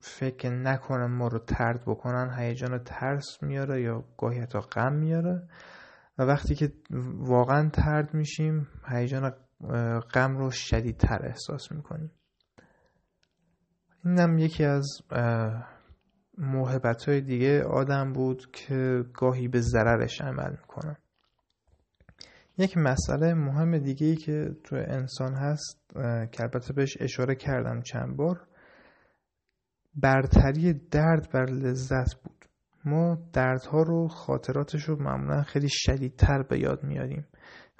فکر 0.00 0.50
نکنن 0.50 1.06
ما 1.06 1.28
رو 1.28 1.38
ترد 1.38 1.82
بکنن 1.86 2.34
هیجان 2.38 2.78
ترس 2.78 3.42
میاره 3.42 3.82
یا 3.82 4.04
گاهی 4.18 4.40
حتی 4.40 4.58
غم 4.58 4.92
میاره 4.92 5.48
و 6.18 6.22
وقتی 6.22 6.54
که 6.54 6.72
واقعا 7.16 7.68
ترد 7.68 8.14
میشیم 8.14 8.68
هیجان 8.88 9.32
غم 10.14 10.36
رو 10.36 10.50
شدیدتر 10.50 11.26
احساس 11.26 11.72
می‌کنیم. 11.72 12.10
اینم 14.04 14.38
یکی 14.38 14.64
از 14.64 14.88
محبت 16.38 17.08
های 17.08 17.20
دیگه 17.20 17.62
آدم 17.62 18.12
بود 18.12 18.50
که 18.52 19.04
گاهی 19.14 19.48
به 19.48 19.60
ضررش 19.60 20.20
عمل 20.20 20.50
می‌کنن 20.50 20.96
یک 22.58 22.76
مسئله 22.76 23.34
مهم 23.34 23.78
دیگه 23.78 24.06
ای 24.06 24.16
که 24.16 24.56
تو 24.64 24.76
انسان 24.76 25.34
هست 25.34 25.90
که 26.32 26.42
البته 26.42 26.72
بهش 26.72 26.96
اشاره 27.00 27.34
کردم 27.34 27.80
چند 27.82 28.16
بار 28.16 28.40
برتری 29.94 30.72
درد 30.72 31.30
بر 31.32 31.44
لذت 31.44 32.14
بود. 32.14 32.44
ما 32.84 33.18
دردها 33.32 33.82
رو 33.82 34.08
خاطراتش 34.08 34.84
رو 34.84 35.02
معمولا 35.02 35.42
خیلی 35.42 35.68
شدیدتر 35.70 36.42
به 36.42 36.58
یاد 36.58 36.84
میاریم 36.84 37.26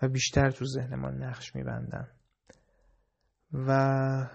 و 0.02 0.08
بیشتر 0.08 0.50
تو 0.50 0.64
ذهن 0.64 0.94
ما 0.94 1.10
نقش 1.10 1.56
میبندن. 1.56 2.08
و 3.52 4.28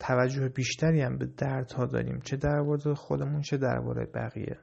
توجه 0.00 0.48
بیشتری 0.48 1.00
هم 1.00 1.18
به 1.18 1.26
دردها 1.26 1.86
داریم 1.86 2.20
چه 2.20 2.36
در 2.36 2.94
خودمون 2.94 3.40
چه 3.40 3.56
درباره 3.56 4.06
بقیه. 4.06 4.58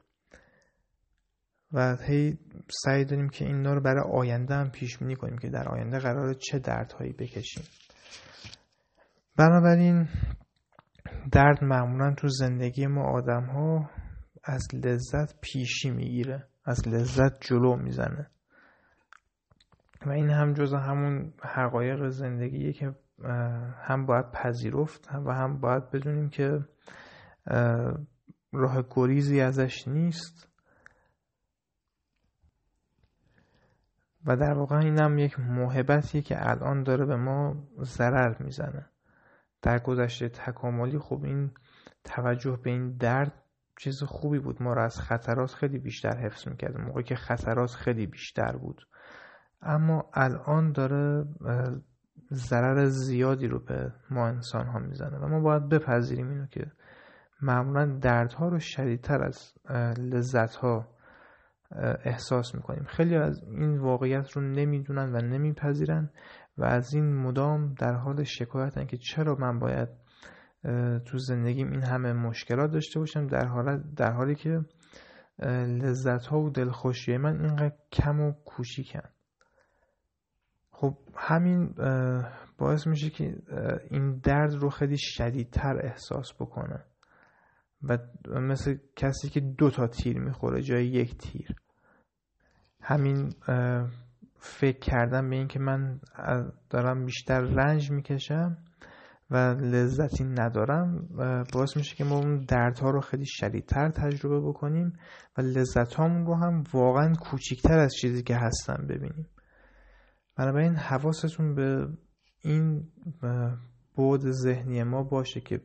و 1.74 1.96
هی 1.96 2.38
سعی 2.70 3.06
داریم 3.06 3.30
که 3.30 3.46
اینا 3.46 3.74
رو 3.74 3.82
برای 3.82 4.04
آینده 4.14 4.56
هم 4.56 4.70
پیش 4.70 4.98
بینی 4.98 5.16
کنیم 5.16 5.38
که 5.38 5.50
در 5.50 5.70
آینده 5.70 6.00
قرار 6.00 6.34
چه 6.34 6.60
دردهایی 6.60 7.14
بکشیم. 7.14 7.64
بنابراین 9.38 10.08
درد 11.32 11.64
معمولا 11.64 12.14
تو 12.14 12.28
زندگی 12.28 12.88
ما 12.88 13.04
آدم 13.04 13.46
ها 13.46 13.90
از 14.44 14.68
لذت 14.74 15.40
پیشی 15.42 15.90
می‌گیره 15.90 16.48
از 16.66 16.88
لذت 16.88 17.42
جلو 17.42 17.76
می‌زنه. 17.76 18.30
و 20.06 20.10
این 20.12 20.30
هم 20.30 20.54
جز 20.54 20.74
همون 20.74 21.34
حقایق 21.44 22.08
زندگیه 22.08 22.74
که 22.74 22.96
هم 23.82 24.06
باید 24.06 24.32
پذیرفت 24.32 25.10
و 25.26 25.34
هم 25.34 25.60
باید 25.60 25.90
بدونیم 25.90 26.30
که 26.30 26.60
راه 28.54 28.84
گریزی 28.92 29.42
ازش 29.42 29.88
نیست. 29.88 30.51
و 34.26 34.38
در 34.38 34.54
واقع 34.54 34.78
این 34.78 35.00
هم 35.00 35.18
یک 35.18 35.40
محبتیه 35.40 36.22
که 36.22 36.50
الان 36.50 36.84
داره 36.84 37.06
به 37.06 37.16
ما 37.16 37.56
ضرر 37.82 38.36
می‌زنه. 38.40 38.86
در 39.62 39.80
گذشته 39.80 40.30
تکاملی 40.30 41.00
خب 41.00 41.24
این 41.24 41.52
توجه 42.04 42.60
به 42.64 42.70
این 42.70 42.92
درد 42.98 43.34
چیز 43.78 44.04
خوبی 44.04 44.40
بود. 44.40 44.62
ما 44.62 44.74
را 44.74 44.84
از 44.84 45.00
خطرات 45.00 45.54
خیلی 45.54 45.80
بیشتر 45.80 46.18
حفظ 46.18 46.48
می‌کرد. 46.48 46.78
موقعی 46.78 47.04
که 47.04 47.16
خطرات 47.16 47.72
خیلی 47.72 48.08
بیشتر 48.08 48.58
بود. 48.58 48.88
اما 49.62 50.10
الان 50.14 50.72
داره 50.72 51.26
ضرر 52.32 52.86
زیادی 52.86 53.48
رو 53.48 53.60
به 53.60 53.94
ما 54.10 54.28
انسان 54.28 54.68
ها 54.68 54.80
می‌زنه 54.80 55.18
و 55.18 55.28
ما 55.28 55.40
باید 55.40 55.70
بپذیریم 55.70 56.30
اینو 56.30 56.46
که 56.46 56.72
معمولا 57.42 57.86
دردها 57.86 58.50
رو 58.50 58.60
شدیدتر 58.60 59.24
از 59.24 59.54
لذت 59.98 60.56
ها 60.56 60.88
احساس 62.06 62.56
می‌کنیم. 62.56 62.84
خیلی 62.84 63.16
از 63.16 63.44
این 63.44 63.78
واقعیت 63.78 64.32
رو 64.32 64.42
نمی‌دونن 64.42 65.16
و 65.16 65.22
نمیپذیرن 65.22 66.10
و 66.58 66.64
از 66.64 66.94
این 66.94 67.16
مدام 67.16 67.74
در 67.74 67.94
حال 67.94 68.24
شکایتن 68.24 68.86
که 68.86 68.98
چرا 68.98 69.36
من 69.36 69.60
باید 69.60 69.90
تو 71.06 71.18
زندگیم 71.18 71.72
این 71.72 71.84
همه 71.84 72.14
مشکلات 72.14 72.72
داشته 72.72 73.00
باشم 73.00 73.28
در, 73.28 73.46
حال 73.48 73.84
در 73.96 74.12
حالی 74.12 74.36
که 74.36 74.66
لذت 75.68 76.26
ها 76.26 76.40
و 76.40 76.50
دلخوشی 76.50 77.18
من 77.18 77.40
اینقدر 77.42 77.76
کم 77.92 78.20
و 78.20 78.32
کوچیکن. 78.46 79.10
خب 80.72 80.98
همین 81.16 81.74
باعث 82.58 82.88
میشه 82.88 83.10
که 83.10 83.36
این 83.90 84.18
درد 84.18 84.54
رو 84.54 84.70
خیلی 84.70 84.98
شدیدتر 84.98 85.80
احساس 85.84 86.34
بکنه 86.40 86.84
و 87.84 87.98
مثل 88.40 88.78
کسی 88.96 89.30
که 89.30 89.40
دو 89.40 89.70
تا 89.70 89.88
تیر 89.88 90.20
می‌خوره 90.20 90.62
جای 90.62 90.86
یک 90.86 91.18
تیر. 91.18 91.56
همین 92.82 93.34
فکر 94.36 94.80
کردم 94.80 95.30
به 95.30 95.36
این 95.36 95.48
که 95.48 95.60
من 95.60 96.00
دارم 96.70 97.06
بیشتر 97.06 97.42
رنج 97.42 97.92
می‌کشم 97.92 98.58
و 99.32 99.38
لذتی 99.60 100.24
ندارم 100.24 101.08
باعث 101.54 101.78
میشه 101.78 101.96
که 101.96 102.04
ما 102.04 102.16
اون 102.16 102.46
دردها 102.46 102.90
رو 102.90 103.02
خیلی 103.02 103.26
شدیدتر 103.26 103.90
تجربه 103.90 104.40
بکنیم 104.50 104.94
و 105.38 105.42
لذت 105.42 106.00
رو 106.00 106.36
هم 106.36 106.64
واقعا 106.74 107.14
کوچیکتر 107.14 107.80
از 107.80 107.94
چیزی 108.02 108.24
که 108.24 108.36
هستن 108.36 108.88
ببینیم. 108.90 109.28
بنابراین 110.38 110.76
حواستون 110.76 111.56
به 111.56 111.88
این 112.42 112.88
بود 113.96 114.32
ذهنی 114.32 114.84
ما 114.84 115.04
باشه 115.04 115.42
که 115.42 115.62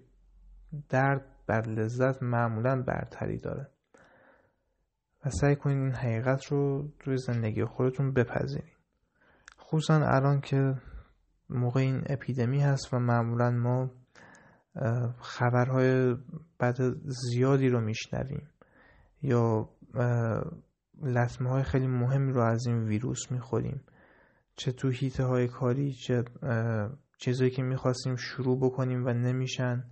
درد 0.89 1.36
بر 1.47 1.63
لذت 1.69 2.23
معمولا 2.23 2.83
برتری 2.83 3.39
داره. 3.39 3.69
و 5.25 5.31
سعی 5.31 5.57
کنید 5.57 5.77
این 5.77 5.93
حقیقت 5.93 6.45
رو 6.45 6.89
توی 6.99 7.17
زندگی 7.17 7.65
خودتون 7.65 8.13
بپذیرید 8.13 8.77
خصوصا 9.61 9.95
الان 9.95 10.41
که 10.41 10.75
موقع 11.51 11.81
این 11.81 12.03
اپیدمی 12.07 12.61
هست 12.61 12.95
و 12.95 12.99
معمولا 12.99 13.51
ما 13.51 13.91
خبرهای 15.21 16.17
بد 16.61 16.77
زیادی 17.05 17.69
رو 17.69 17.81
میشنویم 17.81 18.51
یا 19.23 19.69
لطمه 21.03 21.51
های 21.51 21.63
خیلی 21.63 21.87
مهمی 21.87 22.33
رو 22.33 22.41
از 22.41 22.67
این 22.67 22.85
ویروس 22.85 23.31
می‌خوریم. 23.31 23.81
چه 24.57 24.73
تو 24.73 24.89
هیته 24.89 25.25
های 25.25 25.49
کاری 25.49 25.93
چه 25.93 26.25
چیزایی 27.19 27.51
که 27.51 27.63
می‌خواستیم 27.63 28.17
شروع 28.17 28.59
بکنیم 28.61 29.07
و 29.07 29.09
نمیشن. 29.13 29.85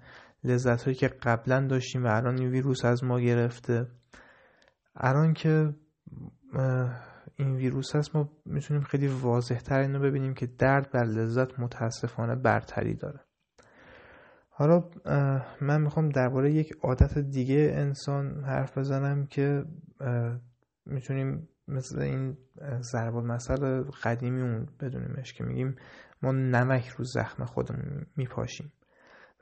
لذت 0.45 0.83
هایی 0.83 0.97
که 0.97 1.09
قبلا 1.09 1.67
داشتیم 1.67 2.05
و 2.05 2.07
الان 2.07 2.39
این 2.39 2.51
ویروس 2.51 2.85
از 2.85 3.05
ما 3.05 3.21
گرفته. 3.21 3.87
الان 4.97 5.33
که 5.33 5.75
این 7.37 7.57
ویروس 7.57 7.97
هست 7.97 8.17
ما 8.17 8.31
می‌تونیم 8.47 8.83
خیلی 8.83 9.07
واضح 9.07 9.59
تر 9.59 9.79
اینو 9.79 10.01
ببینیم 10.01 10.35
که 10.35 10.47
درد 10.47 10.91
بر 10.93 11.05
لذت 11.05 11.61
متاسفانه 11.61 12.37
برتری 12.37 12.95
داره. 12.95 13.21
حالا 14.49 14.91
من 15.61 15.83
می‌خوام 15.83 16.09
درباره 16.09 16.53
یک 16.53 16.73
عادت 16.83 17.19
دیگه 17.19 17.73
انسان 17.75 18.45
حرف 18.45 18.79
بزنم 18.79 19.27
که 19.27 19.65
می‌تونیم 20.87 21.49
مثل 21.69 22.01
این 22.01 22.37
ضرب 22.81 23.17
المثل 23.17 23.83
قدیمیمون 24.03 24.69
بدونیمش 24.81 25.33
که 25.33 25.45
میگیم 25.45 25.77
ما 26.23 26.33
نمک 26.33 26.89
رو 26.89 27.05
زخم 27.05 27.45
خودمون 27.45 28.07
میپاشیم. 28.17 28.73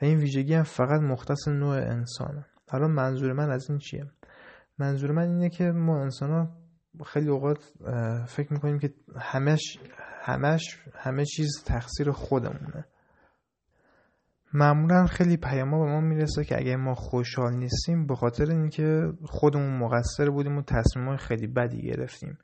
این 0.07 0.19
ویژگی 0.19 0.55
هم 0.55 0.63
فقط 0.63 1.01
مختص 1.01 1.49
نوع 1.49 1.77
انسانه. 1.77 2.47
حالا 2.71 2.89
منظور 2.89 3.33
من 3.33 3.51
از 3.51 3.71
این 3.71 3.79
چیه؟ 3.79 4.11
منظور 4.79 5.13
من 5.13 5.29
اینه 5.29 5.49
که 5.51 5.65
ما 5.65 6.03
انسان 6.03 6.31
ها 6.31 6.57
خیلی 7.07 7.29
اوقات 7.29 7.73
فکر 8.27 8.53
می‌کنیم 8.53 8.79
که 8.79 8.95
همش 9.21 9.79
همش 10.23 10.79
همه 10.95 11.25
چیز 11.25 11.65
تقصیر 11.67 12.11
خودمونه. 12.11 12.85
معمولا 14.55 15.07
خیلی 15.07 15.37
پیاما 15.37 15.85
به 15.85 15.91
ما 15.91 16.01
می‌رسه 16.01 16.45
که 16.45 16.59
اگه 16.59 16.77
ما 16.77 16.95
خوشحال 16.95 17.55
نیستیم 17.55 18.07
به 18.07 18.15
خاطر 18.15 18.51
اینکه 18.51 19.13
خودمون 19.25 19.79
مقصر 19.79 20.31
بودیم 20.31 20.57
و 20.57 20.63
تصمیم 20.63 21.17
خیلی 21.17 21.47
بدی 21.47 21.83
گرفتیم. 21.83 22.39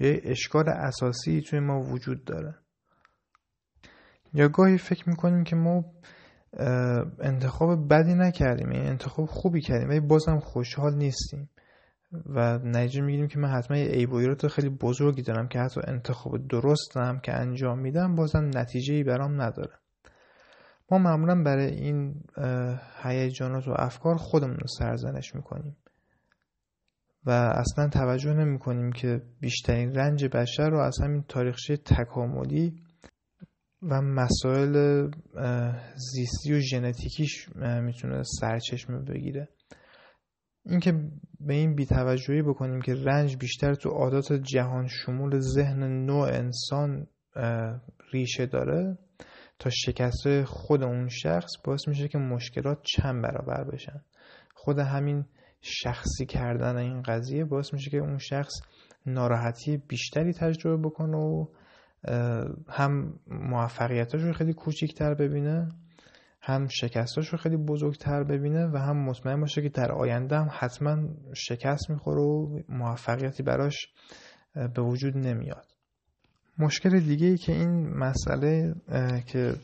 یه 0.00 0.20
اشکال 0.24 0.68
اساسی 0.68 1.40
توی 1.40 1.60
ما 1.60 1.80
وجود 1.80 2.24
داره. 2.24 2.54
یا 4.34 4.48
گاهی 4.48 4.78
فکر 4.78 5.08
می‌کنیم 5.08 5.44
که 5.44 5.56
ما 5.56 5.84
انتخاب 7.20 7.88
بدی 7.88 8.14
نکردیم. 8.14 8.72
یعنی 8.72 8.88
انتخاب 8.88 9.26
خوبی 9.26 9.60
کردیم. 9.60 9.88
ولی 9.88 10.00
بازم 10.00 10.38
خوشحال 10.38 10.94
نیستیم. 10.94 11.50
و 12.26 12.58
نتیجه 12.58 13.00
می‌گیریم 13.00 13.28
که 13.28 13.38
من 13.38 13.48
حتما 13.48 13.76
یه 13.76 13.86
عیب 13.86 14.46
خیلی 14.48 14.68
بزرگی 14.68 15.22
دارم 15.22 15.48
که 15.48 15.58
حتی 15.58 15.80
انتخاب 15.86 16.48
درستم 16.48 17.18
که 17.18 17.32
انجام 17.32 17.78
میدم 17.78 18.14
بازم 18.14 18.50
نتیجه 18.54 18.94
ای 18.94 19.04
برام 19.04 19.42
نداره. 19.42 19.72
ما 20.90 20.98
معمولا 20.98 21.42
برای 21.42 21.66
این 21.66 22.22
هیجانات 23.02 23.68
و 23.68 23.74
افکار 23.76 24.16
خودمون 24.16 24.56
رو 24.56 24.66
سرزنش 24.66 25.34
می‌کنیم. 25.34 25.76
و 27.26 27.30
اصلا 27.30 27.88
توجه 27.88 28.32
نمی 28.32 28.58
کنیم 28.58 28.92
که 28.92 29.22
بیشترین 29.40 29.94
رنج 29.94 30.24
بشر 30.24 30.70
رو 30.70 30.78
از 30.78 30.98
همین 31.02 31.24
تاریخچه 31.28 31.76
تکاملی 31.76 32.82
و 33.82 34.02
مسائل 34.02 35.06
زیستی 35.96 36.52
و 36.52 36.60
ژنتیکیش 36.60 37.48
می‌تونه 37.56 38.22
سرچشمه 38.40 38.98
بگیره. 38.98 39.48
اینکه 40.64 40.92
به 41.40 41.54
این 41.54 41.74
بیتوجهی 41.74 42.42
بکنیم 42.42 42.80
که 42.80 42.94
رنج 42.94 43.36
بیشتر 43.36 43.74
تو 43.74 43.88
عادات 43.88 44.32
جهان 44.32 44.86
شمول 44.86 45.38
ذهن 45.38 46.04
نوع 46.06 46.28
انسان 46.28 47.06
ریشه 48.12 48.46
داره 48.46 48.98
تا 49.58 49.70
شکست 49.70 50.44
خود 50.44 50.82
اون 50.82 51.08
شخص 51.08 51.50
باعث 51.64 51.88
میشه 51.88 52.08
که 52.08 52.18
مشکلات 52.18 52.78
چند 52.82 53.22
برابر 53.22 53.64
بشن. 53.64 54.00
خود 54.54 54.78
همین 54.78 55.24
شخصی 55.60 56.26
کردن 56.26 56.76
این 56.76 57.02
قضیه 57.02 57.44
باعث 57.44 57.72
میشه 57.72 57.90
که 57.90 57.98
اون 57.98 58.18
شخص 58.18 58.52
ناراحتی 59.06 59.76
بیشتری 59.76 60.32
تجربه 60.32 60.88
بکنه 60.88 61.16
و 61.16 61.46
هم 62.68 63.14
موفقیتاش 63.26 64.22
رو 64.22 64.32
خیلی 64.32 64.52
کوچیکتر 64.52 65.14
ببینه 65.14 65.68
هم 66.40 66.68
شکستاش 66.68 67.28
رو 67.28 67.38
خیلی 67.38 67.56
بزرگتر 67.56 68.24
ببینه 68.24 68.66
و 68.66 68.76
هم 68.76 68.96
مطمئن 68.96 69.40
باشه 69.40 69.62
که 69.62 69.68
در 69.68 69.92
آینده 69.92 70.36
هم 70.36 70.48
حتما 70.58 70.96
شکست 71.34 71.90
می‌خوره 71.90 72.22
و 72.22 72.60
موفقیتی 72.68 73.42
براش 73.42 73.76
به 74.74 74.82
وجود 74.82 75.16
نمیاد. 75.16 75.66
مشکل 76.58 77.00
دیگه 77.00 77.26
ای 77.26 77.36
که 77.36 77.52
این 77.52 77.96
مسئله 77.96 78.74
که 79.26 79.54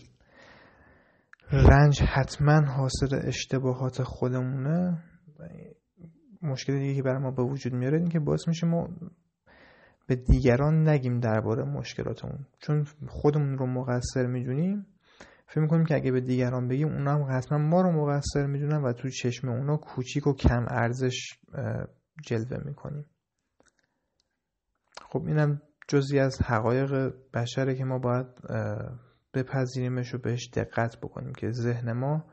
رنج 1.52 2.02
حتما 2.02 2.60
حاصل 2.60 3.20
اشتباهات 3.24 4.02
خودمونه 4.02 5.02
مشکل 6.42 6.78
دیگه 6.78 6.94
که 6.94 7.02
برای 7.02 7.22
ما 7.22 7.30
به 7.30 7.42
وجود 7.42 7.72
میاره 7.72 7.98
این 7.98 8.08
که 8.08 8.20
باعث 8.20 8.48
میشه 8.48 8.66
ما 8.66 8.88
به 10.06 10.16
دیگران 10.16 10.88
نگیم 10.88 11.20
درباره 11.20 11.64
مشکلاتمون. 11.64 12.46
چون 12.58 12.86
خودمون 13.08 13.58
رو 13.58 13.66
مقصر 13.66 14.26
می‌دونیم. 14.26 14.86
فکر 15.46 15.60
می‌کنیم 15.60 15.84
که 15.84 15.94
اگه 15.94 16.12
به 16.12 16.20
دیگران 16.20 16.68
بگیم 16.68 16.88
اونا 16.88 17.14
هم 17.14 17.36
حتما 17.36 17.58
ما 17.58 17.82
رو 17.82 17.92
مقصر 17.92 18.46
می‌دونن 18.46 18.82
و 18.82 18.92
تو 18.92 19.08
چشم 19.08 19.48
اونا 19.48 19.76
کوچیک 19.76 20.26
و 20.26 20.32
کم 20.32 20.66
ارزش 20.68 21.32
جلوه 22.22 22.64
می‌کنیم. 22.64 23.04
خب 25.08 25.24
اینم 25.26 25.62
جزی 25.88 26.18
از 26.18 26.42
حقایق 26.42 27.14
بشره 27.34 27.74
که 27.74 27.84
ما 27.84 27.98
باید 27.98 28.26
بپذیریمش 29.34 30.14
و 30.14 30.18
بهش 30.18 30.50
دقت 30.54 30.96
بکنیم 31.02 31.32
که 31.32 31.50
ذهن 31.50 31.92
ما 31.92 32.24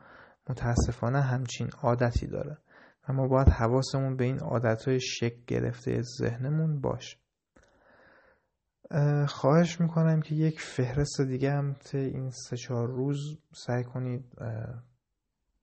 متاسفانه 0.50 1.20
همچین 1.20 1.70
عادتی 1.82 2.26
داره. 2.26 2.58
و 3.08 3.12
ما 3.12 3.28
باید 3.28 3.48
حواسمون 3.48 4.16
به 4.16 4.24
این 4.24 4.38
عادتهای 4.38 5.00
شک 5.00 5.34
گرفته 5.46 6.02
ذهنمون 6.02 6.80
باشه. 6.80 7.16
خواهش 9.28 9.80
می‌کنم 9.80 10.20
که 10.20 10.34
یک 10.34 10.60
فهرست 10.60 11.20
دیگه 11.20 11.52
هم 11.52 11.72
تا 11.72 11.98
این 11.98 12.30
سه 12.30 12.56
چهار 12.56 12.88
روز 12.88 13.38
سعی 13.52 13.84
کنید 13.84 14.24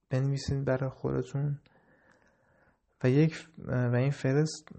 بنویسید 0.09 0.65
برای 0.65 0.89
خودتون 0.89 1.59
و 3.03 3.09
یک 3.09 3.47
و 3.67 3.95
این 3.95 4.11
فهرست 4.11 4.69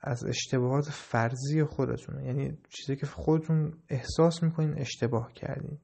از 0.00 0.24
اشتباهات 0.24 0.84
فرضی 0.84 1.64
خودتون 1.64 2.24
یعنی 2.24 2.58
چیزی 2.68 2.96
که 2.96 3.06
خودتون 3.06 3.78
احساس 3.88 4.42
می‌کنین 4.42 4.78
اشتباه 4.78 5.32
کردین. 5.32 5.78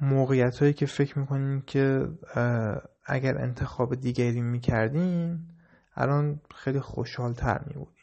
موقعیت 0.00 0.58
هایی 0.58 0.72
که 0.72 0.86
فکر 0.86 1.18
می‌کنین 1.18 1.60
که 1.60 2.08
اگر 3.04 3.38
انتخاب 3.38 3.94
دیگری 3.94 4.40
می‌کردین 4.40 5.48
الان 5.94 6.40
خیلی 6.54 6.80
خوشحال 6.80 7.32
تر 7.32 7.64
میبودین. 7.66 8.01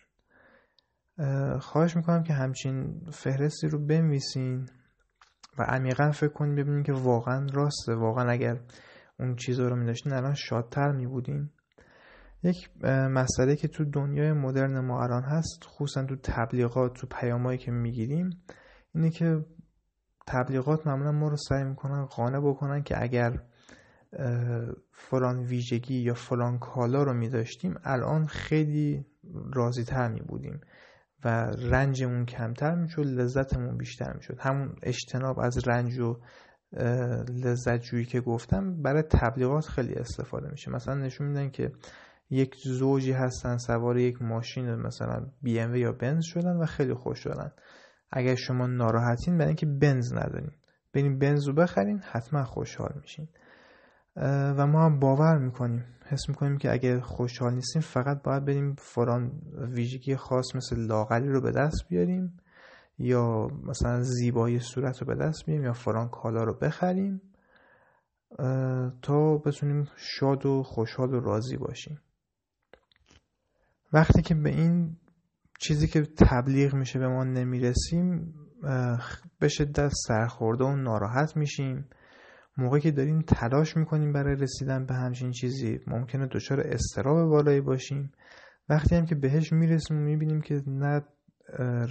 خواهش 1.59 1.95
می‌کنم 1.95 2.24
که 2.24 2.34
همچین 2.34 3.01
فهرستی 3.11 3.67
رو 3.67 3.86
بنویسین 3.86 4.70
و 5.57 5.63
عمیقا 5.63 6.11
فکر 6.11 6.34
کنیم 6.34 6.55
ببینیم 6.55 6.84
که 6.84 6.93
واقعا 6.93 7.47
راسته. 7.53 7.95
واقعا 7.95 8.32
اگر 8.32 8.59
اون 9.20 9.36
چیزها 9.36 9.67
رو 9.67 9.76
میداشتین 9.76 10.13
الان 10.13 10.34
شادتر 10.34 10.91
میبودیم 10.91 11.51
یک 12.43 12.70
مسئله 12.86 13.55
که 13.55 13.67
تو 13.67 13.86
دنیای 13.86 14.34
مدرن 14.34 14.80
ما 14.80 15.03
الان 15.03 15.24
هست 15.24 15.63
خصوصا 15.63 16.03
تو 16.03 16.15
تبلیغات 16.15 16.93
تو 16.93 17.07
پیامایی 17.07 17.57
که 17.57 17.72
می‌گیریم 17.72 18.43
اینه 18.95 19.09
که 19.09 19.45
تبلیغات 20.28 20.88
معمولا 20.88 21.11
ما 21.11 21.28
رو 21.28 21.38
سعی 21.38 21.63
می‌کنن 21.63 22.05
قانع 22.05 22.39
بکنن 22.39 22.84
که 22.84 23.03
اگر 23.03 23.39
فلان 24.91 25.39
ویژگی 25.39 25.95
یا 25.95 26.13
فلان 26.13 26.59
کالا 26.59 27.03
رو 27.03 27.13
میداشتیم 27.13 27.76
الان 27.84 28.26
خیلی 28.26 29.05
راضی 29.53 29.84
تر 29.84 30.07
می 30.07 30.22
بودیم 30.22 30.61
و 31.26 31.51
رنجمون 31.72 32.26
کمتر 32.26 32.76
می‌شد 32.76 33.05
لذتمون 33.05 33.78
بیشتر 33.78 34.13
می‌شد. 34.13 34.38
همون 34.39 34.76
اجتناب 34.84 35.39
از 35.39 35.67
رنج 35.67 35.99
و 35.99 36.20
لذت 37.30 37.82
جویی 37.82 38.05
که 38.05 38.22
گفتم 38.22 38.82
برای 38.82 39.01
تبلیغات 39.01 39.65
خیلی 39.65 39.93
استفاده 39.93 40.49
میشه. 40.51 40.72
مثلا 40.72 40.95
نشون 40.95 41.28
میدن 41.28 41.49
که 41.49 41.72
یک 42.30 42.55
زوجی 42.63 43.11
هستن 43.11 43.57
سوار 43.57 43.97
یک 43.97 44.22
ماشین 44.22 44.76
مثلا 44.76 45.26
بی 45.41 45.59
ام 45.59 45.76
یا 45.76 45.91
بنز 45.91 46.24
شدن 46.26 46.57
و 46.57 46.65
خیلی 46.65 46.93
خوش 46.93 47.20
شدن 47.20 47.51
اگر 48.11 48.36
شما 48.36 48.67
ناراحتین 48.67 49.38
برای 49.38 49.47
اینکه 49.47 49.65
بنز 49.65 50.13
ندارین. 50.13 50.51
بریم 50.93 51.20
بنز 51.20 51.47
رو 51.47 51.53
بخرین 51.53 51.99
حتما 52.11 52.43
خوشحال 52.43 52.93
میشین. 53.01 53.28
و 54.16 54.68
ما 54.68 54.86
هم 54.86 54.99
باور 54.99 55.38
می‌کنیم. 55.38 55.86
حس 56.05 56.30
می‌کنیم 56.30 56.57
که 56.57 56.72
اگر 56.72 56.99
خوشحال 56.99 57.53
نیستیم 57.53 57.82
فقط 57.82 58.24
باید 58.24 58.45
بریم 58.45 58.76
فلان 58.78 59.32
ویژگی 59.57 60.16
خاص 60.16 60.55
مثل 60.55 60.86
لاغری 60.86 61.30
رو 61.30 61.41
به 61.41 61.51
دست 61.51 61.88
بیاریم 61.89 62.38
یا 62.97 63.47
مثلا 63.64 64.01
زیبایی 64.01 64.60
صورت 64.60 65.01
رو 65.01 65.07
به 65.07 65.16
دست 65.16 65.45
بیاریم 65.45 65.66
یا 65.66 65.74
فلان 65.74 66.10
کالا 66.10 66.43
رو 66.43 66.53
بخریم 66.53 67.22
تا 69.01 69.38
بتونیم 69.38 69.88
شاد 69.95 70.45
و 70.45 70.64
خوشحال 70.64 71.14
و 71.14 71.20
راضی 71.20 71.57
باشیم. 71.57 72.01
وقتی 73.93 74.22
که 74.22 74.36
به 74.36 74.49
این 74.49 74.97
چیزی 75.60 75.88
که 75.88 76.01
تبلیغ 76.01 76.74
میشه 76.76 76.99
به 76.99 77.07
ما 77.07 77.24
نمی‌رسیم 77.24 78.34
به 79.39 79.47
شدت 79.47 79.91
سرخورده 80.07 80.64
و 80.64 80.76
ناراحت 80.76 81.38
میشیم. 81.38 81.89
موقعی 82.60 82.82
که 82.82 82.91
داریم 82.91 83.22
تلاش 83.22 83.78
می‌کنیم 83.78 84.14
برای 84.14 84.36
رسیدن 84.36 84.86
به 84.86 84.93
همچین 84.93 85.32
چیزی 85.32 85.80
ممکنه 85.88 86.28
دچار 86.28 86.60
استراب 86.60 87.30
بالایی 87.30 87.62
باشیم. 87.62 88.12
وقتی 88.70 88.95
هم 88.95 89.05
که 89.05 89.16
بهش 89.16 89.53
می‌رسیم 89.53 89.97
و 89.97 89.99
می‌بینیم 89.99 90.41
که 90.41 90.62
نه 90.68 91.01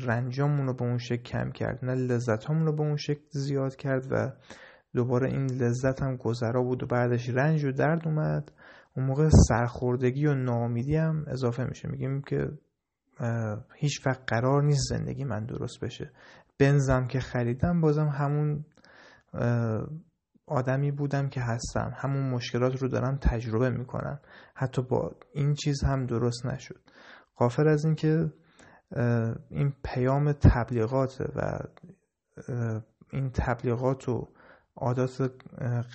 رنجامون 0.06 0.66
رو 0.66 0.74
به 0.74 0.82
اون 0.82 0.98
شکل 0.98 1.22
کم 1.22 1.50
کرد 1.50 1.84
نه 1.84 1.94
لذتامون 1.94 2.66
رو 2.66 2.72
به 2.72 2.82
اون 2.82 2.96
شکل 2.96 3.24
زیاد 3.30 3.76
کرد 3.76 4.06
و 4.10 4.32
دوباره 4.94 5.28
این 5.28 5.46
لذت 5.46 6.02
هم 6.02 6.16
گذرا 6.16 6.62
بود 6.62 6.82
و 6.82 6.86
بعدش 6.86 7.28
رنج 7.28 7.64
و 7.64 7.72
درد 7.72 8.08
اومد. 8.08 8.52
اون 8.96 9.06
موقع 9.06 9.28
سرخوردگی 9.48 10.26
و 10.26 10.34
ناامیدی 10.34 10.96
هم 10.96 11.24
اضافه 11.26 11.64
میشه. 11.64 11.88
میگیم 11.88 12.22
که 12.22 12.48
هیچ 13.74 14.06
وقت 14.06 14.20
قرار 14.26 14.62
نیست 14.62 14.88
زندگی 14.88 15.24
من 15.24 15.44
درست 15.44 15.80
بشه. 15.80 16.10
بنزم 16.58 17.06
که 17.06 17.20
خریدم 17.20 17.80
بازم 17.80 18.08
همون 18.08 18.64
آدمی 20.48 20.90
بودم 20.90 21.28
که 21.28 21.40
هستم. 21.40 21.92
همون 21.96 22.30
مشکلات 22.30 22.82
رو 22.82 22.88
دارم 22.88 23.18
تجربه 23.22 23.70
می‌کنم. 23.70 24.20
حتی 24.54 24.82
با 24.82 25.16
این 25.32 25.54
چیز 25.54 25.84
هم 25.84 26.06
درست 26.06 26.46
نشد. 26.46 26.80
قافر 27.36 27.68
از 27.68 27.84
اینکه 27.84 28.32
این 29.50 29.72
پیام 29.84 30.32
تبلیغات 30.32 31.20
و 31.36 31.58
این 33.10 33.30
تبلیغات 33.30 34.08
و 34.08 34.28
عادات 34.76 35.32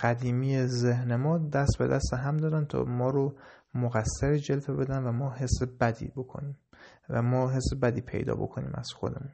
قدیمی 0.02 0.66
ذهن 0.66 1.16
ما 1.16 1.38
دست 1.38 1.78
به 1.80 1.88
دست 1.88 2.14
هم 2.14 2.38
دارن 2.38 2.66
تا 2.66 2.84
ما 2.84 3.10
رو 3.10 3.38
مقصر 3.74 4.38
جلوه 4.38 4.76
بدن 4.76 5.04
و 5.04 5.12
ما 5.12 5.34
حس 5.34 5.64
بدی 5.82 6.08
بکنیم. 6.08 6.58
و 7.10 7.22
ما 7.22 7.50
حس 7.52 7.74
بدی 7.82 8.02
پیدا 8.02 8.36
بکنیم 8.36 8.72
از 8.74 8.90
خودمون. 8.96 9.32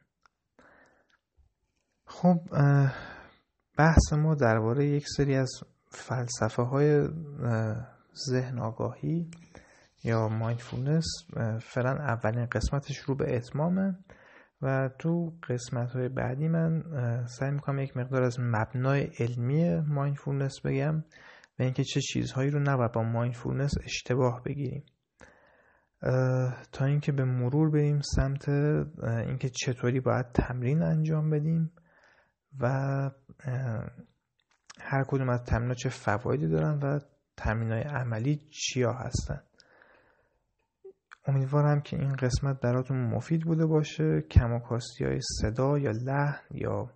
خب 2.06 2.40
بحث 3.80 4.14
ما 4.14 4.36
درباره 4.36 4.86
یک 4.86 5.08
سری 5.08 5.36
از 5.36 5.50
فلسفه 5.92 6.62
های 6.62 7.08
ذهن 8.30 8.60
آگاهی 8.60 9.32
یا 10.04 10.28
مایندفولنس 10.28 11.06
فعلا 11.62 11.92
اولین 11.92 12.46
قسمتش 12.46 12.98
رو 12.98 13.16
به 13.16 13.36
اتمامه 13.36 13.98
و 14.62 14.90
تو 15.00 15.34
قسمت 15.50 15.92
های 15.92 16.10
بعدی 16.10 16.48
من 16.48 16.84
سعی 17.26 17.52
می‌کنم 17.52 17.80
یک 17.80 17.98
مقدار 17.98 18.24
از 18.24 18.40
مبنای 18.40 19.10
علمی 19.20 19.76
mindfulness 19.76 20.62
بگم 20.66 21.04
و 21.60 21.64
اینکه 21.64 21.84
چه 21.84 22.02
چیزهایی 22.02 22.50
رو 22.50 22.60
نباید 22.60 22.92
با 22.92 23.04
mindfulness 23.04 23.74
اشتباه 23.84 24.42
بگیریم. 24.46 24.84
تا 26.72 26.86
اینکه 26.86 27.12
به 27.12 27.26
مرور 27.26 27.70
بریم 27.70 28.00
سمت 28.02 28.50
اینکه 29.28 29.50
چطوری 29.50 30.00
باید 30.00 30.26
تمرین 30.34 30.84
انجام 30.84 31.30
بدیم. 31.30 31.72
و 32.60 32.70
هر 34.80 35.04
کدوم 35.08 35.30
از 35.30 35.44
تمرین 35.44 35.74
چه 35.74 35.90
فوایدی 35.90 36.48
دارن 36.48 36.80
و 36.80 37.00
تمرین 37.38 37.72
عملی 37.72 38.36
چیا 38.52 38.94
هستن. 38.94 39.42
امیدوارم 41.26 41.82
که 41.82 41.98
این 41.98 42.16
قسمت 42.16 42.60
براتون 42.60 42.98
مفید 42.98 43.46
بوده 43.46 43.66
باشه. 43.66 44.22
کماکاستی 44.22 45.06
های 45.06 45.20
صدا 45.42 45.78
یا 45.78 45.92
لحن 45.92 46.40
یا 46.52 46.92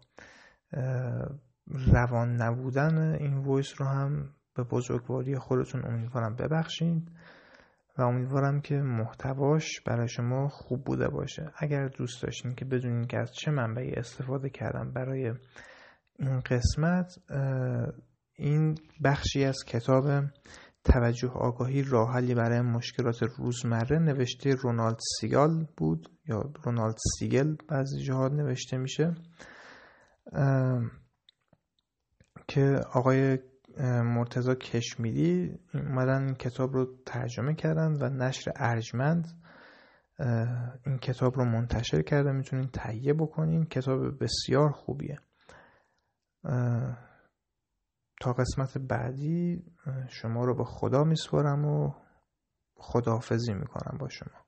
روان 1.68 2.42
نبودن 2.42 2.98
این 2.98 3.38
ویس 3.38 3.74
رو 3.78 3.86
هم 3.86 4.30
به 4.56 4.64
بزرگواری 4.64 5.38
خودتون 5.38 5.86
امیدوارم 5.86 6.36
ببخشید. 6.36 7.12
و 7.98 8.02
امیدوارم 8.02 8.62
که 8.62 8.76
محتواش 8.76 9.82
برای 9.82 10.08
شما 10.08 10.48
خوب 10.48 10.84
بوده 10.84 11.08
باشه. 11.08 11.52
اگر 11.58 11.88
دوست 11.88 12.24
داشتین 12.24 12.56
که 12.56 12.66
بدونین 12.66 13.08
که 13.08 13.18
از 13.18 13.34
چه 13.34 13.52
منبعی 13.52 13.92
استفاده 13.92 14.50
کردم 14.50 14.92
برای 14.92 15.34
این 16.20 16.40
قسمت 16.40 17.16
این 18.36 18.76
بخشی 19.04 19.46
از 19.46 19.58
کتاب 19.68 20.24
توجه 20.84 21.28
آگاهی 21.28 21.84
راحلی 21.84 22.36
برای 22.36 22.62
مشکلات 22.62 23.24
روزمره 23.24 24.00
نوشته 24.00 24.56
رونالد 24.56 24.98
سیگال 25.20 25.68
بود 25.78 26.10
یا 26.26 26.52
رونالد 26.64 26.96
سیگل 27.20 27.56
بعضی 27.68 28.04
جاها 28.04 28.28
نوشته 28.28 28.78
میشه 28.78 29.16
که 32.48 32.82
آقای 32.94 33.40
مرتزا 34.04 34.56
کشمیری 34.56 35.60
اومدن 35.74 36.24
این 36.24 36.36
کتاب 36.36 36.74
رو 36.74 36.98
ترجمه 37.06 37.54
کردن 37.54 37.92
و 38.02 38.10
نشر 38.10 38.52
ارجمند 38.56 39.28
این 40.86 40.98
کتاب 40.98 41.38
رو 41.38 41.46
منتشر 41.46 42.02
کرده 42.02 42.32
می‌تونین 42.32 42.68
تهیه 42.68 43.14
بکنین. 43.14 43.66
کتاب 43.66 44.24
بسیار 44.24 44.72
خوبیه. 44.72 45.20
تا 48.22 48.34
قسمت 48.34 48.78
بعدی 48.78 49.64
شما 50.10 50.46
رو 50.46 50.56
به 50.56 50.64
خدا 50.64 51.04
میسپارم 51.04 51.66
و 51.66 51.94
خداحافظی 52.76 53.54
می‌کنم 53.54 53.98
با 53.98 54.10
شما. 54.10 54.43